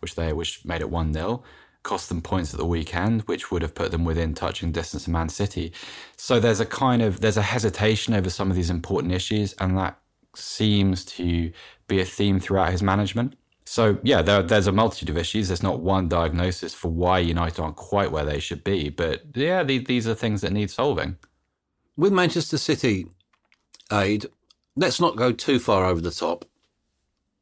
which 0.00 0.14
they 0.14 0.32
which 0.32 0.64
made 0.64 0.80
it 0.80 0.90
one 0.90 1.12
0 1.12 1.42
cost 1.82 2.08
them 2.08 2.20
points 2.20 2.52
at 2.52 2.58
the 2.58 2.66
weekend, 2.66 3.22
which 3.22 3.50
would 3.50 3.62
have 3.62 3.74
put 3.74 3.90
them 3.90 4.04
within 4.04 4.34
touching 4.34 4.72
distance 4.72 5.06
of 5.06 5.12
Man 5.12 5.28
City. 5.28 5.72
So 6.16 6.38
there's 6.38 6.60
a 6.60 6.66
kind 6.66 7.02
of 7.02 7.20
there's 7.20 7.36
a 7.36 7.42
hesitation 7.42 8.14
over 8.14 8.30
some 8.30 8.50
of 8.50 8.56
these 8.56 8.70
important 8.70 9.14
issues, 9.14 9.54
and 9.54 9.76
that 9.78 9.98
seems 10.36 11.04
to 11.04 11.50
be 11.88 12.00
a 12.00 12.04
theme 12.04 12.38
throughout 12.38 12.70
his 12.70 12.82
management. 12.82 13.34
So 13.64 13.98
yeah, 14.02 14.20
there, 14.22 14.42
there's 14.42 14.66
a 14.66 14.72
multitude 14.72 15.10
of 15.10 15.16
issues. 15.16 15.48
There's 15.48 15.62
not 15.62 15.80
one 15.80 16.08
diagnosis 16.08 16.74
for 16.74 16.88
why 16.88 17.20
United 17.20 17.60
aren't 17.60 17.76
quite 17.76 18.10
where 18.10 18.24
they 18.24 18.40
should 18.40 18.64
be, 18.64 18.88
but 18.90 19.22
yeah, 19.34 19.62
the, 19.62 19.78
these 19.78 20.08
are 20.08 20.14
things 20.14 20.40
that 20.42 20.52
need 20.52 20.70
solving. 20.70 21.16
With 22.00 22.14
Manchester 22.14 22.56
City, 22.56 23.08
aid, 23.92 24.24
let's 24.74 25.00
not 25.00 25.16
go 25.16 25.32
too 25.32 25.58
far 25.58 25.84
over 25.84 26.00
the 26.00 26.10
top. 26.10 26.46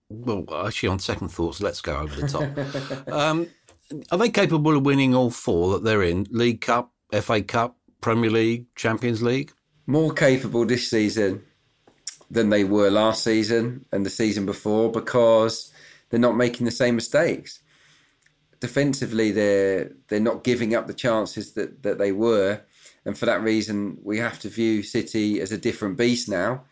Well, 0.08 0.44
actually, 0.66 0.88
on 0.88 0.98
second 0.98 1.28
thoughts, 1.28 1.60
let's 1.60 1.80
go 1.80 1.96
over 1.96 2.20
the 2.20 2.26
top. 2.26 3.08
um, 3.12 3.46
are 4.10 4.18
they 4.18 4.30
capable 4.30 4.76
of 4.76 4.84
winning 4.84 5.14
all 5.14 5.30
four 5.30 5.74
that 5.74 5.84
they're 5.84 6.02
in? 6.02 6.26
League 6.32 6.60
Cup, 6.60 6.90
FA 7.20 7.40
Cup, 7.40 7.76
Premier 8.00 8.30
League, 8.30 8.66
Champions 8.74 9.22
League? 9.22 9.52
More 9.86 10.12
capable 10.12 10.66
this 10.66 10.90
season 10.90 11.44
than 12.28 12.50
they 12.50 12.64
were 12.64 12.90
last 12.90 13.22
season 13.22 13.84
and 13.92 14.04
the 14.04 14.10
season 14.10 14.44
before 14.44 14.90
because 14.90 15.72
they're 16.10 16.18
not 16.18 16.36
making 16.36 16.64
the 16.64 16.72
same 16.72 16.96
mistakes. 16.96 17.60
Defensively, 18.58 19.30
they're 19.30 19.92
they're 20.08 20.18
not 20.18 20.42
giving 20.42 20.74
up 20.74 20.88
the 20.88 20.94
chances 20.94 21.52
that, 21.52 21.84
that 21.84 21.98
they 21.98 22.10
were, 22.10 22.62
and 23.04 23.16
for 23.16 23.26
that 23.26 23.42
reason, 23.42 23.98
we 24.02 24.18
have 24.18 24.38
to 24.40 24.48
view 24.48 24.82
City 24.82 25.40
as 25.40 25.52
a 25.52 25.58
different 25.58 25.96
beast 25.96 26.28
now. 26.28 26.64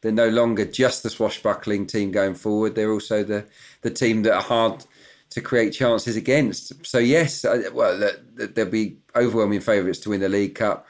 They're 0.00 0.12
no 0.12 0.28
longer 0.28 0.64
just 0.64 1.02
the 1.02 1.10
swashbuckling 1.10 1.86
team 1.86 2.10
going 2.10 2.34
forward; 2.34 2.74
they're 2.74 2.92
also 2.92 3.22
the 3.22 3.46
the 3.82 3.90
team 3.90 4.22
that 4.22 4.34
are 4.34 4.42
hard 4.42 4.84
to 5.30 5.40
create 5.40 5.70
chances 5.70 6.16
against. 6.16 6.84
So 6.84 6.98
yes, 6.98 7.44
well, 7.72 8.10
there'll 8.34 8.70
be 8.70 8.98
overwhelming 9.14 9.60
favourites 9.60 10.00
to 10.00 10.10
win 10.10 10.20
the 10.20 10.28
League 10.28 10.56
Cup, 10.56 10.86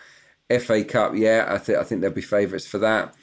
FA 0.60 0.84
Cup. 0.84 1.12
Yeah, 1.14 1.46
I 1.48 1.58
think 1.58 1.78
I 1.78 1.84
think 1.84 2.00
there'll 2.00 2.14
be 2.14 2.22
favourites 2.22 2.66
for 2.66 2.78
that. 2.78 3.14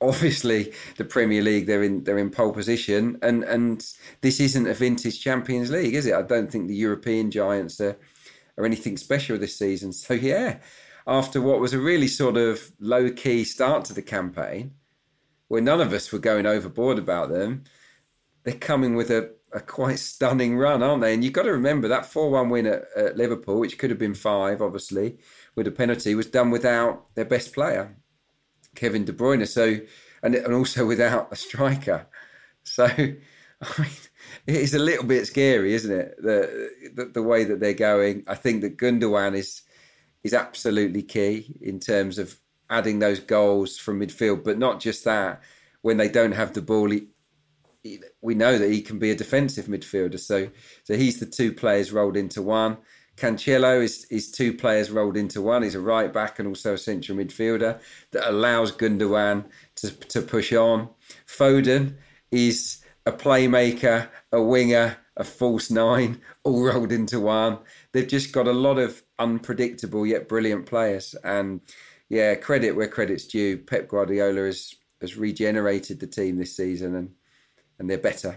Obviously, 0.00 0.72
the 0.98 1.04
Premier 1.04 1.42
League 1.42 1.66
they're 1.66 1.82
in 1.82 2.04
they're 2.04 2.18
in 2.18 2.30
pole 2.30 2.52
position, 2.52 3.18
and 3.22 3.44
and 3.44 3.84
this 4.20 4.40
isn't 4.40 4.66
a 4.66 4.74
vintage 4.74 5.20
Champions 5.20 5.70
League, 5.70 5.94
is 5.94 6.06
it? 6.06 6.14
I 6.14 6.22
don't 6.22 6.50
think 6.50 6.68
the 6.68 6.74
European 6.74 7.30
giants 7.30 7.80
are 7.80 7.96
are 8.56 8.64
anything 8.64 8.96
special 8.96 9.38
this 9.38 9.58
season. 9.58 9.92
So 9.92 10.14
yeah, 10.14 10.58
after 11.06 11.40
what 11.40 11.60
was 11.60 11.72
a 11.72 11.78
really 11.78 12.08
sort 12.08 12.36
of 12.36 12.72
low 12.80 13.10
key 13.10 13.44
start 13.44 13.84
to 13.86 13.92
the 13.92 14.02
campaign, 14.02 14.72
where 15.48 15.62
none 15.62 15.80
of 15.80 15.92
us 15.92 16.10
were 16.12 16.18
going 16.18 16.46
overboard 16.46 16.98
about 16.98 17.30
them 17.30 17.64
they're 18.46 18.54
coming 18.54 18.94
with 18.94 19.10
a, 19.10 19.28
a 19.52 19.60
quite 19.60 19.98
stunning 19.98 20.56
run, 20.56 20.80
aren't 20.80 21.02
they? 21.02 21.12
And 21.12 21.24
you've 21.24 21.32
got 21.32 21.42
to 21.42 21.52
remember 21.52 21.88
that 21.88 22.06
4 22.06 22.30
1 22.30 22.48
win 22.48 22.66
at, 22.66 22.84
at 22.96 23.16
Liverpool, 23.16 23.58
which 23.58 23.76
could 23.76 23.90
have 23.90 23.98
been 23.98 24.14
five, 24.14 24.62
obviously, 24.62 25.18
with 25.56 25.66
a 25.66 25.72
penalty, 25.72 26.14
was 26.14 26.26
done 26.26 26.52
without 26.52 27.12
their 27.16 27.24
best 27.24 27.52
player, 27.52 27.96
Kevin 28.76 29.04
De 29.04 29.12
Bruyne. 29.12 29.48
So, 29.48 29.80
and, 30.22 30.36
and 30.36 30.54
also 30.54 30.86
without 30.86 31.32
a 31.32 31.36
striker. 31.36 32.06
So, 32.62 32.84
I 32.86 33.82
mean, 33.82 33.90
it's 34.46 34.74
a 34.74 34.78
little 34.78 35.04
bit 35.04 35.26
scary, 35.26 35.74
isn't 35.74 35.92
it? 35.92 36.14
The, 36.22 36.70
the, 36.94 37.04
the 37.06 37.22
way 37.22 37.44
that 37.44 37.60
they're 37.60 37.74
going. 37.74 38.24
I 38.26 38.34
think 38.34 38.62
that 38.62 38.78
Gundogan 38.78 39.34
is 39.34 39.62
is 40.22 40.34
absolutely 40.34 41.02
key 41.02 41.56
in 41.60 41.78
terms 41.78 42.18
of 42.18 42.40
adding 42.68 42.98
those 42.98 43.20
goals 43.20 43.78
from 43.78 44.00
midfield, 44.00 44.42
but 44.42 44.58
not 44.58 44.80
just 44.80 45.04
that. 45.04 45.40
When 45.82 45.98
they 45.98 46.08
don't 46.08 46.32
have 46.32 46.52
the 46.52 46.62
ball, 46.62 46.90
he, 46.90 47.06
he, 47.84 48.00
we 48.22 48.34
know 48.34 48.58
that 48.58 48.70
he 48.70 48.82
can 48.82 48.98
be 48.98 49.12
a 49.12 49.14
defensive 49.14 49.66
midfielder. 49.66 50.18
So, 50.18 50.50
so 50.82 50.96
he's 50.96 51.20
the 51.20 51.26
two 51.26 51.52
players 51.52 51.92
rolled 51.92 52.16
into 52.16 52.42
one. 52.42 52.78
Cancelo 53.16 53.82
is, 53.82 54.04
is 54.10 54.32
two 54.32 54.52
players 54.52 54.90
rolled 54.90 55.16
into 55.16 55.40
one. 55.40 55.62
He's 55.62 55.76
a 55.76 55.80
right 55.80 56.12
back 56.12 56.40
and 56.40 56.48
also 56.48 56.74
a 56.74 56.78
central 56.78 57.16
midfielder 57.16 57.80
that 58.10 58.28
allows 58.28 58.72
Gundogan 58.72 59.44
to, 59.76 59.90
to 59.90 60.22
push 60.22 60.52
on. 60.52 60.88
Foden 61.26 61.96
is 62.32 62.82
a 63.06 63.12
playmaker, 63.12 64.08
a 64.32 64.42
winger, 64.42 64.96
a 65.16 65.24
false 65.24 65.70
nine, 65.70 66.20
all 66.44 66.64
rolled 66.72 66.92
into 66.92 67.20
one. 67.20 67.58
They've 67.92 68.06
just 68.06 68.32
got 68.32 68.48
a 68.48 68.52
lot 68.52 68.78
of 68.78 69.02
unpredictable 69.18 70.06
yet 70.06 70.28
brilliant 70.28 70.66
players. 70.66 71.14
And 71.24 71.60
yeah, 72.08 72.34
credit 72.34 72.72
where 72.72 72.88
credit's 72.88 73.26
due. 73.26 73.58
Pep 73.58 73.88
Guardiola 73.88 74.46
has, 74.46 74.74
has 75.00 75.16
regenerated 75.16 76.00
the 76.00 76.06
team 76.06 76.36
this 76.36 76.56
season 76.56 76.96
and, 76.96 77.10
and 77.78 77.88
they're 77.88 77.98
better. 77.98 78.36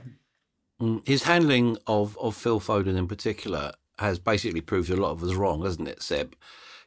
Mm, 0.82 1.06
his 1.06 1.24
handling 1.24 1.78
of, 1.88 2.18
of 2.20 2.36
Phil 2.36 2.60
Foden 2.60 2.98
in 2.98 3.08
particular 3.08 3.74
has 3.98 4.20
basically 4.20 4.62
proved 4.62 4.90
a 4.90 4.96
lot 4.96 5.12
of 5.12 5.24
us 5.24 5.34
wrong, 5.34 5.64
hasn't 5.64 5.88
it, 5.88 6.02
Seb? 6.02 6.36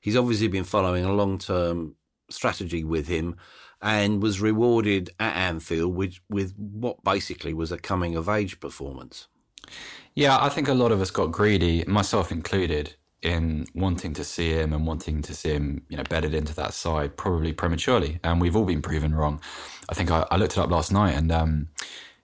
He's 0.01 0.17
obviously 0.17 0.49
been 0.49 0.65
following 0.65 1.05
a 1.05 1.13
long 1.13 1.39
term 1.39 1.97
strategy 2.31 2.83
with 2.83 3.07
him 3.09 3.37
and 3.83 4.23
was 4.23 4.41
rewarded 4.41 5.11
at 5.19 5.35
Anfield 5.35 5.95
with, 5.95 6.21
with 6.31 6.55
what 6.57 7.03
basically 7.05 7.53
was 7.53 7.73
a 7.73 7.79
coming 7.79 8.17
of 8.17 8.29
age 8.29 8.61
performance. 8.61 9.27
Yeah, 10.15 10.39
I 10.41 10.49
think 10.49 10.69
a 10.69 10.75
lot 10.75 10.93
of 10.93 11.01
us 11.01 11.11
got 11.11 11.33
greedy, 11.33 11.85
myself 11.87 12.31
included, 12.31 12.95
in 13.23 13.67
wanting 13.75 14.13
to 14.15 14.25
see 14.25 14.51
him 14.51 14.73
and 14.73 14.87
wanting 14.87 15.23
to 15.23 15.35
see 15.35 15.51
him, 15.51 15.83
you 15.89 15.97
know, 15.97 16.03
bedded 16.09 16.35
into 16.35 16.55
that 16.57 16.75
side 16.75 17.17
probably 17.17 17.53
prematurely. 17.53 18.19
And 18.25 18.41
we've 18.41 18.57
all 18.57 18.65
been 18.65 18.83
proven 18.83 19.15
wrong. 19.15 19.41
I 19.89 19.95
think 19.95 20.11
I, 20.11 20.27
I 20.31 20.37
looked 20.37 20.53
it 20.53 20.59
up 20.59 20.71
last 20.71 20.93
night 20.93 21.13
and 21.13 21.31
um, 21.31 21.69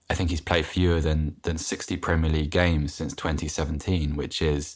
I 0.09 0.13
think 0.13 0.29
he's 0.29 0.41
played 0.41 0.65
fewer 0.65 0.99
than 0.99 1.37
than 1.43 1.57
60 1.57 1.95
Premier 1.97 2.29
League 2.29 2.51
games 2.51 2.93
since 2.93 3.13
2017, 3.13 4.17
which 4.17 4.41
is, 4.41 4.75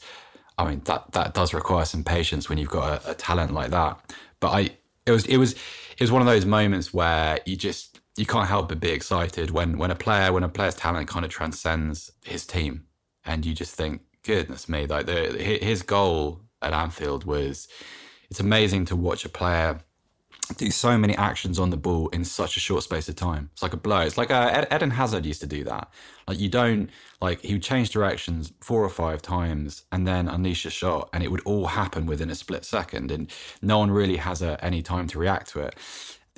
I 0.57 0.69
mean, 0.69 0.81
that 0.85 1.11
that 1.11 1.33
does 1.33 1.53
require 1.53 1.85
some 1.85 2.05
patience 2.05 2.47
when 2.47 2.57
you've 2.57 2.69
got 2.69 3.05
a, 3.05 3.11
a 3.11 3.13
talent 3.15 3.53
like 3.53 3.71
that. 3.71 3.99
But 4.39 4.49
I, 4.49 4.69
it 5.05 5.11
was 5.11 5.25
it 5.25 5.37
was 5.37 5.53
it 5.53 6.01
was 6.01 6.11
one 6.11 6.21
of 6.21 6.27
those 6.27 6.45
moments 6.45 6.93
where 6.93 7.39
you 7.45 7.55
just 7.55 7.99
you 8.17 8.25
can't 8.25 8.47
help 8.47 8.69
but 8.69 8.79
be 8.79 8.89
excited 8.89 9.51
when 9.51 9.77
when 9.77 9.91
a 9.91 9.95
player 9.95 10.31
when 10.31 10.43
a 10.43 10.49
player's 10.49 10.75
talent 10.75 11.07
kind 11.07 11.25
of 11.25 11.31
transcends 11.31 12.11
his 12.23 12.45
team, 12.45 12.85
and 13.25 13.45
you 13.45 13.53
just 13.53 13.75
think, 13.75 14.01
goodness 14.23 14.69
me, 14.69 14.85
like 14.85 15.05
the, 15.05 15.31
his 15.61 15.81
goal 15.81 16.41
at 16.61 16.73
Anfield 16.73 17.25
was. 17.25 17.67
It's 18.29 18.39
amazing 18.39 18.85
to 18.85 18.95
watch 18.95 19.25
a 19.25 19.29
player 19.29 19.79
do 20.57 20.71
so 20.71 20.97
many 20.97 21.15
actions 21.15 21.59
on 21.59 21.69
the 21.69 21.77
ball 21.77 22.09
in 22.09 22.23
such 22.23 22.57
a 22.57 22.59
short 22.59 22.83
space 22.83 23.09
of 23.09 23.15
time. 23.15 23.49
It's 23.53 23.63
like 23.63 23.73
a 23.73 23.77
blow. 23.77 24.01
It's 24.01 24.17
like 24.17 24.31
uh, 24.31 24.65
Eden 24.71 24.91
Hazard 24.91 25.25
used 25.25 25.41
to 25.41 25.47
do 25.47 25.63
that. 25.65 25.91
Like 26.27 26.39
you 26.39 26.49
don't 26.49 26.89
like 27.21 27.41
he 27.41 27.53
would 27.53 27.63
change 27.63 27.89
directions 27.89 28.53
four 28.61 28.83
or 28.83 28.89
five 28.89 29.21
times 29.21 29.83
and 29.91 30.07
then 30.07 30.27
unleash 30.27 30.65
a 30.65 30.69
shot, 30.69 31.09
and 31.13 31.23
it 31.23 31.31
would 31.31 31.41
all 31.45 31.67
happen 31.67 32.05
within 32.05 32.29
a 32.29 32.35
split 32.35 32.65
second, 32.65 33.11
and 33.11 33.31
no 33.61 33.79
one 33.79 33.91
really 33.91 34.17
has 34.17 34.41
uh, 34.41 34.57
any 34.61 34.81
time 34.81 35.07
to 35.07 35.19
react 35.19 35.49
to 35.49 35.59
it. 35.61 35.75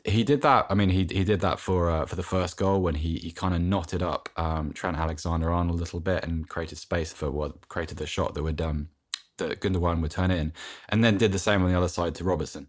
He 0.04 0.23
did 0.23 0.41
that. 0.43 0.67
I 0.69 0.75
mean, 0.75 0.89
he 0.89 1.08
he 1.10 1.23
did 1.23 1.41
that 1.41 1.60
for 1.60 1.89
uh, 1.89 2.06
for 2.06 2.15
the 2.15 2.23
first 2.23 2.58
goal 2.58 2.82
when 2.82 2.95
he 2.95 3.17
he 3.17 3.32
kind 3.32 3.56
of 3.56 3.62
knotted 3.62 4.04
up 4.04 4.30
um, 4.38 4.71
Trent 4.73 4.97
Alexander 4.97 5.51
Arnold 5.51 5.78
a 5.78 5.80
little 5.80 5.99
bit 5.99 6.23
and 6.23 6.47
created 6.47 6.78
space 6.78 7.12
for 7.12 7.32
what 7.32 7.67
created 7.67 7.97
the 7.97 8.08
shot 8.08 8.34
that 8.36 8.43
would 8.43 8.62
um 8.62 8.89
that 9.38 9.60
Gundogan 9.60 10.01
would 10.01 10.12
turn 10.12 10.32
in, 10.32 10.54
and 10.89 11.04
then 11.04 11.17
did 11.17 11.32
the 11.32 11.39
same 11.39 11.63
on 11.63 11.71
the 11.71 11.78
other 11.78 11.88
side 11.88 12.15
to 12.15 12.23
Robertson, 12.23 12.67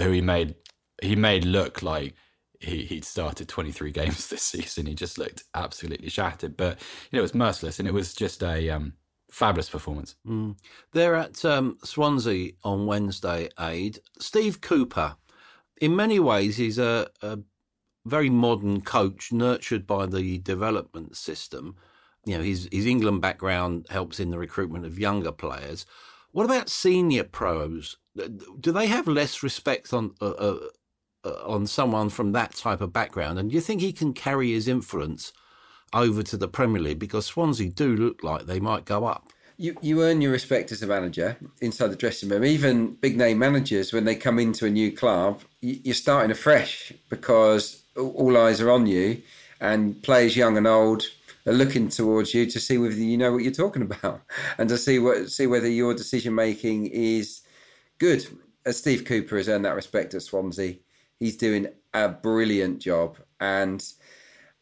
who 0.00 0.10
he 0.10 0.20
made 0.20 0.54
he 1.02 1.16
made 1.16 1.44
look 1.44 1.82
like 1.82 2.14
he 2.60 2.84
he'd 2.84 3.04
started 3.04 3.48
23 3.48 3.92
games 3.92 4.26
this 4.30 4.42
season. 4.42 4.86
He 4.86 4.94
just 4.94 5.18
looked 5.18 5.44
absolutely 5.54 6.08
shattered, 6.08 6.56
but 6.56 6.78
you 7.10 7.16
know 7.16 7.20
it 7.20 7.22
was 7.22 7.34
merciless, 7.34 7.78
and 7.78 7.88
it 7.88 7.94
was 7.94 8.14
just 8.14 8.42
a 8.42 8.70
um, 8.70 8.94
fabulous 9.30 9.70
performance. 9.70 10.16
Mm. 10.26 10.56
They're 10.92 11.14
at 11.14 11.44
um, 11.44 11.78
Swansea 11.84 12.52
on 12.64 12.86
Wednesday. 12.86 13.48
Aid 13.58 14.00
Steve 14.18 14.60
Cooper. 14.60 15.16
In 15.80 15.94
many 15.94 16.18
ways, 16.18 16.56
he's 16.56 16.78
a, 16.78 17.08
a 17.22 17.38
very 18.04 18.30
modern 18.30 18.80
coach, 18.80 19.32
nurtured 19.32 19.86
by 19.86 20.06
the 20.06 20.38
development 20.38 21.16
system. 21.16 21.76
You 22.24 22.38
know, 22.38 22.42
his 22.42 22.68
his 22.72 22.86
England 22.86 23.20
background 23.20 23.86
helps 23.90 24.18
in 24.18 24.30
the 24.30 24.38
recruitment 24.38 24.84
of 24.84 24.98
younger 24.98 25.32
players. 25.32 25.86
What 26.32 26.44
about 26.44 26.68
senior 26.68 27.24
pros? 27.24 27.96
Do 28.60 28.72
they 28.72 28.86
have 28.86 29.06
less 29.06 29.42
respect 29.42 29.92
on 29.92 30.14
uh, 30.20 30.30
uh, 30.30 30.58
Uh, 31.24 31.32
on 31.44 31.66
someone 31.66 32.08
from 32.08 32.30
that 32.30 32.54
type 32.54 32.80
of 32.80 32.92
background. 32.92 33.40
And 33.40 33.50
do 33.50 33.54
you 33.56 33.60
think 33.60 33.80
he 33.80 33.92
can 33.92 34.12
carry 34.12 34.52
his 34.52 34.68
influence 34.68 35.32
over 35.92 36.22
to 36.22 36.36
the 36.36 36.46
Premier 36.46 36.80
League? 36.80 37.00
Because 37.00 37.26
Swansea 37.26 37.70
do 37.70 37.96
look 37.96 38.22
like 38.22 38.46
they 38.46 38.60
might 38.60 38.84
go 38.84 39.04
up. 39.04 39.32
You, 39.56 39.76
you 39.82 40.04
earn 40.04 40.20
your 40.20 40.30
respect 40.30 40.70
as 40.70 40.80
a 40.80 40.86
manager 40.86 41.36
inside 41.60 41.88
the 41.88 41.96
dressing 41.96 42.28
room. 42.28 42.44
Even 42.44 42.94
big 42.94 43.16
name 43.16 43.40
managers, 43.40 43.92
when 43.92 44.04
they 44.04 44.14
come 44.14 44.38
into 44.38 44.64
a 44.64 44.70
new 44.70 44.92
club, 44.92 45.40
you're 45.60 45.92
starting 45.92 46.30
afresh 46.30 46.92
because 47.10 47.82
all 47.96 48.36
eyes 48.36 48.60
are 48.60 48.70
on 48.70 48.86
you, 48.86 49.20
and 49.60 50.00
players 50.04 50.36
young 50.36 50.56
and 50.56 50.68
old 50.68 51.02
are 51.46 51.52
looking 51.52 51.88
towards 51.88 52.32
you 52.32 52.46
to 52.46 52.60
see 52.60 52.78
whether 52.78 52.94
you 52.94 53.18
know 53.18 53.32
what 53.32 53.42
you're 53.42 53.52
talking 53.52 53.82
about 53.82 54.20
and 54.58 54.68
to 54.68 54.78
see 54.78 55.00
what 55.00 55.32
see 55.32 55.48
whether 55.48 55.68
your 55.68 55.94
decision 55.94 56.32
making 56.32 56.86
is 56.86 57.40
good. 57.98 58.24
As 58.64 58.76
Steve 58.76 59.04
Cooper 59.04 59.36
has 59.36 59.48
earned 59.48 59.64
that 59.64 59.74
respect 59.74 60.14
at 60.14 60.22
Swansea, 60.22 60.76
He's 61.18 61.36
doing 61.36 61.68
a 61.94 62.08
brilliant 62.08 62.80
job, 62.80 63.18
and 63.40 63.84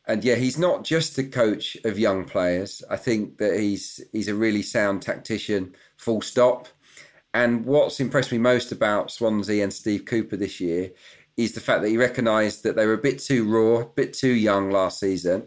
and 0.06 0.22
yeah, 0.24 0.36
he's 0.36 0.58
not 0.58 0.84
just 0.84 1.18
a 1.18 1.24
coach 1.24 1.76
of 1.84 1.98
young 1.98 2.24
players. 2.24 2.82
I 2.88 2.96
think 2.96 3.38
that 3.38 3.58
he's 3.58 4.02
he's 4.12 4.28
a 4.28 4.34
really 4.34 4.62
sound 4.62 5.02
tactician. 5.02 5.74
Full 5.96 6.22
stop. 6.22 6.68
And 7.34 7.66
what's 7.66 8.00
impressed 8.00 8.32
me 8.32 8.38
most 8.38 8.72
about 8.72 9.10
Swansea 9.10 9.62
and 9.62 9.72
Steve 9.72 10.06
Cooper 10.06 10.36
this 10.36 10.58
year 10.58 10.92
is 11.36 11.52
the 11.52 11.60
fact 11.60 11.82
that 11.82 11.90
he 11.90 11.98
recognised 11.98 12.62
that 12.62 12.76
they 12.76 12.86
were 12.86 12.94
a 12.94 12.98
bit 12.98 13.18
too 13.18 13.44
raw, 13.44 13.82
a 13.82 13.84
bit 13.84 14.14
too 14.14 14.32
young 14.32 14.70
last 14.70 15.00
season, 15.00 15.46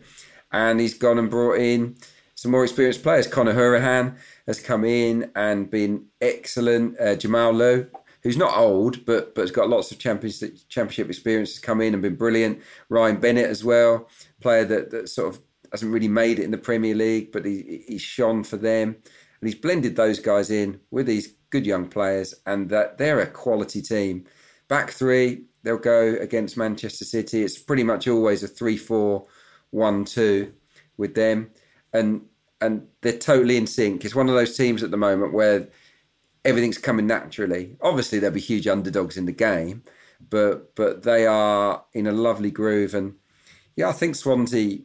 and 0.52 0.80
he's 0.80 0.94
gone 0.94 1.18
and 1.18 1.32
brought 1.32 1.58
in 1.60 1.96
some 2.36 2.52
more 2.52 2.64
experienced 2.64 3.04
players. 3.04 3.28
Conor 3.28 3.54
Hourihane 3.54 4.16
has 4.46 4.62
come 4.62 4.86
in 4.86 5.32
and 5.36 5.70
been 5.70 6.06
excellent. 6.22 7.00
Uh, 7.00 7.16
Jamal 7.16 7.52
Lowe 7.52 7.88
who's 8.24 8.38
not 8.38 8.58
old, 8.58 9.06
but 9.06 9.36
but 9.36 9.42
has 9.42 9.52
got 9.52 9.70
lots 9.70 9.92
of 9.92 10.00
championship 10.00 10.58
championship 10.70 11.08
experience, 11.08 11.52
has 11.52 11.60
come 11.60 11.82
in 11.82 11.94
and 11.94 12.04
been 12.04 12.16
brilliant. 12.16 12.62
Ryan 12.90 13.20
Bennett 13.20 13.50
as 13.50 13.64
well, 13.64 14.10
player 14.42 14.66
that, 14.66 14.92
that 14.92 15.10
sort 15.10 15.34
of 15.34 15.42
hasn't 15.72 15.94
really 15.94 16.08
made 16.08 16.40
it 16.40 16.44
in 16.44 16.52
the 16.52 16.58
Premier 16.58 16.96
League, 16.96 17.32
but 17.32 17.46
he, 17.46 17.84
he's 17.88 18.02
shone 18.02 18.44
for 18.44 18.58
them, 18.58 18.96
and 19.42 19.50
he's 19.50 19.56
blended 19.56 19.96
those 19.96 20.20
guys 20.20 20.50
in 20.50 20.80
with 20.92 21.06
these 21.06 21.34
good 21.50 21.66
young 21.66 21.88
players, 21.88 22.34
and 22.46 22.70
that 22.70 22.98
they're 22.98 23.22
a 23.22 23.28
quality 23.28 23.82
team. 23.82 24.26
Back 24.68 24.92
three, 24.92 25.46
they'll 25.64 25.78
go 25.78 26.16
against 26.20 26.58
Manchester 26.58 27.06
City. 27.06 27.44
It's 27.44 27.58
pretty 27.58 27.84
much 27.84 28.08
always 28.08 28.44
a 28.44 28.48
three-four-one-two 28.48 30.54
with 30.98 31.16
them, 31.16 31.50
and 31.94 32.22
and 32.62 32.86
they're 33.02 33.18
totally 33.18 33.56
in 33.56 33.66
sync. 33.66 34.04
It's 34.04 34.16
one 34.16 34.28
of 34.28 34.36
those 34.36 34.58
teams 34.58 34.84
at 34.84 34.92
the 34.92 34.98
moment 34.98 35.34
where 35.34 35.70
everything's 36.50 36.78
coming 36.78 37.08
naturally. 37.08 37.78
Obviously, 37.82 38.20
there'll 38.20 38.34
be 38.34 38.40
huge 38.40 38.68
underdogs 38.68 39.18
in 39.18 39.26
the 39.26 39.32
game, 39.32 39.84
but 40.30 40.76
but 40.76 41.04
they 41.04 41.26
are 41.26 41.84
in 41.94 42.08
a 42.08 42.12
lovely 42.12 42.52
groove. 42.52 42.94
And 42.94 43.16
yeah, 43.76 43.90
I 43.90 43.94
think 43.94 44.16
Swansea 44.16 44.80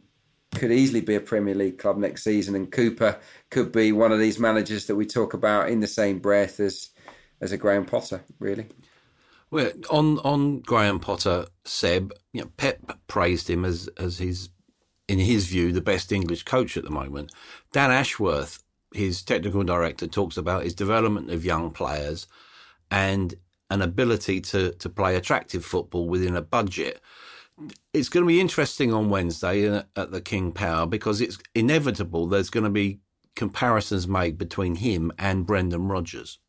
could 0.55 0.71
easily 0.71 1.01
be 1.01 1.15
a 1.15 1.19
Premier 1.19 1.55
League 1.55 1.77
club 1.77 1.97
next 1.97 2.23
season, 2.23 2.55
and 2.55 2.71
Cooper 2.71 3.19
could 3.51 3.71
be 3.71 3.91
one 3.91 4.11
of 4.11 4.19
these 4.19 4.39
managers 4.39 4.85
that 4.85 4.95
we 4.95 5.05
talk 5.05 5.33
about 5.33 5.69
in 5.69 5.81
the 5.81 5.87
same 5.87 6.19
breath 6.19 6.59
as 6.59 6.89
as 7.41 7.51
a 7.51 7.57
Graham 7.57 7.85
Potter, 7.85 8.23
really. 8.39 8.67
Well, 9.51 9.71
on 9.89 10.19
on 10.19 10.59
Graham 10.61 10.99
Potter, 10.99 11.47
Seb, 11.65 12.13
you 12.33 12.41
know, 12.41 12.51
Pep 12.57 12.99
praised 13.07 13.49
him 13.49 13.65
as 13.65 13.89
as 13.97 14.17
his, 14.19 14.49
in 15.07 15.19
his 15.19 15.47
view, 15.47 15.71
the 15.71 15.81
best 15.81 16.11
English 16.11 16.43
coach 16.43 16.77
at 16.77 16.83
the 16.83 16.89
moment. 16.89 17.31
Dan 17.71 17.91
Ashworth 17.91 18.63
his 18.95 19.21
technical 19.21 19.63
director 19.63 20.07
talks 20.07 20.37
about 20.37 20.63
his 20.63 20.73
development 20.73 21.29
of 21.29 21.45
young 21.45 21.71
players 21.71 22.27
and 22.89 23.35
an 23.69 23.81
ability 23.81 24.39
to, 24.39 24.71
to 24.73 24.89
play 24.89 25.15
attractive 25.15 25.65
football 25.65 26.07
within 26.07 26.35
a 26.35 26.41
budget. 26.41 27.01
it's 27.93 28.09
going 28.09 28.23
to 28.23 28.27
be 28.27 28.39
interesting 28.39 28.93
on 28.93 29.09
Wednesday 29.09 29.65
at 29.95 30.11
the 30.11 30.21
King 30.21 30.51
Power 30.51 30.85
because 30.85 31.21
it's 31.21 31.37
inevitable 31.53 32.27
there's 32.27 32.49
going 32.49 32.63
to 32.63 32.69
be 32.69 32.99
comparisons 33.35 34.07
made 34.07 34.37
between 34.37 34.75
him 34.75 35.11
and 35.17 35.45
Brendan 35.45 35.87
Rodgers. 35.87 36.39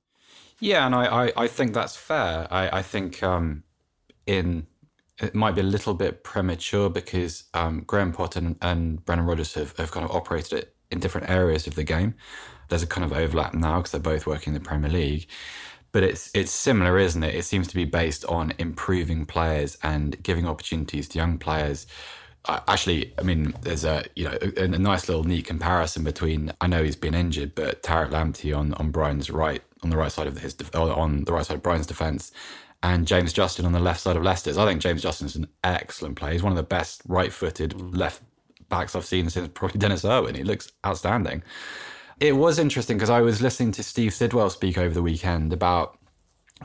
Yeah, 0.61 0.87
and 0.87 0.95
I, 0.95 1.27
I, 1.27 1.33
I 1.37 1.47
think 1.49 1.75
that's 1.75 1.97
fair. 1.97 2.47
I, 2.51 2.79
I 2.79 2.83
think 2.83 3.23
um, 3.23 3.65
in 4.27 4.67
it 5.19 5.35
might 5.35 5.55
be 5.55 5.63
a 5.63 5.65
little 5.65 5.95
bit 5.95 6.23
premature 6.23 6.91
because 6.91 7.45
um, 7.55 7.83
Graham 7.87 8.13
Potter 8.13 8.39
and, 8.39 8.57
and 8.61 9.05
Brendan 9.05 9.27
Rodgers 9.27 9.55
have, 9.55 9.77
have 9.79 9.91
kind 9.91 10.05
of 10.05 10.15
operated 10.15 10.59
it 10.59 10.76
in 10.91 11.01
different 11.01 11.31
areas 11.31 11.67
of 11.67 11.75
the 11.75 11.85
game. 11.85 12.15
There's 12.69 12.83
a 12.83 12.87
kind 12.87 13.05
of 13.05 13.13
overlap 13.13 13.55
now 13.55 13.79
because 13.79 13.93
they're 13.93 14.01
both 14.01 14.27
working 14.27 14.55
in 14.55 14.63
the 14.63 14.69
Premier 14.69 14.91
League. 14.91 15.29
But 15.93 16.03
it's 16.03 16.31
it's 16.35 16.51
similar, 16.51 16.99
isn't 16.99 17.23
it? 17.23 17.35
It 17.35 17.45
seems 17.45 17.69
to 17.69 17.75
be 17.75 17.85
based 17.85 18.25
on 18.27 18.53
improving 18.59 19.25
players 19.25 19.79
and 19.83 20.21
giving 20.23 20.47
opportunities 20.47 21.09
to 21.09 21.19
young 21.19 21.39
players. 21.39 21.87
Actually, 22.49 23.13
I 23.19 23.23
mean, 23.23 23.55
there's 23.63 23.85
a 23.85 24.05
you 24.15 24.25
know 24.25 24.37
a, 24.41 24.65
a, 24.65 24.69
nice 24.69 25.09
little 25.09 25.25
neat 25.25 25.47
comparison 25.47 26.05
between. 26.05 26.53
I 26.61 26.67
know 26.67 26.83
he's 26.83 26.97
been 26.97 27.15
injured, 27.15 27.55
but 27.55 27.83
Tariq 27.83 28.11
Lamptey 28.11 28.57
on 28.57 28.75
on 28.75 28.91
Brighton's 28.91 29.31
right 29.31 29.63
on 29.83 29.91
the 29.91 29.97
right 29.97 30.13
side 30.13 30.27
of 30.27 30.39
his 30.39 30.55
on 30.75 31.25
the 31.25 31.33
right 31.33 31.47
side 31.47 31.57
of 31.57 31.63
Brighton's 31.63 31.87
defence, 31.87 32.31
and 32.83 33.07
James 33.07 33.33
Justin 33.33 33.67
on 33.67 33.73
the 33.73 33.81
left 33.81 34.01
side 34.01 34.17
of 34.17 34.23
Leicester's. 34.23 34.59
I 34.59 34.67
think 34.67 34.81
James 34.81 35.03
Justin 35.03 35.27
is 35.27 35.37
an 35.37 35.49
excellent 35.65 36.17
player. 36.17 36.33
He's 36.33 36.43
one 36.43 36.53
of 36.53 36.57
the 36.57 36.63
best 36.63 37.03
right-footed 37.09 37.73
mm. 37.73 37.97
left 37.97 38.23
backs 38.69 38.95
I've 38.95 39.05
seen 39.05 39.31
since 39.31 39.49
probably 39.55 39.79
Denis 39.79 40.05
Irwin. 40.05 40.35
He 40.35 40.45
looks 40.45 40.73
outstanding. 40.85 41.43
It 42.21 42.37
was 42.37 42.59
interesting 42.59 42.97
because 42.97 43.11
I 43.11 43.21
was 43.21 43.43
listening 43.43 43.73
to 43.73 43.83
Steve 43.83 44.15
Sidwell 44.15 44.51
speak 44.51 44.79
over 44.79 44.95
the 44.95 45.03
weekend 45.03 45.53
about 45.53 45.99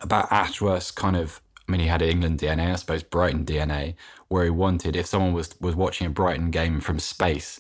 about 0.02 0.32
Ashworth's 0.32 0.92
kind 0.92 1.16
of. 1.16 1.42
I 1.68 1.72
mean, 1.72 1.82
he 1.82 1.88
had 1.88 2.02
England 2.02 2.40
DNA, 2.40 2.72
I 2.72 2.76
suppose, 2.76 3.04
Brighton 3.04 3.46
DNA, 3.46 3.96
where 4.28 4.44
he 4.44 4.50
wanted 4.50 4.96
if 4.96 5.06
someone 5.06 5.34
was 5.34 5.56
was 5.60 5.76
watching 5.76 6.08
a 6.08 6.10
Brighton 6.10 6.52
game 6.52 6.82
from 6.82 7.00
space, 7.00 7.60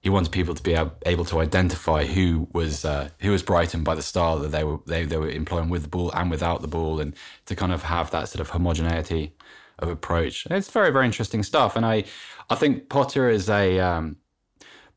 he 0.00 0.10
wanted 0.10 0.30
people 0.32 0.54
to 0.54 0.62
be 0.62 0.76
able 1.04 1.24
to 1.24 1.40
identify 1.40 2.04
who 2.04 2.48
was 2.52 2.84
uh, 2.84 3.08
who 3.20 3.30
was 3.30 3.42
Brighton 3.42 3.82
by 3.82 3.94
the 3.94 4.02
style 4.02 4.38
that 4.38 4.52
they 4.52 4.64
were 4.64 4.78
they, 4.86 5.04
they 5.04 5.16
were 5.16 5.28
employing 5.28 5.68
with 5.68 5.82
the 5.82 5.88
ball 5.88 6.10
and 6.12 6.30
without 6.30 6.62
the 6.62 6.68
ball, 6.68 7.00
and 7.00 7.14
to 7.46 7.56
kind 7.56 7.72
of 7.72 7.82
have 7.82 8.10
that 8.12 8.28
sort 8.28 8.40
of 8.40 8.50
homogeneity 8.50 9.34
of 9.78 9.88
approach. 9.88 10.46
It's 10.50 10.70
very 10.70 10.90
very 10.90 11.06
interesting 11.06 11.42
stuff, 11.42 11.76
and 11.76 11.84
I 11.84 12.04
I 12.50 12.54
think 12.54 12.88
Potter 12.88 13.28
is 13.28 13.48
a 13.48 13.78
um, 13.80 14.16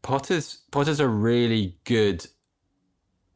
Potter's 0.01 0.61
Potter's 0.71 0.99
a 0.99 1.07
really 1.07 1.77
good 1.83 2.25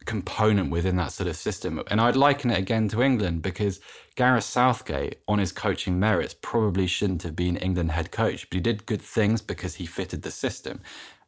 component 0.06 0.70
within 0.70 0.96
that 0.98 1.12
sort 1.12 1.30
of 1.30 1.36
system. 1.36 1.82
And 1.90 2.02
I'd 2.02 2.16
liken 2.16 2.52
it 2.52 2.58
again 2.58 2.88
to 2.90 3.02
England 3.02 3.42
because 3.42 3.80
Gareth 4.16 4.44
Southgate, 4.44 5.20
on 5.28 5.40
his 5.40 5.52
coaching 5.52 6.00
merits, 6.00 6.36
probably 6.42 6.88
shouldn't 6.88 7.24
have 7.24 7.36
been 7.36 7.58
England 7.58 7.92
head 7.92 8.12
coach, 8.12 8.50
but 8.50 8.56
he 8.56 8.62
did 8.62 8.86
good 8.86 9.02
things 9.02 9.42
because 9.42 9.76
he 9.76 9.86
fitted 9.86 10.22
the 10.22 10.32
system. 10.32 10.82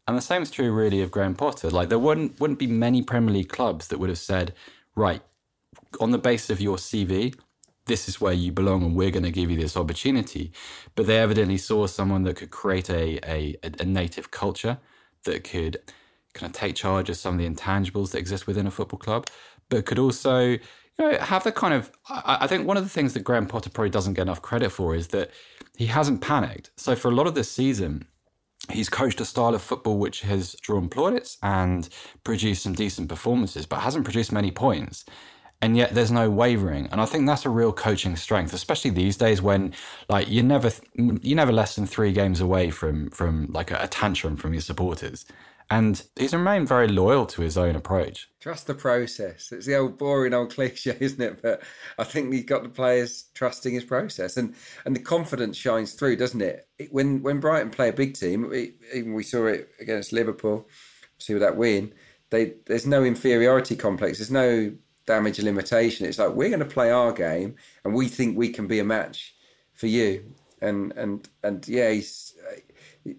And 0.07 0.17
the 0.17 0.21
same 0.21 0.41
is 0.43 0.51
true 0.51 0.71
really 0.71 1.01
of 1.01 1.11
Graham 1.11 1.35
Potter. 1.35 1.69
Like 1.69 1.89
there 1.89 1.99
wouldn't 1.99 2.39
wouldn't 2.39 2.59
be 2.59 2.67
many 2.67 3.01
Premier 3.01 3.33
League 3.33 3.49
clubs 3.49 3.87
that 3.87 3.99
would 3.99 4.09
have 4.09 4.19
said, 4.19 4.53
right, 4.95 5.21
on 5.99 6.11
the 6.11 6.17
basis 6.17 6.51
of 6.51 6.61
your 6.61 6.77
CV, 6.77 7.35
this 7.85 8.09
is 8.09 8.19
where 8.19 8.33
you 8.33 8.51
belong 8.51 8.83
and 8.83 8.95
we're 8.95 9.11
going 9.11 9.23
to 9.23 9.31
give 9.31 9.51
you 9.51 9.57
this 9.57 9.77
opportunity. 9.77 10.51
But 10.95 11.07
they 11.07 11.17
evidently 11.17 11.57
saw 11.57 11.87
someone 11.87 12.23
that 12.23 12.35
could 12.35 12.51
create 12.51 12.89
a, 12.89 13.19
a, 13.23 13.55
a 13.79 13.85
native 13.85 14.31
culture 14.31 14.79
that 15.23 15.43
could 15.43 15.77
kind 16.33 16.49
of 16.49 16.57
take 16.57 16.75
charge 16.75 17.09
of 17.09 17.17
some 17.17 17.35
of 17.35 17.39
the 17.39 17.49
intangibles 17.49 18.11
that 18.11 18.19
exist 18.19 18.47
within 18.47 18.67
a 18.67 18.71
football 18.71 18.99
club, 18.99 19.27
but 19.69 19.85
could 19.85 19.99
also 19.99 20.39
you 20.47 20.59
know, 20.99 21.17
have 21.19 21.43
the 21.43 21.51
kind 21.51 21.73
of. 21.73 21.91
I, 22.09 22.39
I 22.41 22.47
think 22.47 22.67
one 22.67 22.77
of 22.77 22.83
the 22.83 22.89
things 22.89 23.13
that 23.13 23.23
Graham 23.23 23.47
Potter 23.47 23.69
probably 23.69 23.89
doesn't 23.89 24.13
get 24.13 24.23
enough 24.23 24.41
credit 24.41 24.71
for 24.71 24.95
is 24.95 25.09
that 25.09 25.31
he 25.77 25.87
hasn't 25.87 26.21
panicked. 26.21 26.71
So 26.77 26.95
for 26.95 27.09
a 27.09 27.15
lot 27.15 27.27
of 27.27 27.35
this 27.35 27.51
season, 27.51 28.07
he's 28.71 28.89
coached 28.89 29.21
a 29.21 29.25
style 29.25 29.53
of 29.53 29.61
football 29.61 29.97
which 29.97 30.21
has 30.21 30.53
drawn 30.61 30.89
plaudits 30.89 31.37
and 31.43 31.87
produced 32.23 32.63
some 32.63 32.73
decent 32.73 33.09
performances, 33.09 33.65
but 33.65 33.79
hasn't 33.81 34.05
produced 34.05 34.31
many 34.31 34.51
points 34.51 35.05
and 35.61 35.77
yet 35.77 35.93
there's 35.93 36.11
no 36.11 36.29
wavering 36.29 36.87
and 36.91 37.01
i 37.01 37.05
think 37.05 37.25
that's 37.25 37.45
a 37.45 37.49
real 37.49 37.73
coaching 37.73 38.15
strength 38.15 38.53
especially 38.53 38.91
these 38.91 39.17
days 39.17 39.41
when 39.41 39.73
like 40.09 40.29
you're 40.29 40.43
never 40.43 40.71
you're 40.95 41.35
never 41.35 41.51
less 41.51 41.75
than 41.75 41.85
three 41.85 42.11
games 42.11 42.41
away 42.41 42.69
from 42.69 43.09
from 43.09 43.47
like 43.51 43.71
a, 43.71 43.79
a 43.81 43.87
tantrum 43.87 44.35
from 44.35 44.53
your 44.53 44.61
supporters 44.61 45.25
and 45.69 46.03
he's 46.15 46.33
remained 46.33 46.67
very 46.67 46.87
loyal 46.87 47.25
to 47.25 47.41
his 47.41 47.57
own 47.57 47.75
approach. 47.75 48.29
Trust 48.39 48.67
the 48.67 48.75
process. 48.75 49.51
It's 49.51 49.65
the 49.65 49.75
old 49.75 49.97
boring 49.97 50.33
old 50.33 50.53
cliche, 50.53 50.95
isn't 50.99 51.21
it? 51.21 51.41
But 51.41 51.63
I 51.97 52.03
think 52.03 52.31
he's 52.31 52.45
got 52.45 52.63
the 52.63 52.69
players 52.69 53.25
trusting 53.33 53.73
his 53.73 53.83
process, 53.83 54.37
and 54.37 54.53
and 54.85 54.95
the 54.95 54.99
confidence 54.99 55.57
shines 55.57 55.93
through, 55.93 56.17
doesn't 56.17 56.41
it? 56.41 56.67
When 56.91 57.23
when 57.23 57.39
Brighton 57.39 57.71
play 57.71 57.89
a 57.89 57.93
big 57.93 58.13
team, 58.13 58.51
even 58.93 59.13
we 59.13 59.23
saw 59.23 59.47
it 59.47 59.69
against 59.79 60.13
Liverpool, 60.13 60.67
see 61.17 61.33
with 61.33 61.41
that 61.41 61.57
win. 61.57 61.93
They 62.29 62.53
there's 62.67 62.85
no 62.85 63.03
inferiority 63.03 63.75
complex. 63.75 64.19
There's 64.19 64.31
no 64.31 64.71
damage 65.05 65.39
limitation. 65.39 66.05
It's 66.05 66.19
like 66.19 66.33
we're 66.33 66.49
going 66.49 66.59
to 66.59 66.65
play 66.65 66.91
our 66.91 67.11
game, 67.11 67.55
and 67.83 67.93
we 67.93 68.07
think 68.07 68.37
we 68.37 68.49
can 68.49 68.67
be 68.67 68.79
a 68.79 68.83
match 68.83 69.35
for 69.73 69.87
you. 69.87 70.33
And 70.61 70.93
and 70.93 71.27
and 71.43 71.67
yeah, 71.67 71.91
he's 71.91 72.33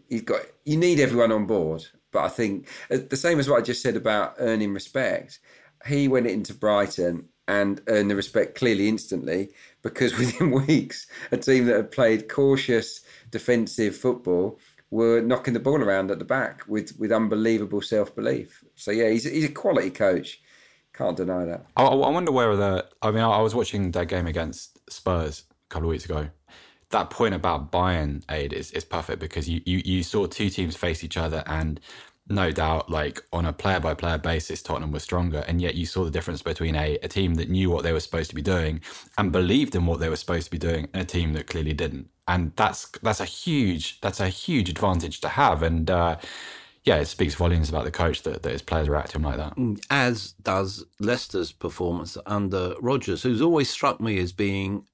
he's 0.08 0.22
got. 0.22 0.42
You 0.64 0.76
need 0.76 1.00
everyone 1.00 1.32
on 1.32 1.46
board, 1.46 1.86
but 2.12 2.24
I 2.24 2.28
think 2.28 2.68
uh, 2.90 2.98
the 3.08 3.16
same 3.16 3.38
as 3.38 3.48
what 3.48 3.60
I 3.60 3.62
just 3.62 3.82
said 3.82 3.96
about 3.96 4.36
earning 4.38 4.72
respect. 4.72 5.38
He 5.86 6.08
went 6.08 6.26
into 6.26 6.54
Brighton 6.54 7.28
and 7.48 7.80
earned 7.88 8.10
the 8.10 8.16
respect 8.16 8.56
clearly 8.56 8.88
instantly 8.88 9.50
because 9.82 10.16
within 10.18 10.50
weeks, 10.50 11.06
a 11.30 11.36
team 11.36 11.66
that 11.66 11.76
had 11.76 11.90
played 11.90 12.28
cautious 12.28 13.02
defensive 13.30 13.96
football 13.96 14.58
were 14.90 15.20
knocking 15.20 15.54
the 15.54 15.60
ball 15.60 15.82
around 15.82 16.10
at 16.10 16.18
the 16.18 16.24
back 16.24 16.62
with, 16.68 16.98
with 16.98 17.12
unbelievable 17.12 17.82
self 17.82 18.14
belief. 18.14 18.64
So 18.74 18.90
yeah, 18.90 19.10
he's 19.10 19.24
he's 19.24 19.44
a 19.44 19.52
quality 19.52 19.90
coach. 19.90 20.40
Can't 20.96 21.16
deny 21.16 21.44
that. 21.44 21.66
I, 21.76 21.84
I 21.84 22.08
wonder 22.10 22.32
where 22.32 22.56
the. 22.56 22.86
I 23.02 23.10
mean, 23.10 23.22
I 23.22 23.40
was 23.40 23.54
watching 23.54 23.90
that 23.92 24.08
game 24.08 24.26
against 24.26 24.90
Spurs 24.90 25.44
a 25.50 25.68
couple 25.68 25.88
of 25.88 25.90
weeks 25.90 26.04
ago. 26.04 26.28
That 26.90 27.10
point 27.10 27.34
about 27.34 27.70
buy-in 27.72 28.22
aid 28.30 28.52
is, 28.52 28.70
is 28.70 28.84
perfect 28.84 29.18
because 29.18 29.48
you, 29.48 29.60
you, 29.66 29.82
you 29.84 30.02
saw 30.04 30.26
two 30.26 30.48
teams 30.50 30.76
face 30.76 31.02
each 31.02 31.16
other 31.16 31.42
and 31.46 31.80
no 32.28 32.50
doubt, 32.50 32.90
like 32.90 33.22
on 33.32 33.46
a 33.46 33.52
player 33.52 33.80
by 33.80 33.94
player 33.94 34.18
basis, 34.18 34.62
Tottenham 34.62 34.92
was 34.92 35.02
stronger. 35.02 35.44
And 35.46 35.60
yet 35.60 35.74
you 35.74 35.86
saw 35.86 36.04
the 36.04 36.10
difference 36.10 36.42
between 36.42 36.74
a, 36.74 36.98
a 37.02 37.08
team 37.08 37.34
that 37.34 37.48
knew 37.48 37.70
what 37.70 37.82
they 37.82 37.92
were 37.92 38.00
supposed 38.00 38.30
to 38.30 38.36
be 38.36 38.42
doing 38.42 38.80
and 39.18 39.32
believed 39.32 39.74
in 39.74 39.86
what 39.86 40.00
they 40.00 40.08
were 40.08 40.16
supposed 40.16 40.46
to 40.46 40.50
be 40.50 40.58
doing 40.58 40.88
and 40.92 41.02
a 41.02 41.04
team 41.04 41.32
that 41.34 41.46
clearly 41.46 41.72
didn't. 41.72 42.08
And 42.28 42.52
that's 42.56 42.88
that's 43.02 43.20
a 43.20 43.24
huge 43.24 44.00
that's 44.00 44.20
a 44.20 44.28
huge 44.28 44.68
advantage 44.68 45.20
to 45.20 45.28
have. 45.28 45.62
And 45.62 45.88
uh, 45.90 46.16
yeah, 46.86 46.96
it 46.96 47.06
speaks 47.06 47.34
volumes 47.34 47.68
about 47.68 47.84
the 47.84 47.90
coach 47.90 48.22
that, 48.22 48.44
that 48.44 48.52
his 48.52 48.62
players 48.62 48.88
react 48.88 49.10
to 49.10 49.16
him 49.16 49.24
like 49.24 49.36
that. 49.38 49.56
Mm, 49.56 49.84
as 49.90 50.32
does 50.42 50.84
Leicester's 51.00 51.50
performance 51.50 52.16
under 52.26 52.74
Rodgers, 52.80 53.24
who's 53.24 53.42
always 53.42 53.68
struck 53.68 54.00
me 54.00 54.18
as 54.18 54.32
being 54.32 54.86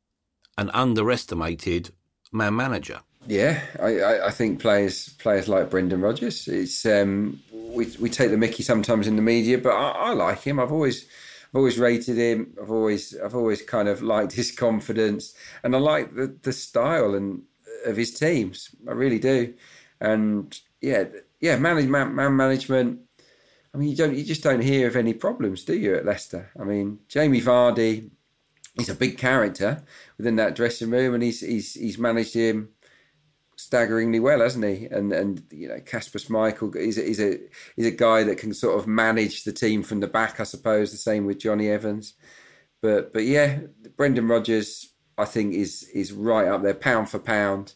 an 0.56 0.70
underestimated 0.70 1.90
man 2.32 2.56
manager. 2.56 3.00
Yeah, 3.26 3.60
I, 3.78 4.26
I, 4.26 4.30
think 4.30 4.60
players 4.60 5.10
players 5.10 5.48
like 5.48 5.70
Brendan 5.70 6.00
Rodgers. 6.00 6.48
It's 6.48 6.84
um, 6.86 7.40
we 7.52 7.86
we 8.00 8.10
take 8.10 8.30
the 8.30 8.36
Mickey 8.36 8.64
sometimes 8.64 9.06
in 9.06 9.14
the 9.14 9.22
media, 9.22 9.58
but 9.58 9.72
I, 9.72 9.90
I 9.90 10.12
like 10.14 10.42
him. 10.42 10.58
I've 10.58 10.72
always 10.72 11.04
I've 11.50 11.56
always 11.56 11.78
rated 11.78 12.16
him. 12.16 12.54
I've 12.60 12.70
always 12.70 13.16
I've 13.16 13.36
always 13.36 13.62
kind 13.62 13.88
of 13.88 14.02
liked 14.02 14.32
his 14.32 14.50
confidence, 14.50 15.34
and 15.62 15.76
I 15.76 15.78
like 15.78 16.14
the 16.16 16.36
the 16.42 16.52
style 16.52 17.14
and 17.14 17.42
of 17.84 17.96
his 17.96 18.12
teams. 18.12 18.74
I 18.88 18.92
really 18.92 19.20
do. 19.20 19.54
And 20.00 20.58
yeah, 20.80 21.04
yeah, 21.42 21.58
management, 21.58 22.14
man 22.14 22.36
management. 22.36 23.00
I 23.74 23.78
mean, 23.78 23.90
you 23.90 23.96
don't, 23.96 24.14
you 24.14 24.24
just 24.24 24.42
don't 24.42 24.62
hear 24.62 24.86
of 24.86 24.96
any 24.96 25.12
problems, 25.12 25.64
do 25.64 25.74
you, 25.74 25.96
at 25.96 26.06
Leicester? 26.06 26.50
I 26.58 26.64
mean, 26.64 27.00
Jamie 27.08 27.40
Vardy, 27.40 28.10
he's 28.76 28.88
a 28.88 28.94
big 28.94 29.18
character 29.18 29.82
within 30.16 30.36
that 30.36 30.54
dressing 30.54 30.90
room, 30.90 31.14
and 31.14 31.22
he's 31.22 31.40
he's 31.40 31.74
he's 31.74 31.98
managed 31.98 32.34
him 32.34 32.70
staggeringly 33.56 34.20
well, 34.20 34.40
hasn't 34.40 34.64
he? 34.64 34.86
And 34.86 35.12
and 35.12 35.42
you 35.50 35.68
know, 35.68 35.80
Kasper 35.80 36.20
Schmeichel 36.20 36.76
is 36.76 36.96
is 36.96 37.20
a 37.20 37.38
is 37.76 37.86
a 37.86 37.90
guy 37.90 38.22
that 38.22 38.38
can 38.38 38.54
sort 38.54 38.78
of 38.78 38.86
manage 38.86 39.42
the 39.42 39.52
team 39.52 39.82
from 39.82 39.98
the 39.98 40.06
back, 40.06 40.38
I 40.38 40.44
suppose. 40.44 40.92
The 40.92 40.96
same 40.96 41.26
with 41.26 41.40
Jonny 41.40 41.68
Evans, 41.68 42.14
but 42.80 43.12
but 43.12 43.24
yeah, 43.24 43.60
Brendan 43.96 44.28
Rodgers, 44.28 44.92
I 45.18 45.24
think 45.24 45.54
is 45.54 45.88
is 45.92 46.12
right 46.12 46.46
up 46.46 46.62
there, 46.62 46.74
pound 46.74 47.10
for 47.10 47.18
pound. 47.18 47.74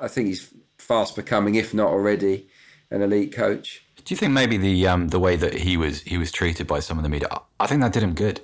I 0.00 0.08
think 0.08 0.28
he's 0.28 0.54
fast 0.78 1.16
becoming, 1.16 1.56
if 1.56 1.74
not 1.74 1.88
already, 1.88 2.48
an 2.90 3.02
elite 3.02 3.32
coach. 3.32 3.84
Do 4.04 4.14
you 4.14 4.16
think 4.16 4.32
maybe 4.32 4.56
the 4.56 4.86
um, 4.86 5.08
the 5.08 5.20
way 5.20 5.36
that 5.36 5.54
he 5.54 5.76
was 5.76 6.02
he 6.02 6.18
was 6.18 6.32
treated 6.32 6.66
by 6.66 6.80
some 6.80 6.98
of 6.98 7.02
the 7.02 7.10
media? 7.10 7.28
I 7.60 7.66
think 7.66 7.82
that 7.82 7.92
did 7.92 8.02
him 8.02 8.14
good. 8.14 8.40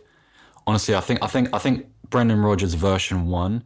Honestly, 0.67 0.95
I 0.95 1.01
think 1.01 1.23
I 1.23 1.27
think 1.27 1.49
I 1.53 1.59
think 1.59 1.87
Brendan 2.11 2.43
Rodgers 2.43 2.75
version 2.75 3.27
one 3.29 3.65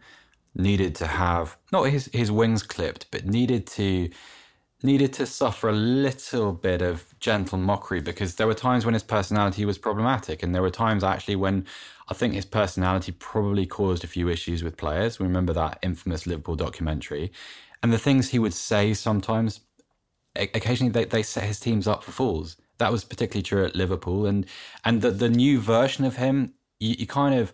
needed 0.55 0.95
to 0.97 1.07
have 1.07 1.57
not 1.73 1.85
his 1.85 2.11
his 2.13 2.31
wings 2.31 2.63
clipped, 2.63 3.11
but 3.11 3.27
needed 3.27 3.67
to 3.69 4.11
needed 4.83 5.13
to 5.13 5.27
suffer 5.27 5.69
a 5.69 5.73
little 5.73 6.53
bit 6.53 6.83
of 6.83 7.13
gentle 7.19 7.59
mockery 7.59 8.01
because 8.01 8.37
there 8.37 8.47
were 8.47 8.55
times 8.55 8.85
when 8.85 8.95
his 8.95 9.03
personality 9.03 9.65
was 9.65 9.79
problematic, 9.79 10.43
and 10.43 10.55
there 10.55 10.63
were 10.63 10.71
times 10.71 11.03
actually 11.03 11.37
when 11.37 11.67
I 12.09 12.15
think 12.15 12.35
his 12.35 12.45
personality 12.45 13.13
probably 13.13 13.67
caused 13.67 14.05
a 14.05 14.07
few 14.07 14.29
issues 14.29 14.63
with 14.63 14.77
players. 14.77 15.19
We 15.19 15.27
remember 15.27 15.53
that 15.55 15.79
infamous 15.83 16.27
Liverpool 16.27 16.55
documentary, 16.55 17.33
and 17.83 17.93
the 17.93 17.99
things 17.99 18.31
he 18.31 18.39
would 18.39 18.55
say 18.55 18.95
sometimes, 18.95 19.61
occasionally 20.39 20.93
they, 20.93 21.05
they 21.05 21.23
set 21.23 21.45
his 21.45 21.61
teams 21.61 21.87
up 21.87 22.05
for 22.05 22.13
falls. 22.13 22.57
That 22.79 22.93
was 22.93 23.05
particularly 23.05 23.43
true 23.43 23.65
at 23.65 23.75
Liverpool, 23.75 24.27
and 24.27 24.47
and 24.85 25.03
the 25.03 25.11
the 25.11 25.29
new 25.29 25.61
version 25.61 26.05
of 26.05 26.17
him, 26.17 26.55
you, 26.79 26.97
you 26.99 27.07
kind 27.07 27.35
of 27.35 27.53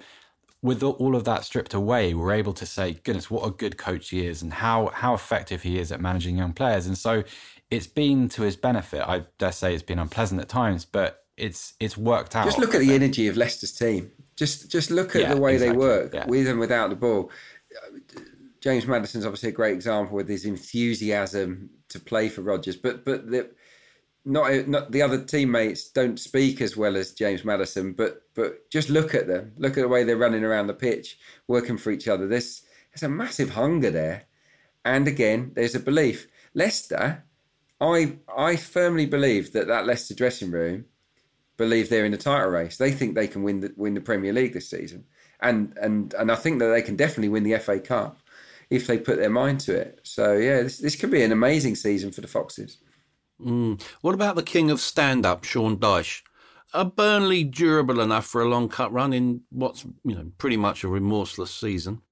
with 0.64 0.82
all 0.82 1.14
of 1.14 1.24
that 1.24 1.44
stripped 1.44 1.74
away, 1.74 2.14
we're 2.14 2.32
able 2.32 2.54
to 2.54 2.64
say, 2.64 2.94
goodness, 3.04 3.30
what 3.30 3.46
a 3.46 3.50
good 3.50 3.76
coach 3.76 4.08
he 4.08 4.26
is 4.26 4.40
and 4.40 4.50
how, 4.50 4.86
how 4.94 5.12
effective 5.12 5.62
he 5.62 5.78
is 5.78 5.92
at 5.92 6.00
managing 6.00 6.38
young 6.38 6.54
players. 6.54 6.86
And 6.86 6.96
so 6.96 7.22
it's 7.70 7.86
been 7.86 8.30
to 8.30 8.42
his 8.42 8.56
benefit. 8.56 9.02
I 9.06 9.24
dare 9.36 9.52
say 9.52 9.74
it's 9.74 9.82
been 9.82 9.98
unpleasant 9.98 10.40
at 10.40 10.48
times, 10.48 10.86
but 10.86 11.26
it's 11.36 11.74
it's 11.80 11.98
worked 11.98 12.34
out. 12.34 12.46
Just 12.46 12.58
look 12.58 12.74
at 12.74 12.80
the 12.80 12.94
energy 12.94 13.28
of 13.28 13.36
Leicester's 13.36 13.72
team. 13.72 14.10
Just 14.36 14.70
just 14.70 14.90
look 14.90 15.14
at 15.14 15.22
yeah, 15.22 15.34
the 15.34 15.40
way 15.40 15.54
exactly. 15.54 15.72
they 15.72 15.78
work 15.78 16.14
yeah. 16.14 16.26
with 16.26 16.48
and 16.48 16.58
without 16.58 16.88
the 16.88 16.96
ball. 16.96 17.30
James 18.64 18.86
Maddison's 18.86 19.26
obviously 19.26 19.50
a 19.50 19.52
great 19.52 19.74
example 19.74 20.16
with 20.16 20.26
his 20.26 20.46
enthusiasm 20.46 21.68
to 21.90 22.00
play 22.00 22.30
for 22.30 22.40
Rodgers, 22.40 22.76
but 22.76 23.04
but 23.04 23.30
the 23.30 23.50
not 24.24 24.66
not 24.66 24.90
the 24.90 25.02
other 25.02 25.22
teammates 25.22 25.90
don't 25.90 26.18
speak 26.18 26.62
as 26.62 26.74
well 26.74 26.96
as 26.96 27.12
James 27.12 27.44
Maddison, 27.44 27.92
but 27.92 28.22
but 28.34 28.70
just 28.70 28.88
look 28.88 29.14
at 29.14 29.26
them. 29.26 29.52
Look 29.58 29.76
at 29.76 29.82
the 29.82 29.88
way 29.88 30.02
they're 30.02 30.16
running 30.16 30.44
around 30.44 30.68
the 30.68 30.72
pitch, 30.72 31.18
working 31.46 31.76
for 31.76 31.90
each 31.90 32.08
other. 32.08 32.26
There's 32.26 32.62
there's 32.90 33.02
a 33.02 33.08
massive 33.10 33.50
hunger 33.50 33.90
there, 33.90 34.24
and 34.82 35.06
again, 35.06 35.52
there's 35.54 35.74
a 35.74 35.80
belief. 35.80 36.26
Leicester, 36.54 37.22
I 37.82 38.16
I 38.34 38.56
firmly 38.56 39.04
believe 39.04 39.52
that 39.52 39.66
that 39.66 39.84
Leicester 39.84 40.14
dressing 40.14 40.50
room 40.50 40.86
believe 41.58 41.90
they're 41.90 42.06
in 42.06 42.12
the 42.12 42.16
title 42.16 42.48
race. 42.48 42.78
They 42.78 42.92
think 42.92 43.14
they 43.14 43.28
can 43.28 43.42
win 43.42 43.60
the 43.60 43.74
win 43.76 43.92
the 43.92 44.00
Premier 44.00 44.32
League 44.32 44.54
this 44.54 44.70
season, 44.70 45.04
and 45.42 45.76
and 45.76 46.14
and 46.14 46.32
I 46.32 46.36
think 46.36 46.60
that 46.60 46.68
they 46.68 46.80
can 46.80 46.96
definitely 46.96 47.28
win 47.28 47.42
the 47.42 47.58
FA 47.58 47.78
Cup 47.78 48.16
if 48.74 48.86
they 48.86 48.98
put 48.98 49.16
their 49.16 49.30
mind 49.30 49.60
to 49.60 49.74
it. 49.74 50.00
So 50.02 50.34
yeah, 50.34 50.62
this 50.62 50.78
this 50.78 50.96
could 50.96 51.10
be 51.10 51.22
an 51.22 51.32
amazing 51.32 51.76
season 51.76 52.10
for 52.12 52.20
the 52.20 52.28
Foxes. 52.28 52.78
Mm. 53.40 53.82
What 54.00 54.14
about 54.14 54.36
the 54.36 54.42
king 54.42 54.70
of 54.70 54.80
stand 54.80 55.26
up, 55.26 55.44
Sean 55.44 55.76
Dyche? 55.76 56.22
Are 56.72 56.84
Burnley 56.84 57.44
durable 57.44 58.00
enough 58.00 58.26
for 58.26 58.42
a 58.42 58.48
long 58.48 58.68
cut 58.68 58.92
run 58.92 59.12
in 59.12 59.42
what's 59.50 59.84
you 60.04 60.14
know 60.14 60.30
pretty 60.38 60.56
much 60.56 60.84
a 60.84 60.88
remorseless 60.88 61.52
season? 61.52 62.02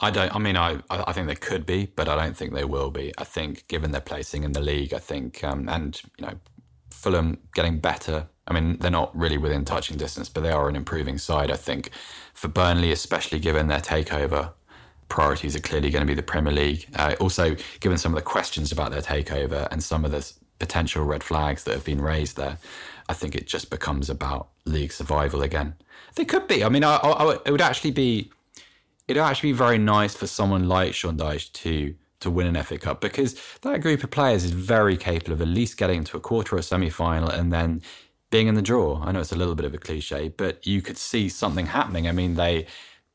I 0.00 0.10
don't. 0.10 0.34
I 0.34 0.38
mean, 0.38 0.56
I 0.56 0.78
I 0.90 1.12
think 1.12 1.28
they 1.28 1.34
could 1.34 1.64
be, 1.64 1.86
but 1.86 2.08
I 2.08 2.16
don't 2.16 2.36
think 2.36 2.52
they 2.52 2.64
will 2.64 2.90
be. 2.90 3.12
I 3.18 3.24
think, 3.24 3.66
given 3.68 3.92
their 3.92 4.00
placing 4.00 4.42
in 4.42 4.52
the 4.52 4.60
league, 4.60 4.92
I 4.92 4.98
think, 4.98 5.42
um, 5.44 5.68
and 5.68 6.00
you 6.18 6.26
know, 6.26 6.34
Fulham 6.90 7.38
getting 7.54 7.78
better. 7.78 8.28
I 8.48 8.52
mean, 8.52 8.78
they're 8.78 8.90
not 8.90 9.16
really 9.16 9.38
within 9.38 9.64
touching 9.64 9.96
distance, 9.96 10.28
but 10.28 10.42
they 10.42 10.50
are 10.50 10.68
an 10.68 10.74
improving 10.74 11.18
side. 11.18 11.50
I 11.50 11.56
think 11.56 11.90
for 12.34 12.48
Burnley, 12.48 12.90
especially 12.90 13.38
given 13.38 13.68
their 13.68 13.80
takeover, 13.80 14.52
priorities 15.12 15.54
are 15.54 15.60
clearly 15.60 15.90
going 15.90 16.00
to 16.00 16.06
be 16.06 16.14
the 16.14 16.22
Premier 16.22 16.54
League. 16.54 16.86
Uh, 16.96 17.14
also, 17.20 17.54
given 17.80 17.98
some 17.98 18.12
of 18.12 18.16
the 18.16 18.22
questions 18.22 18.72
about 18.72 18.90
their 18.90 19.02
takeover 19.02 19.68
and 19.70 19.82
some 19.82 20.06
of 20.06 20.10
the 20.10 20.32
potential 20.58 21.04
red 21.04 21.22
flags 21.22 21.64
that 21.64 21.74
have 21.74 21.84
been 21.84 22.00
raised 22.00 22.38
there, 22.38 22.56
I 23.10 23.12
think 23.12 23.34
it 23.34 23.46
just 23.46 23.68
becomes 23.68 24.08
about 24.08 24.48
league 24.64 24.90
survival 24.90 25.42
again. 25.42 25.74
They 26.14 26.24
could 26.24 26.48
be. 26.48 26.64
I 26.64 26.70
mean, 26.70 26.82
I, 26.82 26.96
I, 26.96 27.38
it 27.44 27.50
would 27.50 27.60
actually 27.60 27.90
be, 27.90 28.30
it'd 29.06 29.22
actually 29.22 29.52
be 29.52 29.58
very 29.58 29.76
nice 29.76 30.14
for 30.14 30.26
someone 30.26 30.66
like 30.66 30.94
Sean 30.94 31.18
Dyche 31.18 31.52
to 31.52 31.94
to 32.20 32.30
win 32.30 32.46
an 32.46 32.62
FA 32.62 32.78
Cup 32.78 33.00
because 33.00 33.34
that 33.62 33.80
group 33.80 34.04
of 34.04 34.10
players 34.12 34.44
is 34.44 34.52
very 34.52 34.96
capable 34.96 35.32
of 35.32 35.42
at 35.42 35.48
least 35.48 35.76
getting 35.76 36.04
to 36.04 36.16
a 36.16 36.20
quarter 36.20 36.56
or 36.56 36.62
semi 36.62 36.88
final 36.88 37.28
and 37.28 37.52
then 37.52 37.82
being 38.30 38.46
in 38.46 38.54
the 38.54 38.62
draw. 38.62 39.02
I 39.02 39.10
know 39.10 39.18
it's 39.18 39.32
a 39.32 39.36
little 39.36 39.56
bit 39.56 39.66
of 39.66 39.74
a 39.74 39.78
cliche, 39.78 40.28
but 40.28 40.64
you 40.64 40.80
could 40.82 40.96
see 40.96 41.28
something 41.28 41.66
happening. 41.66 42.06
I 42.06 42.12
mean, 42.12 42.34
they 42.34 42.66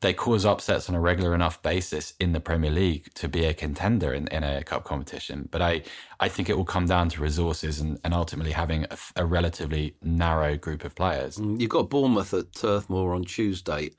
they 0.01 0.13
cause 0.13 0.45
upsets 0.45 0.89
on 0.89 0.95
a 0.95 1.01
regular 1.01 1.33
enough 1.33 1.61
basis 1.63 2.13
in 2.19 2.31
the 2.31 2.39
Premier 2.39 2.69
League 2.69 3.11
to 3.15 3.27
be 3.27 3.45
a 3.45 3.53
contender 3.53 4.13
in, 4.13 4.27
in 4.27 4.43
a 4.43 4.63
cup 4.63 4.83
competition. 4.83 5.49
But 5.51 5.61
I, 5.63 5.81
I 6.19 6.29
think 6.29 6.49
it 6.49 6.57
will 6.57 6.65
come 6.65 6.85
down 6.85 7.09
to 7.09 7.21
resources 7.21 7.79
and, 7.79 7.99
and 8.03 8.13
ultimately 8.13 8.51
having 8.51 8.85
a, 8.85 8.97
a, 9.15 9.25
relatively 9.25 9.95
narrow 10.03 10.55
group 10.55 10.83
of 10.85 10.93
players. 10.93 11.37
Mm, 11.37 11.59
you've 11.59 11.71
got 11.71 11.89
Bournemouth 11.89 12.33
at 12.33 12.53
Turf 12.53 12.89
Moor 12.89 13.15
on 13.15 13.23
Tuesday. 13.23 13.89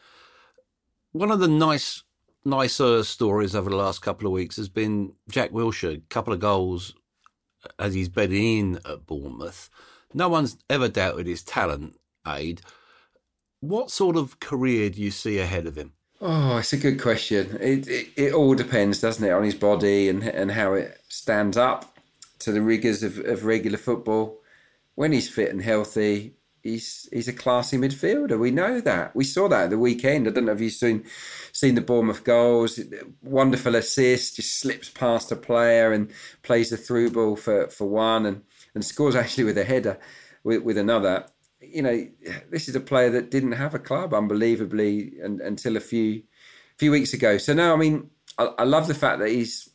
One 1.11 1.33
of 1.33 1.41
the 1.41 1.49
nice, 1.49 2.05
nicer 2.45 3.03
stories 3.03 3.57
over 3.57 3.69
the 3.69 3.77
last 3.77 4.01
couple 4.01 4.29
of 4.29 4.33
weeks 4.33 4.57
has 4.57 4.69
been 4.69 5.15
Jack 5.29 5.51
Wilshere, 5.51 5.97
a 5.97 6.01
couple 6.11 6.33
of 6.33 6.39
goals 6.39 6.95
as 7.81 7.95
he's 7.95 8.09
bedding 8.09 8.59
in 8.59 8.77
at 8.89 9.05
Bournemouth. 9.05 9.69
No 10.15 10.29
one's 10.29 10.57
ever 10.71 10.89
doubted 10.89 11.27
his 11.27 11.43
talent, 11.43 11.97
Aid. 12.27 12.63
What 13.61 13.91
sort 13.91 14.17
of 14.17 14.39
career 14.41 14.91
do 14.91 15.01
you 15.03 15.11
see 15.11 15.39
ahead 15.39 15.67
of 15.67 15.77
him? 15.77 15.93
Oh, 16.21 16.59
it's 16.59 16.73
a 16.73 16.77
good 16.77 17.01
question. 17.01 17.59
It, 17.61 17.89
it, 17.89 18.09
it 18.17 18.33
all 18.33 18.55
depends, 18.55 19.01
doesn't 19.01 19.25
it, 19.25 19.33
on 19.33 19.45
his 19.45 19.55
body 19.55 20.09
and 20.09 20.23
and 20.23 20.51
how 20.51 20.75
it 20.75 21.01
stands 21.09 21.57
up 21.57 21.97
to 22.41 22.53
the 22.53 22.63
rigours 22.63 23.03
of, 23.03 23.19
of 23.19 23.45
regular 23.45 23.79
football. 23.79 24.41
When 24.95 25.13
he's 25.13 25.29
fit 25.29 25.51
and 25.51 25.63
healthy, 25.63 26.35
he's 26.63 27.09
he's 27.13 27.29
a 27.29 27.33
classy 27.33 27.79
midfielder. 27.79 28.39
We 28.39 28.51
know 28.51 28.81
that. 28.81 29.15
We 29.15 29.25
saw 29.25 29.49
that 29.49 29.65
at 29.65 29.71
the 29.71 29.79
weekend. 29.79 30.27
I 30.27 30.31
don't 30.31 30.47
know 30.47 30.53
if 30.53 30.61
you've 30.61 30.73
seen 30.73 31.05
seen 31.53 31.77
the 31.77 31.81
Bournemouth 31.81 32.25
goals. 32.25 32.81
Wonderful 33.23 33.77
assist, 33.77 34.37
just 34.37 34.59
slips 34.59 34.89
past 34.89 35.33
a 35.33 35.37
player 35.37 35.93
and 35.93 36.11
plays 36.43 36.71
the 36.71 36.77
through 36.77 37.11
ball 37.11 37.37
for, 37.37 37.69
for 37.69 37.89
one 37.89 38.27
and, 38.27 38.43
and 38.75 38.85
scores 38.85 39.17
actually 39.17 39.45
with 39.45 39.59
a 39.59 39.65
header 39.65 39.99
with, 40.45 40.63
with 40.63 40.79
another 40.79 41.27
you 41.61 41.83
know, 41.83 42.07
this 42.51 42.69
is 42.69 42.77
a 42.77 42.81
player 42.81 43.11
that 43.11 43.31
didn't 43.31 43.53
have 43.53 43.75
a 43.75 43.79
club, 43.79 44.15
unbelievably, 44.15 45.15
and, 45.23 45.41
until 45.41 45.77
a 45.77 45.81
few 45.81 46.23
few 46.77 46.91
weeks 46.93 47.13
ago. 47.13 47.39
So 47.39 47.55
now, 47.55 47.73
I 47.73 47.77
mean, 47.77 48.11
I, 48.39 48.51
I, 48.59 48.63
love 48.63 48.87
the 48.87 48.95
fact 48.95 49.19
that 49.19 49.31
he's 49.31 49.69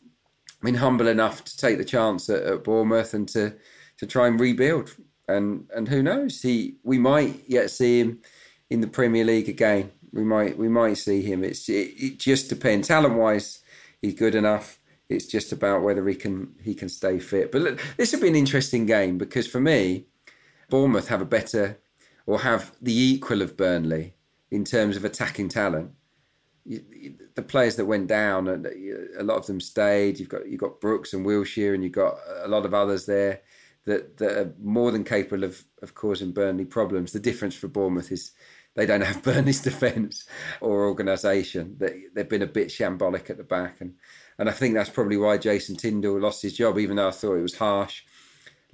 been 0.62 0.76
humble 0.76 1.08
enough 1.08 1.44
to 1.44 1.58
take 1.58 1.78
the 1.78 1.84
chance 1.84 2.30
at, 2.30 2.44
at, 2.44 2.64
Bournemouth 2.64 3.14
and 3.14 3.28
to 3.30 3.54
to 3.98 4.08
try 4.08 4.28
and 4.28 4.40
rebuild. 4.40 4.96
And 5.28 5.70
and 5.76 5.88
who 5.88 6.02
knows, 6.02 6.42
he 6.42 6.78
we 6.84 6.98
might 6.98 7.44
yet 7.48 7.72
see 7.72 8.00
him 8.00 8.22
in 8.70 8.82
the 8.82 8.88
Premier 8.88 9.26
League 9.26 9.50
again. 9.50 9.92
We 10.14 10.24
might 10.24 10.58
we 10.58 10.70
might 10.70 10.96
see 10.96 11.22
him. 11.22 11.44
It's 11.44 11.68
it, 11.68 11.94
it 11.98 12.20
just 12.20 12.50
depends. 12.50 12.88
Talent 12.88 13.16
wise, 13.16 13.60
he's 14.02 14.16
good 14.16 14.36
enough. 14.36 14.80
It's 15.10 15.26
just 15.26 15.52
about 15.52 15.84
whether 15.84 16.08
he 16.08 16.16
can 16.16 16.56
he 16.62 16.74
can 16.74 16.90
stay 16.90 17.20
fit. 17.20 17.52
But 17.52 17.62
look, 17.62 17.82
this 17.98 18.14
would 18.14 18.22
be 18.22 18.30
an 18.30 18.36
interesting 18.36 18.86
game 18.86 19.18
because 19.18 19.48
for 19.48 19.60
me 19.60 20.06
Bournemouth 20.74 21.10
have 21.10 21.22
a 21.22 21.26
better 21.26 21.78
or 22.26 22.40
have 22.40 22.72
the 22.82 23.00
equal 23.00 23.44
of 23.44 23.56
Burnley 23.56 24.16
in 24.50 24.66
terms 24.66 24.98
of 24.98 25.06
attacking 25.06 25.50
talent. 25.50 25.92
The 26.66 27.44
players 27.48 27.76
that 27.76 27.86
went 27.86 28.08
down, 28.08 28.48
uh, 28.48 28.58
a 29.20 29.22
lot 29.22 29.38
of 29.38 29.46
them 29.46 29.62
stayed. 29.62 30.20
You've 30.20 30.30
got 30.30 30.50
you've 30.50 30.60
got 30.60 30.82
Brooks 30.82 31.14
and 31.14 31.28
Wilshere, 31.28 31.76
and 31.76 31.84
you've 31.84 31.94
got 31.94 32.18
a 32.44 32.48
lot 32.48 32.66
of 32.66 32.74
others 32.74 33.06
there 33.06 33.42
that, 33.86 34.18
that 34.18 34.32
are 34.32 34.56
more 34.64 34.92
than 34.92 35.04
capable 35.04 35.44
of, 35.44 35.64
of 35.84 35.94
causing 35.94 36.32
Burnley 36.32 36.66
problems. 36.66 37.12
The 37.12 37.20
difference 37.20 37.54
for 37.54 37.68
Bournemouth 37.68 38.12
is 38.12 38.32
they 38.74 38.88
don't 38.88 39.02
have 39.02 39.22
Burnley's 39.30 39.62
defence 39.62 40.26
or 40.60 40.88
organisation. 40.88 41.76
They, 41.78 42.06
they've 42.16 42.28
been 42.28 42.42
a 42.42 42.48
bit 42.48 42.70
shambolic 42.70 43.30
at 43.30 43.38
the 43.38 43.44
back, 43.44 43.80
and 43.80 43.94
and 44.40 44.50
I 44.50 44.54
think 44.54 44.74
that's 44.74 44.90
probably 44.90 45.18
why 45.18 45.38
Jason 45.38 45.76
Tindall 45.76 46.20
lost 46.20 46.42
his 46.42 46.54
job, 46.54 46.80
even 46.80 46.96
though 46.96 47.10
I 47.10 47.12
thought 47.12 47.36
it 47.36 47.44
was 47.44 47.58
harsh 47.58 48.02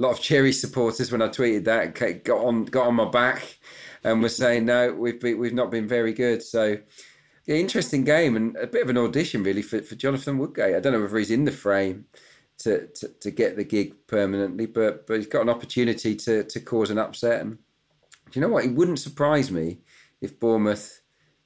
lot 0.02 0.12
of 0.12 0.22
Cherry 0.22 0.52
supporters 0.52 1.12
when 1.12 1.22
I 1.22 1.28
tweeted 1.28 1.66
that 1.66 2.24
got 2.24 2.46
on 2.46 2.66
got 2.66 2.88
on 2.88 2.96
my 2.96 3.10
back 3.10 3.58
and 4.04 4.22
were 4.22 4.30
saying 4.30 4.66
no, 4.66 4.94
we've 4.94 5.22
we've 5.22 5.54
not 5.54 5.72
been 5.72 5.88
very 5.88 6.14
good. 6.14 6.42
So 6.42 6.78
interesting 7.48 8.04
game 8.04 8.36
and 8.36 8.56
a 8.58 8.68
bit 8.68 8.84
of 8.84 8.90
an 8.90 8.98
audition 8.98 9.44
really 9.44 9.62
for, 9.62 9.82
for 9.82 9.96
Jonathan 9.96 10.38
Woodgate. 10.38 10.76
I 10.76 10.80
don't 10.80 10.94
know 10.94 11.02
whether 11.02 11.18
he's 11.18 11.32
in 11.32 11.46
the 11.46 11.52
frame 11.52 12.06
to, 12.60 12.88
to, 12.88 13.08
to 13.08 13.32
get 13.32 13.56
the 13.56 13.64
gig 13.64 13.96
permanently, 14.08 14.66
but 14.66 15.08
but 15.08 15.18
he's 15.18 15.28
got 15.28 15.42
an 15.42 15.50
opportunity 15.50 16.16
to 16.16 16.44
to 16.44 16.60
cause 16.60 16.90
an 16.90 16.98
upset. 16.98 17.42
And 17.42 17.58
do 18.32 18.40
you 18.40 18.42
know 18.42 18.54
what? 18.54 18.66
It 18.66 18.76
wouldn't 18.76 19.00
surprise 19.00 19.52
me 19.52 19.80
if 20.22 20.40
Bournemouth 20.40 21.02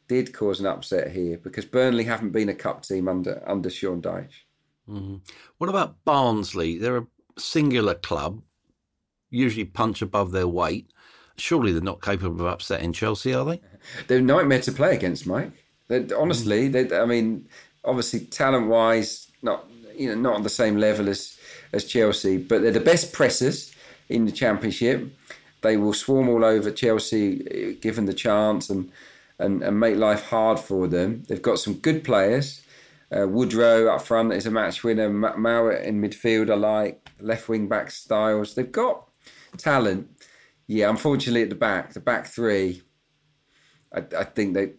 did 0.07 0.33
cause 0.33 0.59
an 0.59 0.65
upset 0.65 1.11
here 1.11 1.37
because 1.37 1.65
Burnley 1.65 2.03
haven't 2.03 2.31
been 2.31 2.49
a 2.49 2.55
cup 2.55 2.83
team 2.83 3.07
under 3.07 3.41
under 3.47 3.69
Sean 3.69 4.01
Dyche. 4.01 4.43
Mm-hmm. 4.89 5.17
What 5.59 5.69
about 5.69 6.03
Barnsley? 6.03 6.77
They're 6.77 6.97
a 6.97 7.07
singular 7.37 7.95
club, 7.95 8.41
usually 9.29 9.65
punch 9.65 10.01
above 10.01 10.31
their 10.31 10.47
weight. 10.47 10.91
Surely 11.37 11.71
they're 11.71 11.81
not 11.81 12.01
capable 12.01 12.41
of 12.41 12.53
upsetting 12.53 12.93
Chelsea, 12.93 13.33
are 13.33 13.45
they? 13.45 13.61
They're 14.07 14.19
a 14.19 14.21
nightmare 14.21 14.61
to 14.61 14.71
play 14.71 14.95
against, 14.95 15.27
Mike. 15.27 15.51
They're, 15.87 16.07
honestly, 16.17 16.69
mm. 16.69 16.89
they, 16.89 16.97
I 16.97 17.05
mean, 17.05 17.47
obviously 17.83 18.21
talent 18.21 18.67
wise, 18.67 19.31
not 19.41 19.67
you 19.95 20.09
know 20.09 20.15
not 20.15 20.35
on 20.35 20.43
the 20.43 20.49
same 20.49 20.77
level 20.77 21.09
as 21.09 21.37
as 21.73 21.85
Chelsea, 21.85 22.37
but 22.37 22.61
they're 22.61 22.71
the 22.71 22.79
best 22.79 23.13
pressers 23.13 23.73
in 24.09 24.25
the 24.25 24.31
Championship. 24.31 25.11
They 25.61 25.77
will 25.77 25.93
swarm 25.93 26.29
all 26.29 26.43
over 26.45 26.71
Chelsea, 26.71 27.47
eh, 27.49 27.73
given 27.81 28.05
the 28.05 28.13
chance, 28.13 28.69
and 28.69 28.91
and, 29.39 29.61
and 29.61 29.79
make 29.79 29.97
life 29.97 30.23
hard 30.23 30.59
for 30.59 30.87
them. 30.87 31.23
They've 31.27 31.41
got 31.41 31.59
some 31.59 31.75
good 31.75 32.03
players. 32.03 32.61
Uh, 33.13 33.27
Woodrow 33.27 33.93
up 33.93 34.01
front 34.01 34.33
is 34.33 34.45
a 34.45 34.51
match 34.51 34.83
winner. 34.83 35.09
Mowatt 35.09 35.83
in 35.83 36.01
midfield, 36.01 36.49
I 36.49 36.55
like. 36.55 37.09
Left 37.19 37.47
wing 37.47 37.67
back 37.67 37.91
Styles. 37.91 38.55
They've 38.55 38.71
got 38.71 39.07
talent. 39.57 40.09
Yeah, 40.67 40.89
unfortunately 40.89 41.43
at 41.43 41.49
the 41.49 41.55
back, 41.55 41.93
the 41.93 41.99
back 41.99 42.27
three, 42.27 42.81
I, 43.93 44.03
I 44.17 44.23
think 44.23 44.53
they 44.53 44.73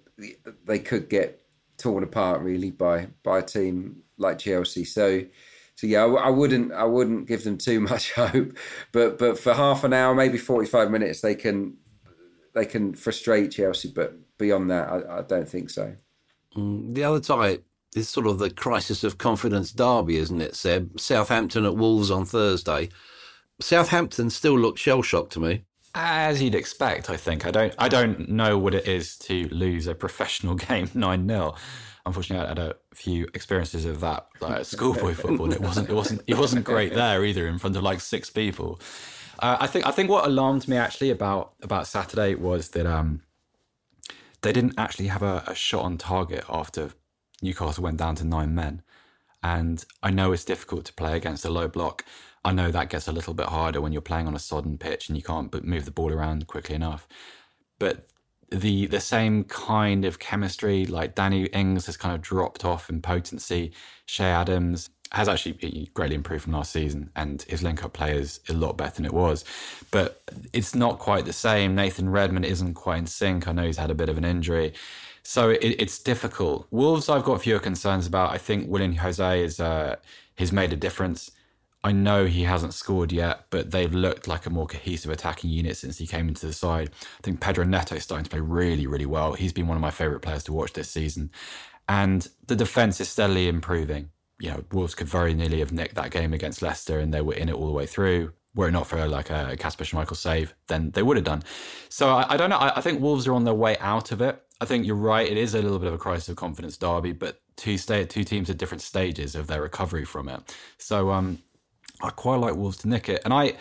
they 0.64 0.78
could 0.78 1.09
get 1.09 1.43
torn 1.76 2.03
apart 2.03 2.41
really 2.41 2.70
by 2.70 3.09
by 3.22 3.39
a 3.39 3.43
team 3.43 4.03
like 4.16 4.39
Chelsea. 4.39 4.85
So 4.85 5.24
so 5.76 5.87
yeah, 5.87 6.05
I, 6.05 6.30
wouldn't 6.30 6.72
I 6.72 6.85
wouldn't 6.85 7.26
give 7.26 7.45
them 7.45 7.59
too 7.59 7.80
much 7.93 8.12
hope, 8.12 8.57
but 8.93 9.18
but 9.18 9.39
for 9.39 9.55
half 9.55 9.85
an 9.85 9.93
hour, 9.93 10.14
maybe 10.14 10.39
forty 10.39 10.66
five 10.66 10.91
minutes, 10.91 11.20
they 11.20 11.35
can 11.35 11.76
they 12.55 12.64
can 12.64 12.95
frustrate 12.95 13.53
Chelsea, 13.53 13.93
but 13.95 14.16
beyond 14.39 14.70
that, 14.70 14.89
I, 14.89 15.18
I 15.18 15.22
don't 15.22 15.49
think 15.49 15.70
so. 15.70 15.95
Mm, 16.57 16.95
the 16.95 17.05
other 17.05 17.20
tie 17.20 17.59
is 17.95 18.09
sort 18.09 18.26
of 18.26 18.38
the 18.38 18.51
crisis 18.51 19.05
of 19.05 19.18
confidence 19.18 19.72
derby, 19.72 20.16
isn't 20.16 20.40
it, 20.40 20.57
Seb? 20.57 20.99
Southampton 20.99 21.64
at 21.64 21.76
Wolves 21.76 22.11
on 22.11 22.24
Thursday. 22.24 22.88
Southampton 23.61 24.30
still 24.30 24.59
look 24.59 24.76
shell 24.76 25.03
shocked 25.03 25.32
to 25.32 25.40
me. 25.40 25.64
As 25.95 26.42
you'd 26.42 26.57
expect, 26.57 27.09
I 27.09 27.16
think. 27.16 27.47
I 27.47 27.53
don't 27.53 27.74
I 27.78 27.88
don't 27.88 28.28
know 28.28 28.59
what 28.59 28.74
it 28.74 28.88
is 28.88 29.16
to 29.18 29.49
lose 29.51 29.86
a 29.86 29.95
professional 29.95 30.55
game 30.68 30.90
9 30.92 31.28
0. 31.28 31.55
Unfortunately, 32.07 32.45
I 32.45 32.49
had 32.49 32.59
a 32.59 32.76
few 32.92 33.24
experiences 33.32 33.84
of 33.84 34.01
that 34.01 34.26
like 34.40 34.64
schoolboy 34.64 35.14
football, 35.22 35.53
it 35.53 35.61
wasn't 35.61 35.88
it 35.88 35.95
wasn't 35.95 36.22
it 36.26 36.36
wasn't 36.36 36.64
great 36.64 36.95
there 36.95 37.24
either 37.24 37.47
in 37.47 37.59
front 37.59 37.76
of 37.76 37.82
like 37.82 38.01
six 38.01 38.28
people. 38.28 38.80
Uh, 39.38 39.57
I 39.61 39.66
think 39.66 39.86
I 39.86 39.90
think 39.92 40.11
what 40.11 40.26
alarmed 40.26 40.66
me 40.68 40.76
actually 40.76 41.11
about 41.11 41.55
about 41.62 41.86
Saturday 41.86 42.34
was 42.34 42.70
that 42.70 42.86
um, 42.86 43.22
they 44.42 44.53
didn't 44.53 44.74
actually 44.76 45.07
have 45.07 45.22
a, 45.22 45.45
a 45.47 45.55
shot 45.55 45.84
on 45.84 45.97
target 45.97 46.45
after 46.49 46.90
Newcastle 47.45 47.84
went 47.84 47.99
down 47.99 48.16
to 48.16 48.24
nine 48.24 48.55
men. 48.55 48.82
And 49.42 49.84
I 50.03 50.11
know 50.11 50.32
it's 50.32 50.45
difficult 50.45 50.86
to 50.86 50.92
play 50.95 51.16
against 51.16 51.45
a 51.45 51.51
low 51.51 51.68
block. 51.68 52.05
I 52.45 52.53
know 52.53 52.70
that 52.70 52.90
gets 52.90 53.07
a 53.07 53.12
little 53.12 53.34
bit 53.34 53.47
harder 53.47 53.80
when 53.80 53.92
you're 53.92 54.03
playing 54.03 54.26
on 54.26 54.34
a 54.34 54.38
sodden 54.40 54.78
pitch 54.78 55.09
and 55.09 55.16
you 55.16 55.22
can't 55.22 55.64
move 55.64 55.84
the 55.84 55.90
ball 55.90 56.12
around 56.12 56.47
quickly 56.47 56.74
enough. 56.74 57.07
But 57.78 58.09
the 58.51 58.86
the 58.86 59.01
same 59.01 59.45
kind 59.45 60.05
of 60.05 60.18
chemistry, 60.18 60.86
like 60.86 61.14
Danny 61.14 61.47
Ings 61.47 61.86
has 61.86 61.97
kind 61.97 62.14
of 62.14 62.22
dropped 62.22 62.64
off 62.64 62.88
in 62.88 63.03
potency. 63.03 63.72
Che 64.07 64.24
Adams 64.24 64.90
has 65.12 65.28
actually 65.28 65.90
greatly 65.95 66.16
improved 66.16 66.45
from 66.45 66.53
last 66.53 66.72
season, 66.72 67.11
and 67.16 67.42
his 67.42 67.62
link 67.62 67.84
up 67.84 67.92
play 67.92 68.16
is 68.16 68.40
a 68.49 68.53
lot 68.53 68.76
better 68.76 68.97
than 68.97 69.05
it 69.05 69.12
was. 69.12 69.45
But 69.90 70.22
it's 70.53 70.74
not 70.74 70.99
quite 70.99 71.24
the 71.24 71.32
same. 71.32 71.74
Nathan 71.74 72.09
Redmond 72.09 72.45
isn't 72.47 72.74
quite 72.74 72.99
in 72.99 73.07
sync. 73.07 73.47
I 73.47 73.53
know 73.53 73.64
he's 73.64 73.78
had 73.78 73.90
a 73.90 73.95
bit 73.95 74.09
of 74.09 74.18
an 74.18 74.24
injury. 74.24 74.72
So 75.24 75.50
it, 75.50 75.58
it's 75.62 75.98
difficult. 75.98 76.66
Wolves, 76.70 77.08
I've 77.08 77.24
got 77.24 77.42
fewer 77.42 77.58
concerns 77.58 78.06
about. 78.06 78.30
I 78.30 78.38
think 78.38 78.68
Willian 78.68 78.94
Jose 78.96 79.42
is 79.42 79.58
uh, 79.58 79.96
he's 80.36 80.52
made 80.52 80.72
a 80.72 80.76
difference. 80.76 81.30
I 81.82 81.92
know 81.92 82.24
he 82.24 82.44
hasn't 82.44 82.72
scored 82.72 83.12
yet, 83.12 83.46
but 83.50 83.70
they've 83.70 83.92
looked 83.92 84.26
like 84.26 84.46
a 84.46 84.50
more 84.50 84.66
cohesive 84.66 85.10
attacking 85.10 85.50
unit 85.50 85.76
since 85.76 85.98
he 85.98 86.06
came 86.06 86.28
into 86.28 86.46
the 86.46 86.52
side. 86.52 86.90
I 87.02 87.22
think 87.22 87.40
Pedro 87.40 87.64
Neto 87.64 87.96
is 87.96 88.04
starting 88.04 88.24
to 88.24 88.30
play 88.30 88.40
really, 88.40 88.86
really 88.86 89.04
well. 89.04 89.34
He's 89.34 89.52
been 89.52 89.66
one 89.66 89.76
of 89.76 89.82
my 89.82 89.90
favourite 89.90 90.22
players 90.22 90.44
to 90.44 90.52
watch 90.52 90.72
this 90.72 90.90
season. 90.90 91.30
And 91.88 92.26
the 92.46 92.56
defence 92.56 93.00
is 93.00 93.10
steadily 93.10 93.48
improving. 93.48 94.10
You 94.40 94.50
know, 94.50 94.64
Wolves 94.72 94.94
could 94.94 95.08
very 95.08 95.34
nearly 95.34 95.58
have 95.58 95.72
nicked 95.72 95.94
that 95.96 96.10
game 96.10 96.32
against 96.32 96.62
Leicester 96.62 96.98
and 97.00 97.12
they 97.12 97.20
were 97.20 97.34
in 97.34 97.50
it 97.50 97.54
all 97.54 97.66
the 97.66 97.72
way 97.72 97.86
through. 97.86 98.32
Were 98.54 98.68
it 98.68 98.72
not 98.72 98.86
for 98.86 99.06
like 99.06 99.30
a 99.30 99.56
Kasper 99.58 99.84
Schmeichel 99.84 100.16
save, 100.16 100.54
then 100.68 100.90
they 100.92 101.02
would 101.02 101.16
have 101.16 101.24
done. 101.24 101.42
So 101.88 102.10
I, 102.10 102.34
I 102.34 102.36
don't 102.36 102.50
know. 102.50 102.56
I, 102.56 102.78
I 102.78 102.80
think 102.80 103.00
Wolves 103.00 103.26
are 103.26 103.34
on 103.34 103.44
their 103.44 103.52
way 103.52 103.76
out 103.78 104.12
of 104.12 104.22
it. 104.22 104.40
I 104.61 104.66
think 104.66 104.86
you're 104.86 104.96
right. 104.96 105.28
It 105.28 105.36
is 105.36 105.55
a 105.55 105.62
little 105.62 105.78
bit 105.78 105.88
of 105.88 105.94
a 105.94 105.98
crisis 105.98 106.28
of 106.28 106.36
confidence 106.36 106.76
derby, 106.76 107.12
but 107.12 107.40
two 107.57 107.76
stay 107.78 108.05
two 108.05 108.24
teams 108.24 108.50
at 108.50 108.57
different 108.57 108.82
stages 108.82 109.34
of 109.34 109.46
their 109.46 109.62
recovery 109.62 110.05
from 110.05 110.28
it. 110.28 110.57
So 110.78 111.11
um, 111.11 111.38
I 112.00 112.11
quite 112.11 112.36
like 112.36 112.55
Wolves 112.55 112.78
to 112.78 112.88
nick 112.88 113.09
it. 113.09 113.22
And 113.24 113.32
I, 113.32 113.55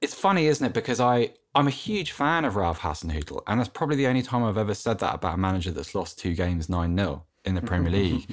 it's 0.00 0.14
funny, 0.14 0.46
isn't 0.46 0.64
it? 0.64 0.74
Because 0.74 1.00
I, 1.00 1.32
I'm 1.54 1.66
a 1.66 1.70
huge 1.70 2.12
fan 2.12 2.44
of 2.44 2.56
Ralph 2.56 2.80
Hasenhüttl, 2.80 3.42
and 3.46 3.58
that's 3.58 3.68
probably 3.68 3.96
the 3.96 4.06
only 4.06 4.22
time 4.22 4.42
I've 4.44 4.58
ever 4.58 4.74
said 4.74 4.98
that 5.00 5.14
about 5.14 5.34
a 5.34 5.38
manager 5.38 5.70
that's 5.70 5.94
lost 5.94 6.18
two 6.18 6.34
games 6.34 6.68
nine 6.68 6.96
0 6.96 7.24
in 7.44 7.54
the 7.54 7.62
Premier 7.62 7.90
League. 8.00 8.30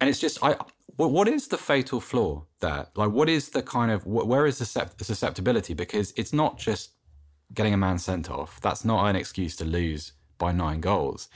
and 0.00 0.08
it's 0.08 0.20
just, 0.20 0.42
I, 0.42 0.56
what 0.96 1.28
is 1.28 1.48
the 1.48 1.58
fatal 1.58 2.00
flaw 2.00 2.44
there? 2.60 2.86
Like, 2.94 3.10
what 3.10 3.28
is 3.28 3.50
the 3.50 3.62
kind 3.62 3.90
of 3.90 4.06
where 4.06 4.46
is 4.46 4.58
the 4.58 4.64
susceptibility? 4.64 5.74
Because 5.74 6.12
it's 6.16 6.32
not 6.32 6.58
just 6.58 6.92
getting 7.54 7.74
a 7.74 7.76
man 7.78 7.98
sent 7.98 8.30
off. 8.30 8.60
That's 8.60 8.84
not 8.84 9.06
an 9.06 9.16
excuse 9.16 9.56
to 9.56 9.64
lose 9.64 10.12
by 10.42 10.52
nine 10.52 10.80
goals. 10.80 11.28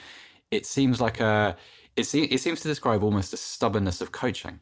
It 0.50 0.66
seems 0.66 1.00
like 1.00 1.20
a 1.20 1.57
it, 1.96 2.14
it 2.14 2.40
seems 2.40 2.61
to 2.61 2.68
describe 2.68 3.02
almost 3.02 3.32
a 3.32 3.38
stubbornness 3.38 4.00
of 4.00 4.12
coaching. 4.12 4.61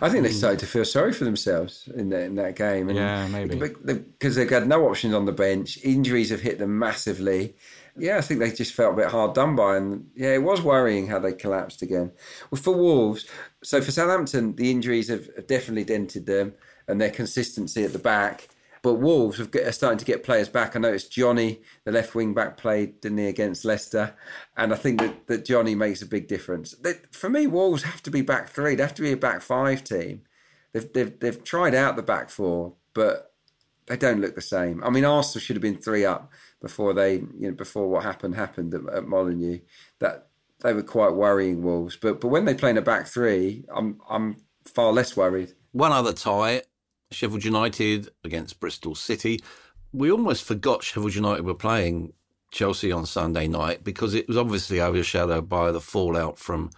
I 0.00 0.08
think 0.08 0.22
they 0.22 0.30
started 0.30 0.60
to 0.60 0.66
feel 0.66 0.84
sorry 0.84 1.12
for 1.12 1.24
themselves 1.24 1.88
in 1.96 2.10
that, 2.10 2.22
in 2.22 2.36
that 2.36 2.54
game. 2.54 2.88
And 2.88 2.96
yeah, 2.96 3.26
maybe. 3.26 3.56
Because 3.56 4.36
they've 4.36 4.48
had 4.48 4.68
no 4.68 4.86
options 4.88 5.14
on 5.14 5.24
the 5.24 5.32
bench. 5.32 5.78
Injuries 5.82 6.30
have 6.30 6.40
hit 6.40 6.58
them 6.58 6.78
massively. 6.78 7.56
Yeah, 7.96 8.18
I 8.18 8.20
think 8.20 8.38
they 8.38 8.52
just 8.52 8.74
felt 8.74 8.94
a 8.94 8.96
bit 8.96 9.10
hard 9.10 9.34
done 9.34 9.56
by. 9.56 9.78
And 9.78 10.06
yeah, 10.14 10.34
it 10.34 10.42
was 10.42 10.62
worrying 10.62 11.08
how 11.08 11.18
they 11.18 11.32
collapsed 11.32 11.82
again. 11.82 12.12
Well, 12.50 12.60
for 12.60 12.74
Wolves, 12.76 13.26
so 13.64 13.80
for 13.80 13.90
Southampton, 13.90 14.54
the 14.54 14.70
injuries 14.70 15.08
have, 15.08 15.28
have 15.34 15.48
definitely 15.48 15.84
dented 15.84 16.26
them 16.26 16.54
and 16.86 17.00
their 17.00 17.10
consistency 17.10 17.82
at 17.82 17.92
the 17.92 17.98
back. 17.98 18.48
But 18.84 18.96
Wolves 18.96 19.40
are 19.40 19.72
starting 19.72 19.96
to 19.96 20.04
get 20.04 20.24
players 20.24 20.50
back. 20.50 20.76
I 20.76 20.78
noticed 20.78 21.10
Jonny, 21.10 21.62
the 21.84 21.90
left 21.90 22.14
wing 22.14 22.34
back, 22.34 22.58
played 22.58 23.00
didn't 23.00 23.16
he 23.16 23.28
against 23.28 23.64
Leicester, 23.64 24.14
and 24.58 24.74
I 24.74 24.76
think 24.76 25.00
that, 25.00 25.26
that 25.26 25.46
Jonny 25.46 25.74
makes 25.74 26.02
a 26.02 26.06
big 26.06 26.28
difference. 26.28 26.72
They, 26.72 26.92
for 27.10 27.30
me, 27.30 27.46
Wolves 27.46 27.84
have 27.84 28.02
to 28.02 28.10
be 28.10 28.20
back 28.20 28.50
three. 28.50 28.74
They 28.74 28.82
have 28.82 28.94
to 28.96 29.00
be 29.00 29.12
a 29.12 29.16
back 29.16 29.40
five 29.40 29.84
team. 29.84 30.20
They've 30.74 30.92
they've 30.92 31.18
they've 31.18 31.42
tried 31.42 31.74
out 31.74 31.96
the 31.96 32.02
back 32.02 32.28
four, 32.28 32.74
but 32.92 33.32
they 33.86 33.96
don't 33.96 34.20
look 34.20 34.34
the 34.34 34.42
same. 34.42 34.84
I 34.84 34.90
mean, 34.90 35.06
Arsenal 35.06 35.40
should 35.40 35.56
have 35.56 35.62
been 35.62 35.78
three 35.78 36.04
up 36.04 36.30
before 36.60 36.92
they 36.92 37.14
you 37.14 37.48
know 37.48 37.52
before 37.52 37.88
what 37.88 38.02
happened 38.02 38.34
happened 38.34 38.74
at, 38.74 38.86
at 38.94 39.08
Molineux. 39.08 39.60
That 40.00 40.28
they 40.60 40.74
were 40.74 40.82
quite 40.82 41.14
worrying 41.14 41.62
Wolves, 41.62 41.96
but 41.96 42.20
but 42.20 42.28
when 42.28 42.44
they 42.44 42.54
play 42.54 42.68
in 42.68 42.76
a 42.76 42.82
back 42.82 43.06
three, 43.06 43.64
I'm 43.74 44.02
I'm 44.10 44.42
far 44.66 44.92
less 44.92 45.16
worried. 45.16 45.54
One 45.72 45.90
other 45.90 46.12
tie 46.12 46.64
Sheffield 47.14 47.44
United 47.44 48.10
against 48.24 48.60
Bristol 48.60 48.94
City. 48.94 49.40
We 49.92 50.10
almost 50.10 50.44
forgot 50.44 50.82
Sheffield 50.82 51.14
United 51.14 51.44
were 51.44 51.54
playing 51.54 52.12
Chelsea 52.50 52.92
on 52.92 53.06
Sunday 53.06 53.48
night 53.48 53.84
because 53.84 54.14
it 54.14 54.28
was 54.28 54.36
obviously 54.36 54.80
overshadowed 54.80 55.48
by 55.48 55.72
the 55.72 55.80
fallout 55.80 56.38
from 56.38 56.70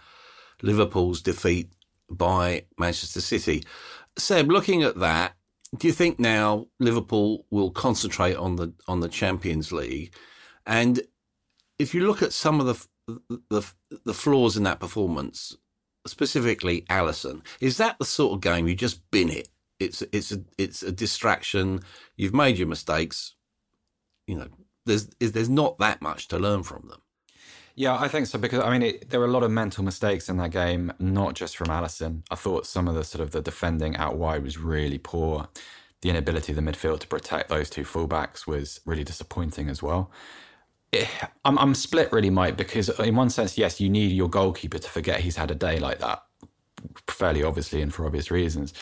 Liverpool's 0.61 1.21
defeat 1.21 1.71
by 2.09 2.65
Manchester 2.77 3.21
City. 3.21 3.63
Seb, 4.17 4.49
looking 4.49 4.83
at 4.83 4.99
that, 4.99 5.35
do 5.77 5.87
you 5.87 5.93
think 5.93 6.19
now 6.19 6.67
Liverpool 6.79 7.45
will 7.51 7.71
concentrate 7.71 8.35
on 8.35 8.55
the 8.55 8.73
on 8.87 9.01
the 9.01 9.09
Champions 9.09 9.71
League? 9.71 10.13
And 10.65 11.01
if 11.77 11.93
you 11.93 12.07
look 12.07 12.21
at 12.21 12.33
some 12.33 12.59
of 12.59 12.65
the 12.65 12.87
the, 13.49 13.63
the 14.05 14.13
flaws 14.13 14.57
in 14.57 14.63
that 14.63 14.79
performance, 14.79 15.55
specifically 16.05 16.81
Alisson, 16.89 17.41
is 17.61 17.77
that 17.77 17.97
the 17.99 18.05
sort 18.05 18.33
of 18.33 18.41
game 18.41 18.67
you 18.67 18.75
just 18.75 19.09
bin 19.11 19.29
it 19.29 19.49
it's 19.79 20.01
it's 20.11 20.31
a 20.31 20.43
it's 20.57 20.83
a 20.83 20.91
distraction. 20.91 21.81
You've 22.15 22.33
made 22.33 22.57
your 22.57 22.67
mistakes. 22.67 23.35
You 24.27 24.37
know, 24.37 24.47
there's 24.85 25.07
there's 25.19 25.49
not 25.49 25.77
that 25.79 26.01
much 26.01 26.27
to 26.29 26.39
learn 26.39 26.63
from 26.63 26.87
them. 26.89 27.01
Yeah, 27.75 27.97
I 27.99 28.07
think 28.07 28.27
so 28.27 28.39
because 28.39 28.61
I 28.63 28.71
mean 28.71 28.83
it, 28.83 29.09
there 29.09 29.19
were 29.19 29.27
a 29.27 29.31
lot 29.31 29.43
of 29.43 29.51
mental 29.51 29.83
mistakes 29.83 30.29
in 30.29 30.37
that 30.37 30.51
game, 30.51 30.91
not 30.99 31.35
just 31.35 31.57
from 31.57 31.67
Alisson. 31.67 32.23
I 32.31 32.35
thought 32.35 32.65
some 32.67 32.87
of 32.87 32.95
the 32.95 33.03
sort 33.03 33.21
of 33.21 33.31
the 33.31 33.41
defending 33.41 33.95
out 33.97 34.17
wide 34.17 34.43
was 34.43 34.57
really 34.57 34.97
poor. 34.97 35.47
The 36.01 36.09
inability 36.09 36.53
of 36.53 36.55
the 36.57 36.61
midfield 36.71 36.99
to 37.01 37.07
protect 37.07 37.49
those 37.49 37.69
two 37.69 37.83
fullbacks 37.83 38.47
was 38.47 38.81
really 38.85 39.03
disappointing 39.03 39.69
as 39.69 39.83
well. 39.83 40.11
It, 40.91 41.07
I'm, 41.45 41.57
I'm 41.59 41.75
split 41.75 42.11
really, 42.13 42.29
Mike, 42.29 42.57
because 42.57 42.89
in 42.99 43.15
one 43.15 43.29
sense, 43.31 43.57
yes, 43.57 43.81
you 43.81 43.89
need 43.89 44.11
your 44.11 44.29
goalkeeper 44.29 44.79
to 44.79 44.89
forget 44.89 45.21
he's 45.21 45.37
had 45.37 45.51
a 45.51 45.55
day 45.55 45.79
like 45.79 45.99
that 45.99 46.23
fairly 47.09 47.43
obviously 47.43 47.81
and 47.81 47.93
for 47.93 48.05
obvious 48.05 48.31
reasons. 48.31 48.73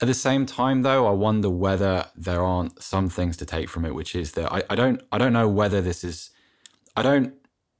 At 0.00 0.08
the 0.08 0.14
same 0.14 0.46
time, 0.46 0.82
though, 0.82 1.06
I 1.06 1.12
wonder 1.12 1.50
whether 1.50 2.06
there 2.16 2.42
aren't 2.42 2.82
some 2.82 3.08
things 3.08 3.36
to 3.38 3.46
take 3.46 3.68
from 3.70 3.84
it, 3.84 3.94
which 3.94 4.14
is 4.16 4.32
that 4.32 4.52
I, 4.52 4.62
I 4.70 4.74
don't 4.76 5.02
I 5.12 5.18
don't 5.18 5.32
know 5.34 5.48
whether 5.48 5.80
this 5.80 6.04
is 6.04 6.30
I 6.96 7.02
don't 7.02 7.34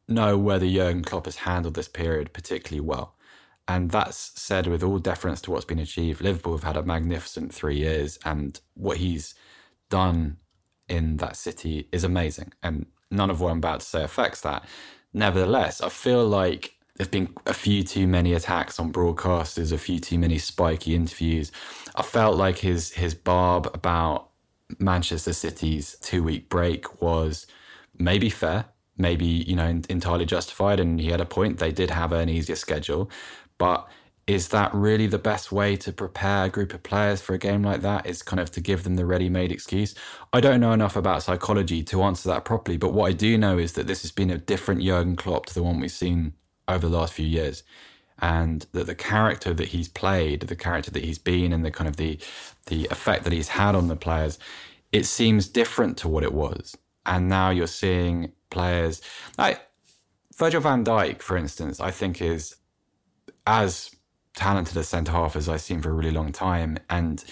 know 0.09 0.39
whether 0.39 0.67
Jurgen 0.69 1.05
Klopp 1.05 1.27
has 1.27 1.37
handled 1.37 1.75
this 1.75 1.89
period 1.89 2.33
particularly 2.33 2.87
well. 2.87 3.15
And 3.69 3.91
that's 3.91 4.41
said 4.41 4.67
with 4.67 4.83
all 4.85 4.99
deference 4.99 5.41
to 5.43 5.53
what's 5.53 5.65
been 5.65 5.79
achieved. 5.81 6.21
Liverpool 6.23 6.55
have 6.55 6.65
had 6.65 6.77
a 6.77 6.85
magnificent 6.85 7.55
three 7.55 7.79
years, 7.79 8.19
and 8.25 8.61
what 8.75 8.99
he's 8.99 9.35
done 9.91 10.39
in 10.89 11.19
that 11.19 11.37
city 11.37 11.89
is 11.93 12.05
amazing. 12.05 12.53
And 12.63 12.87
none 13.11 13.31
of 13.31 13.41
what 13.41 13.53
I'm 13.53 13.59
about 13.59 13.81
to 13.81 13.87
say 13.87 14.05
affects 14.05 14.43
that. 14.43 14.65
Nevertheless, 15.15 15.81
I 15.81 15.91
feel 15.91 16.27
like 16.27 16.76
there's 16.97 17.09
been 17.09 17.35
a 17.47 17.55
few 17.55 17.83
too 17.83 18.07
many 18.07 18.33
attacks 18.33 18.81
on 18.81 18.93
broadcasters, 18.93 19.73
a 19.73 19.79
few 19.79 19.99
too 19.99 20.19
many 20.19 20.39
spiky 20.39 20.95
interviews. 20.95 21.53
I 21.95 22.03
felt 22.03 22.37
like 22.37 22.59
his 22.59 22.93
his 22.93 23.15
barb 23.15 23.71
about 23.75 24.31
Manchester 24.79 25.33
City's 25.33 25.97
two 26.01 26.23
week 26.23 26.49
break 26.49 27.01
was 27.03 27.47
maybe 27.99 28.31
fair, 28.31 28.67
maybe 28.97 29.27
you 29.27 29.57
know 29.57 29.81
entirely 29.89 30.27
justified, 30.27 30.81
and 30.81 31.01
he 31.01 31.11
had 31.11 31.21
a 31.21 31.27
point. 31.27 31.59
They 31.59 31.73
did 31.73 31.91
have 31.91 32.13
an 32.13 32.29
easier 32.29 32.57
schedule, 32.57 33.11
but 33.59 33.89
is 34.27 34.49
that 34.49 34.75
really 34.75 35.07
the 35.07 35.19
best 35.19 35.53
way 35.53 35.77
to 35.77 35.93
prepare 35.93 36.47
a 36.47 36.49
group 36.49 36.75
of 36.75 36.83
players 36.83 37.21
for 37.21 37.35
a 37.35 37.39
game 37.39 37.63
like 37.63 37.83
that? 37.83 38.07
Is 38.07 38.23
kind 38.23 38.41
of 38.41 38.51
to 38.53 38.61
give 38.61 38.85
them 38.85 38.97
the 38.97 39.07
ready-made 39.07 39.53
excuse. 39.53 39.95
I 40.33 40.41
don't 40.41 40.61
know 40.61 40.73
enough 40.73 40.97
about 40.97 41.23
psychology 41.23 41.83
to 41.85 42.03
answer 42.03 42.29
that 42.31 42.45
properly, 42.45 42.79
but 42.79 42.93
what 42.93 43.07
I 43.07 43.13
do 43.13 43.39
know 43.39 43.59
is 43.59 43.73
that 43.75 43.87
this 43.87 44.03
has 44.03 44.11
been 44.13 44.31
a 44.31 44.39
different 44.39 44.83
Jurgen 44.83 45.15
Klopp 45.15 45.47
to 45.47 45.55
the 45.55 45.63
one 45.63 45.79
we've 45.79 45.91
seen 45.93 46.33
over 46.69 46.89
the 46.89 46.97
last 46.97 47.15
few 47.15 47.27
years. 47.27 47.63
and 48.21 48.67
that 48.73 48.87
the 48.87 48.95
character 48.95 49.55
that 49.55 49.69
he's 49.69 49.89
played, 49.89 50.41
the 50.43 50.57
character 50.57 50.91
that 50.93 51.05
he's 51.05 51.19
been, 51.19 51.53
and 51.53 51.65
the 51.65 51.71
kind 51.71 51.89
of 51.89 51.97
the 51.97 52.19
the 52.67 52.89
effect 52.91 53.25
that 53.25 53.33
he's 53.33 53.49
had 53.51 53.75
on 53.77 53.89
the 53.89 53.97
players, 53.97 54.39
it 54.93 55.05
seems 55.07 55.49
different 55.49 55.99
to 55.99 56.09
what 56.09 56.25
it 56.25 56.33
was. 56.35 56.77
And 57.07 57.29
now 57.29 57.51
you're 57.51 57.67
seeing 57.69 58.33
players 58.51 59.03
like 59.39 59.61
Virgil 60.37 60.61
van 60.61 60.85
Dijk, 60.85 61.23
for 61.23 61.37
instance, 61.37 61.81
I 61.81 61.91
think 61.93 62.23
is 62.23 62.57
as 63.47 63.91
talented 64.37 64.77
a 64.77 64.85
centre 64.85 65.13
half 65.13 65.37
as 65.37 65.49
I've 65.49 65.63
seen 65.63 65.83
for 65.83 65.91
a 65.91 65.95
really 65.95 66.13
long 66.13 66.33
time. 66.33 66.79
And 66.91 67.25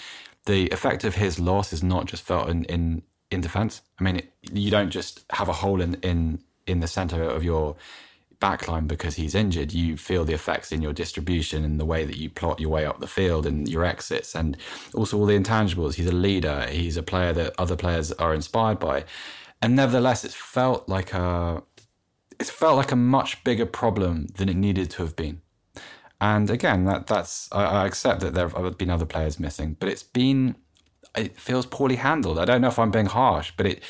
the 0.45 0.69
effect 0.69 1.03
of 1.05 1.15
his 1.15 1.39
loss 1.39 1.73
is 1.73 1.83
not 1.83 2.07
just 2.07 2.23
felt 2.23 2.49
in 2.49 2.65
in, 2.65 3.03
in 3.31 3.41
defence. 3.41 3.81
I 3.99 4.03
mean, 4.05 4.17
it, 4.17 4.33
you 4.51 4.71
don't 4.71 4.91
just 4.91 5.25
have 5.31 5.49
a 5.49 5.53
hole 5.53 5.81
in 5.81 5.95
in 5.95 6.41
in 6.67 6.81
the 6.81 6.87
centre 6.87 7.23
of 7.23 7.43
your 7.43 7.77
backline 8.39 8.87
because 8.87 9.15
he's 9.15 9.35
injured. 9.35 9.73
You 9.73 9.97
feel 9.97 10.25
the 10.25 10.33
effects 10.33 10.71
in 10.71 10.81
your 10.81 10.93
distribution 10.93 11.63
and 11.63 11.79
the 11.79 11.85
way 11.85 12.05
that 12.05 12.17
you 12.17 12.29
plot 12.29 12.59
your 12.59 12.69
way 12.69 12.85
up 12.85 12.99
the 12.99 13.07
field 13.07 13.45
and 13.45 13.67
your 13.67 13.83
exits, 13.85 14.35
and 14.35 14.57
also 14.93 15.17
all 15.17 15.25
the 15.25 15.37
intangibles. 15.37 15.95
He's 15.95 16.07
a 16.07 16.11
leader. 16.11 16.67
He's 16.69 16.97
a 16.97 17.03
player 17.03 17.33
that 17.33 17.53
other 17.57 17.75
players 17.75 18.11
are 18.13 18.33
inspired 18.33 18.79
by, 18.79 19.05
and 19.61 19.75
nevertheless, 19.75 20.23
it's 20.23 20.35
felt 20.35 20.87
like 20.87 21.13
a 21.13 21.63
it's 22.39 22.49
felt 22.49 22.77
like 22.77 22.91
a 22.91 22.97
much 22.97 23.43
bigger 23.43 23.65
problem 23.65 24.27
than 24.35 24.49
it 24.49 24.55
needed 24.55 24.89
to 24.91 25.03
have 25.03 25.15
been. 25.15 25.41
And 26.21 26.49
again, 26.49 26.85
that 26.85 27.07
that's 27.07 27.49
I, 27.51 27.63
I 27.63 27.85
accept 27.85 28.21
that 28.21 28.33
there 28.33 28.49
have 28.49 28.77
been 28.77 28.89
other 28.89 29.05
players 29.05 29.39
missing, 29.39 29.75
but 29.79 29.89
it's 29.89 30.03
been 30.03 30.55
it 31.15 31.39
feels 31.39 31.65
poorly 31.65 31.95
handled. 31.95 32.39
I 32.39 32.45
don't 32.45 32.61
know 32.61 32.67
if 32.67 32.79
I'm 32.79 32.91
being 32.91 33.05
harsh, 33.05 33.53
but 33.57 33.65
it 33.65 33.83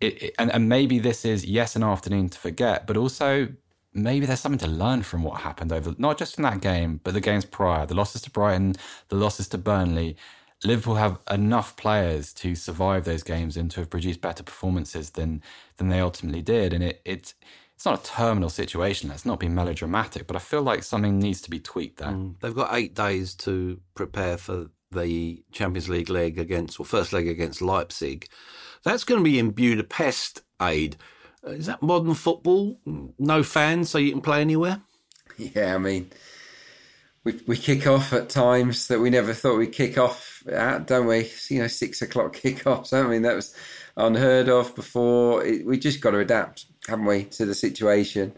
it, 0.00 0.22
it 0.22 0.34
and, 0.38 0.50
and 0.52 0.68
maybe 0.68 0.98
this 0.98 1.24
is 1.24 1.44
yes 1.44 1.76
an 1.76 1.82
afternoon 1.82 2.28
to 2.30 2.38
forget, 2.38 2.86
but 2.86 2.96
also 2.96 3.48
maybe 3.96 4.26
there's 4.26 4.40
something 4.40 4.58
to 4.58 4.66
learn 4.68 5.02
from 5.02 5.22
what 5.22 5.40
happened 5.40 5.72
over 5.72 5.94
not 5.98 6.18
just 6.18 6.38
in 6.38 6.42
that 6.44 6.60
game, 6.60 7.00
but 7.02 7.14
the 7.14 7.20
games 7.20 7.44
prior, 7.44 7.86
the 7.86 7.94
losses 7.94 8.22
to 8.22 8.30
Brighton, 8.30 8.74
the 9.08 9.16
losses 9.16 9.48
to 9.48 9.58
Burnley. 9.58 10.16
Liverpool 10.64 10.94
have 10.94 11.18
enough 11.30 11.76
players 11.76 12.32
to 12.34 12.54
survive 12.54 13.04
those 13.04 13.22
games 13.22 13.56
and 13.56 13.70
to 13.70 13.80
have 13.80 13.90
produced 13.90 14.20
better 14.20 14.42
performances 14.42 15.10
than 15.10 15.42
than 15.76 15.88
they 15.88 16.00
ultimately 16.00 16.42
did, 16.42 16.72
and 16.72 16.84
it 16.84 17.00
it 17.04 17.34
it's 17.74 17.84
not 17.84 18.00
a 18.00 18.10
terminal 18.10 18.48
situation. 18.48 19.10
Let's 19.10 19.26
not 19.26 19.38
be 19.38 19.48
melodramatic, 19.48 20.26
but 20.26 20.36
I 20.36 20.40
feel 20.40 20.62
like 20.62 20.82
something 20.82 21.18
needs 21.18 21.42
to 21.42 21.50
be 21.50 21.60
tweaked 21.60 21.98
there. 21.98 22.12
Mm, 22.12 22.36
they've 22.40 22.54
got 22.54 22.74
eight 22.74 22.94
days 22.94 23.34
to 23.36 23.78
prepare 23.94 24.38
for 24.38 24.68
the 24.90 25.44
Champions 25.52 25.88
League 25.88 26.08
leg 26.08 26.38
against, 26.38 26.80
or 26.80 26.86
first 26.86 27.12
leg 27.12 27.28
against 27.28 27.60
Leipzig. 27.60 28.28
That's 28.82 29.04
going 29.04 29.20
to 29.20 29.24
be 29.24 29.38
in 29.38 29.50
Budapest, 29.50 30.42
Aid. 30.62 30.96
Is 31.46 31.66
that 31.66 31.82
modern 31.82 32.14
football? 32.14 32.78
No 33.18 33.42
fans, 33.42 33.90
so 33.90 33.98
you 33.98 34.12
can 34.12 34.20
play 34.20 34.40
anywhere? 34.40 34.82
Yeah, 35.36 35.74
I 35.74 35.78
mean, 35.78 36.10
we, 37.24 37.40
we 37.46 37.56
kick 37.56 37.86
off 37.86 38.12
at 38.12 38.28
times 38.28 38.88
that 38.88 39.00
we 39.00 39.10
never 39.10 39.32
thought 39.32 39.58
we'd 39.58 39.72
kick 39.72 39.98
off 39.98 40.42
at, 40.48 40.86
don't 40.86 41.06
we? 41.06 41.30
You 41.48 41.60
know, 41.60 41.66
six 41.66 42.02
o'clock 42.02 42.36
kickoffs. 42.42 42.92
I 42.92 43.06
mean, 43.06 43.22
that 43.22 43.36
was 43.36 43.54
unheard 43.96 44.48
of 44.48 44.74
before. 44.74 45.44
It, 45.44 45.66
we 45.66 45.78
just 45.78 46.00
got 46.00 46.12
to 46.12 46.18
adapt, 46.18 46.66
haven't 46.88 47.06
we, 47.06 47.24
to 47.24 47.46
the 47.46 47.54
situation? 47.54 48.32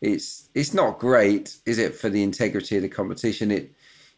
It's 0.00 0.48
it's 0.54 0.74
not 0.74 0.98
great, 0.98 1.56
is 1.66 1.78
it, 1.78 1.94
for 1.94 2.08
the 2.08 2.22
integrity 2.22 2.76
of 2.76 2.82
the 2.82 2.88
competition? 2.88 3.50
It 3.50 3.72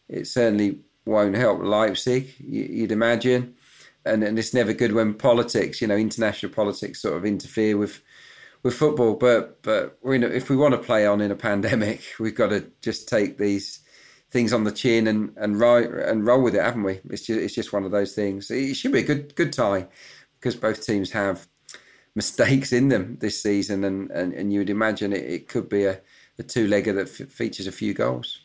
it 0.09 0.27
certainly 0.27 0.81
won't 1.05 1.37
help 1.37 1.63
Leipzig, 1.63 2.35
you'd 2.41 2.93
imagine, 2.93 3.55
and 4.05 4.25
and 4.25 4.39
it's 4.39 4.55
never 4.55 4.73
good 4.73 4.93
when 4.93 5.15
politics, 5.15 5.81
you 5.81 5.87
know, 5.87 5.97
international 5.97 6.53
politics, 6.53 7.03
sort 7.03 7.17
of 7.17 7.25
interfere 7.25 7.77
with 7.77 8.01
with 8.67 8.75
football. 8.75 9.15
But 9.15 9.63
but 9.63 9.99
we 10.03 10.19
know 10.19 10.27
if 10.27 10.51
we 10.51 10.57
want 10.57 10.73
to 10.73 10.79
play 10.79 11.07
on 11.07 11.23
in 11.23 11.31
a 11.31 11.37
pandemic, 11.37 12.03
we've 12.21 12.35
got 12.35 12.51
to 12.51 12.71
just 12.83 13.09
take 13.09 13.39
these 13.39 13.81
things 14.31 14.53
on 14.53 14.65
the 14.65 14.73
chin 14.73 15.07
and 15.07 15.33
and 15.39 15.59
roll 15.59 15.83
and 15.83 16.27
roll 16.27 16.43
with 16.43 16.55
it, 16.55 16.63
haven't 16.63 16.83
we? 16.83 17.01
It's 17.09 17.27
just 17.27 17.41
it's 17.41 17.55
just 17.55 17.73
one 17.73 17.85
of 17.85 17.93
those 17.93 18.15
things. 18.15 18.51
It 18.51 18.75
should 18.75 18.93
be 18.93 19.01
a 19.01 19.05
good 19.05 19.35
good 19.37 19.53
tie 19.53 19.87
because 20.35 20.57
both 20.57 20.85
teams 20.85 21.13
have 21.13 21.47
mistakes 22.15 22.73
in 22.73 22.89
them 22.89 23.17
this 23.21 23.43
season, 23.43 23.85
and, 23.85 24.11
and, 24.11 24.33
and 24.33 24.53
you 24.53 24.61
would 24.61 24.71
imagine 24.71 25.13
it, 25.13 25.25
it 25.25 25.49
could 25.49 25.69
be 25.69 25.85
a, 25.85 26.01
a 26.39 26.43
two 26.43 26.67
legger 26.67 26.95
that 26.95 27.09
f- 27.09 27.31
features 27.31 27.67
a 27.67 27.73
few 27.73 27.95
goals. 27.95 28.41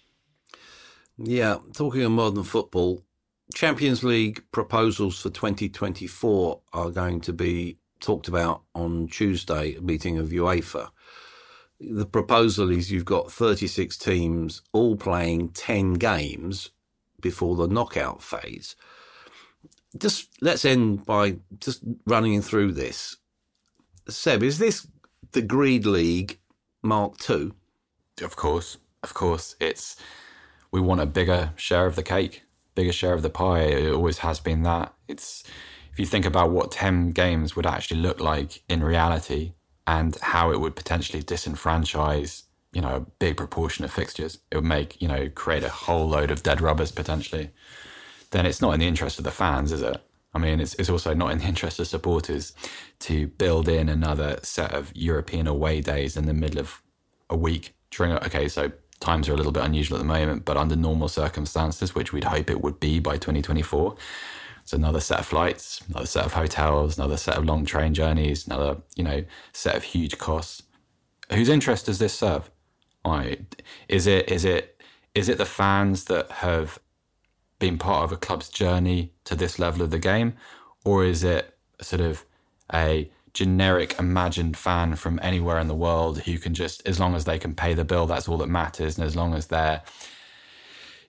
Yeah, 1.18 1.58
talking 1.74 2.04
of 2.04 2.12
modern 2.12 2.44
football, 2.44 3.04
Champions 3.54 4.04
League 4.04 4.44
proposals 4.52 5.22
for 5.22 5.30
2024 5.30 6.62
are 6.74 6.90
going 6.90 7.22
to 7.22 7.34
be 7.34 7.78
talked 8.02 8.28
about 8.28 8.64
on 8.76 9.08
Tuesday, 9.08 9.78
meeting 9.80 10.18
of 10.18 10.30
UEFA. 10.30 10.90
The 11.80 12.06
proposal 12.06 12.70
is 12.70 12.92
you've 12.92 13.06
got 13.06 13.32
36 13.32 13.98
teams 13.98 14.62
all 14.72 14.96
playing 14.96 15.50
10 15.50 15.94
games 15.94 16.72
before 17.20 17.56
the 17.56 17.68
knockout 17.68 18.22
phase 18.22 18.76
just 19.98 20.30
let's 20.42 20.66
end 20.66 21.06
by 21.06 21.38
just 21.60 21.82
running 22.06 22.42
through 22.42 22.74
this. 22.74 23.18
Seb, 24.08 24.44
is 24.44 24.58
this 24.58 24.88
the 25.32 25.42
Greed 25.42 25.86
League 25.86 26.40
Mark 26.82 27.30
II? 27.30 27.52
Of 28.22 28.36
course, 28.36 28.78
of 29.04 29.14
course. 29.14 29.56
It's 29.60 29.96
we 30.72 30.80
want 30.82 31.02
a 31.02 31.06
bigger 31.06 31.52
share 31.56 31.86
of 31.86 31.96
the 31.96 32.04
cake, 32.04 32.44
bigger 32.76 32.94
share 32.94 33.14
of 33.14 33.22
the 33.22 33.30
pie. 33.30 33.62
It 33.62 33.94
always 33.94 34.20
has 34.20 34.40
been 34.40 34.64
that. 34.64 34.94
It's 35.08 35.44
you 36.02 36.08
think 36.08 36.26
about 36.26 36.52
what 36.52 36.72
ten 36.72 37.12
games 37.14 37.56
would 37.58 37.68
actually 37.68 38.02
look 38.02 38.22
like 38.22 38.64
in 38.70 38.84
reality 38.84 39.54
and 39.88 40.18
how 40.22 40.52
it 40.52 40.62
would 40.62 40.76
potentially 40.78 41.24
disenfranchise, 41.24 42.44
you 42.74 42.82
know, 42.82 42.98
a 42.98 43.02
big 43.20 43.38
proportion 43.38 43.86
of 43.86 43.92
fixtures. 43.94 44.40
It 44.52 44.58
would 44.58 44.66
make, 44.66 45.02
you 45.02 45.10
know, 45.10 45.30
create 45.30 45.64
a 45.64 45.70
whole 45.70 46.10
load 46.10 46.32
of 46.32 46.44
dead 46.44 46.62
rubbers 46.62 46.92
potentially 46.94 47.52
then 48.32 48.46
it's 48.46 48.62
not 48.62 48.74
in 48.74 48.80
the 48.80 48.88
interest 48.88 49.20
of 49.20 49.26
the 49.26 49.32
fans, 49.32 49.72
is 49.72 49.82
it? 49.82 49.98
I 50.34 50.40
mean, 50.40 50.60
it's, 50.60 50.76
it's 50.76 50.90
also 50.90 51.14
not 51.14 51.32
in 51.32 51.40
the 51.40 51.46
interest 51.46 51.80
of 51.80 51.88
supporters 51.88 52.54
to 53.02 53.28
build 53.28 53.70
in 53.70 53.90
another 53.90 54.40
set 54.44 54.74
of 54.74 54.92
European 54.96 55.48
away 55.48 55.82
days 55.82 56.18
in 56.18 56.26
the 56.28 56.34
middle 56.34 56.60
of 56.60 56.82
a 57.30 57.38
week 57.38 57.76
during. 57.92 58.14
Okay, 58.14 58.48
so 58.48 58.72
times 59.02 59.30
are 59.30 59.34
a 59.34 59.38
little 59.38 59.54
bit 59.54 59.64
unusual 59.64 59.98
at 59.98 60.02
the 60.02 60.08
moment, 60.08 60.46
but 60.46 60.58
under 60.58 60.76
normal 60.76 61.10
circumstances, 61.10 61.96
which 61.96 62.14
we'd 62.14 62.26
hope 62.26 62.50
it 62.50 62.62
would 62.62 62.80
be 62.80 63.00
by 63.00 63.14
2024, 63.16 63.96
it's 64.72 64.78
another 64.78 65.02
set 65.02 65.20
of 65.20 65.26
flights, 65.26 65.82
another 65.90 66.06
set 66.06 66.26
of 66.26 66.32
hotels, 66.32 66.98
another 66.98 67.18
set 67.18 67.38
of 67.38 67.44
long 67.44 67.66
train 67.66 67.94
journeys, 67.94 68.48
another 68.48 68.78
you 68.96 69.04
know 69.04 69.26
set 69.52 69.76
of 69.76 69.84
huge 69.84 70.18
costs. 70.18 70.64
Whose 71.34 71.50
interest 71.50 71.88
does 71.88 72.00
this 72.00 72.14
serve? 72.18 72.50
Right. 73.06 73.62
Is 73.90 74.08
it 74.08 74.30
is 74.30 74.46
it 74.46 74.82
is 75.14 75.28
it 75.28 75.38
the 75.38 75.46
fans 75.46 76.06
that 76.06 76.32
have 76.32 76.80
been 77.60 77.78
part 77.78 78.06
of 78.06 78.14
a 78.14 78.18
club's 78.18 78.48
journey 78.48 79.12
to 79.26 79.36
this 79.36 79.60
level 79.60 79.82
of 79.82 79.92
the 79.92 80.00
game, 80.00 80.36
or 80.86 81.04
is 81.04 81.26
it 81.26 81.54
sort 81.82 82.02
of 82.02 82.26
a 82.74 83.12
generic 83.34 84.00
imagined 84.00 84.56
fan 84.56 84.96
from 84.96 85.20
anywhere 85.22 85.60
in 85.60 85.68
the 85.68 85.76
world 85.76 86.20
who 86.20 86.38
can 86.38 86.54
just, 86.54 86.86
as 86.88 86.98
long 86.98 87.14
as 87.14 87.26
they 87.26 87.40
can 87.40 87.54
pay 87.54 87.74
the 87.74 87.84
bill, 87.84 88.06
that's 88.06 88.28
all 88.30 88.38
that 88.38 88.48
matters, 88.48 88.98
and 88.98 89.06
as 89.06 89.18
long 89.18 89.34
as 89.34 89.48
they're 89.48 89.82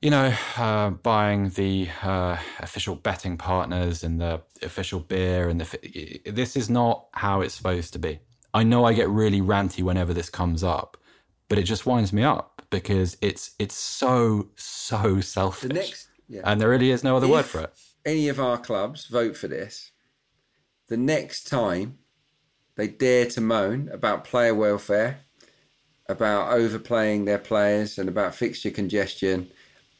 you 0.02 0.10
know, 0.10 0.34
uh, 0.58 0.90
buying 0.90 1.50
the 1.50 1.88
uh, 2.02 2.36
official 2.58 2.96
betting 2.96 3.38
partners 3.38 4.02
and 4.02 4.20
the 4.20 4.42
official 4.60 4.98
beer 4.98 5.48
and 5.48 5.60
the. 5.60 6.20
This 6.26 6.56
is 6.56 6.68
not 6.68 7.06
how 7.12 7.40
it's 7.40 7.54
supposed 7.54 7.92
to 7.92 8.00
be. 8.00 8.18
I 8.52 8.64
know 8.64 8.84
I 8.84 8.92
get 8.92 9.08
really 9.08 9.40
ranty 9.40 9.82
whenever 9.82 10.12
this 10.12 10.28
comes 10.28 10.64
up, 10.64 10.96
but 11.48 11.58
it 11.58 11.62
just 11.62 11.86
winds 11.86 12.12
me 12.12 12.24
up 12.24 12.62
because 12.68 13.16
it's 13.20 13.52
it's 13.60 13.76
so 13.76 14.48
so 14.56 15.20
selfish. 15.20 15.68
The 15.68 15.74
next 15.74 16.08
yeah. 16.28 16.40
And 16.44 16.60
there 16.60 16.68
really 16.68 16.90
is 16.90 17.04
no 17.04 17.16
other 17.16 17.26
if 17.26 17.32
word 17.32 17.44
for 17.44 17.60
it. 17.60 17.72
Any 18.04 18.28
of 18.28 18.40
our 18.40 18.58
clubs 18.58 19.06
vote 19.06 19.36
for 19.36 19.46
this, 19.46 19.92
the 20.88 20.96
next 20.96 21.44
time 21.44 21.98
they 22.74 22.88
dare 22.88 23.26
to 23.26 23.40
moan 23.40 23.88
about 23.92 24.24
player 24.24 24.54
welfare, 24.54 25.20
about 26.08 26.52
overplaying 26.52 27.24
their 27.24 27.38
players, 27.38 27.98
and 27.98 28.08
about 28.08 28.34
fixture 28.34 28.70
congestion, 28.70 29.50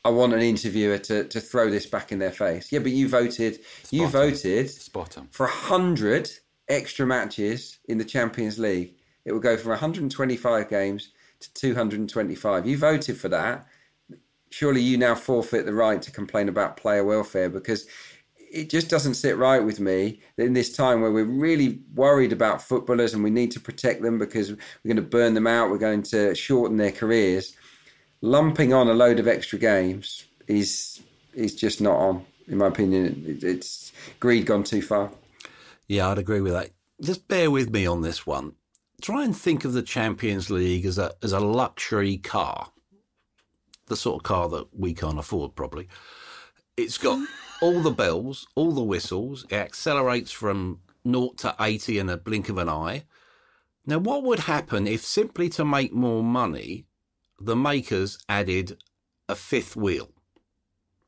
I 0.05 0.11
want 0.11 0.35
an 0.35 0.43
interviewer 0.43 0.99
to, 0.99 1.25
to 1.25 1.41
throw 1.41 1.71
this 1.71 1.87
back 1.87 2.11
in 2.11 2.19
their 2.19 2.33
face. 2.33 2.73
Yeah, 2.73 2.81
but 2.81 2.93
you 2.93 3.09
voted. 3.09 3.55
Spot 3.55 3.93
you 3.93 4.07
voted 4.09 4.71
Spot 4.71 5.19
on. 5.19 5.29
for 5.31 5.47
hundred 5.47 6.31
extra 6.69 7.07
matches 7.07 7.79
in 7.89 7.99
the 7.99 8.05
Champions 8.05 8.59
League. 8.59 8.95
It 9.25 9.33
will 9.33 9.41
go 9.41 9.57
from 9.57 9.71
125 9.71 10.69
games 10.69 11.11
to 11.41 11.53
225. 11.55 12.67
You 12.67 12.79
voted 12.79 13.17
for 13.17 13.29
that 13.29 13.67
surely 14.53 14.81
you 14.81 14.99
now 14.99 15.15
forfeit 15.15 15.67
the 15.67 15.73
right 15.73 16.03
to 16.03 16.11
complain 16.11 16.49
about 16.49 16.77
player 16.77 17.05
welfare 17.05 17.49
because 17.49 17.87
it 18.37 18.69
just 18.69 18.91
doesn't 18.91 19.15
sit 19.15 19.37
right 19.39 19.65
with 19.65 19.81
me 19.81 20.21
that 20.37 20.45
in 20.45 20.53
this 20.53 20.77
time 20.77 21.01
where 21.01 21.11
we're 21.11 21.25
really 21.25 21.81
worried 21.95 22.33
about 22.33 22.61
footballers 22.61 23.15
and 23.15 23.25
we 23.25 23.31
need 23.31 23.51
to 23.51 23.61
protect 23.61 24.03
them 24.03 24.19
because 24.19 24.51
we're 24.51 24.59
going 24.85 24.97
to 24.97 25.03
burn 25.03 25.33
them 25.33 25.47
out, 25.47 25.71
we're 25.71 25.79
going 25.79 26.03
to 26.03 26.35
shorten 26.35 26.77
their 26.77 26.93
careers, 26.93 27.57
lumping 28.23 28.73
on 28.73 28.89
a 28.89 28.95
load 28.95 29.19
of 29.21 29.29
extra 29.29 29.59
games 29.59 30.25
is 30.49 31.03
is 31.35 31.55
just 31.55 31.81
not 31.81 31.97
on. 31.97 32.25
In 32.49 32.59
my 32.59 32.69
opinion, 32.69 33.39
it's 33.43 33.93
greed 34.19 34.47
gone 34.47 34.65
too 34.65 34.83
far. 34.83 35.11
Yeah, 35.87 36.09
I'd 36.09 36.19
agree 36.19 36.41
with 36.41 36.53
that. 36.53 36.71
Just 37.01 37.29
bear 37.29 37.51
with 37.51 37.71
me 37.71 37.87
on 37.87 38.01
this 38.01 38.27
one. 38.27 38.55
Try 39.01 39.25
and 39.25 39.37
think 39.37 39.65
of 39.65 39.73
the 39.73 39.83
Champions 39.83 40.49
League 40.51 40.87
as 40.87 40.97
a 40.99 41.13
as 41.23 41.33
a 41.33 41.41
luxury 41.41 42.17
car 42.17 42.73
the 43.93 43.97
sort 43.97 44.17
of 44.17 44.23
car 44.23 44.49
that 44.49 44.67
we 44.77 44.95
can't 44.95 45.19
afford, 45.19 45.55
probably. 45.55 45.89
It's 46.77 46.99
got 46.99 47.27
all 47.63 47.81
the 47.81 47.91
bells, 47.91 48.47
all 48.55 48.73
the 48.73 48.83
whistles. 48.83 49.45
It 49.51 49.57
accelerates 49.57 50.33
from 50.33 50.81
0 51.07 51.33
to 51.39 51.55
80 51.61 51.99
in 51.99 52.09
a 52.09 52.17
blink 52.17 52.49
of 52.49 52.59
an 52.59 52.69
eye. 52.69 53.05
Now, 53.85 53.99
what 53.99 54.23
would 54.23 54.41
happen 54.41 54.87
if 54.87 55.05
simply 55.05 55.49
to 55.51 55.65
make 55.65 55.93
more 55.93 56.23
money, 56.23 56.87
the 57.45 57.57
makers 57.57 58.19
added 58.29 58.83
a 59.29 59.35
fifth 59.35 59.77
wheel? 59.77 60.11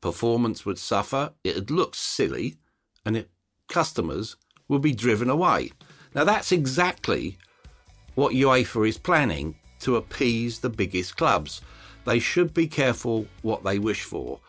Performance 0.01 0.66
would 0.66 0.78
suffer, 0.78 1.32
it'd 1.43 1.70
look 1.70 1.95
silly, 1.95 2.57
and 3.05 3.16
it, 3.16 3.30
customers 3.68 4.37
would 4.68 4.82
be 4.82 4.93
driven 4.93 5.30
away. 5.30 5.72
Now, 6.14 6.24
that's 6.24 6.53
exactly 6.53 7.39
what 8.14 8.35
UEFA 8.35 8.89
is 8.89 8.99
planning 8.99 9.57
to 9.80 9.97
appease 9.97 10.61
the 10.61 10.70
biggest 10.70 11.16
clubs. 11.16 11.61
They 12.05 12.18
should 12.18 12.55
be 12.55 12.66
careful 12.66 13.26
what 13.43 13.64
they 13.64 13.78
wish 13.78 14.03
for, 14.03 14.41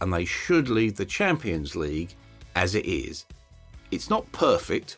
and 0.00 0.12
they 0.12 0.24
should 0.24 0.68
leave 0.68 0.96
the 0.96 1.04
Champions 1.04 1.76
League 1.76 2.14
as 2.54 2.74
it 2.74 2.86
is. 2.86 3.26
It's 3.90 4.10
not 4.10 4.30
perfect, 4.32 4.96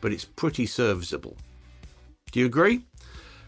but 0.00 0.12
it's 0.12 0.24
pretty 0.24 0.66
serviceable. 0.66 1.36
Do 2.30 2.40
you 2.40 2.46
agree? 2.46 2.82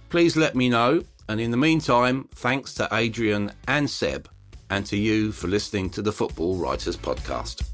Please 0.09 0.37
let 0.37 0.55
me 0.55 0.69
know. 0.69 1.03
And 1.29 1.41
in 1.41 1.51
the 1.51 1.57
meantime, 1.57 2.29
thanks 2.35 2.75
to 2.75 2.89
Adrian 2.93 3.53
and 3.67 3.89
Seb, 3.89 4.29
and 4.71 4.85
to 4.87 4.97
you 4.97 5.33
for 5.33 5.49
listening 5.49 5.91
to 5.91 6.03
the 6.03 6.13
Football 6.13 6.57
Writers 6.57 6.97
Podcast. 6.97 7.74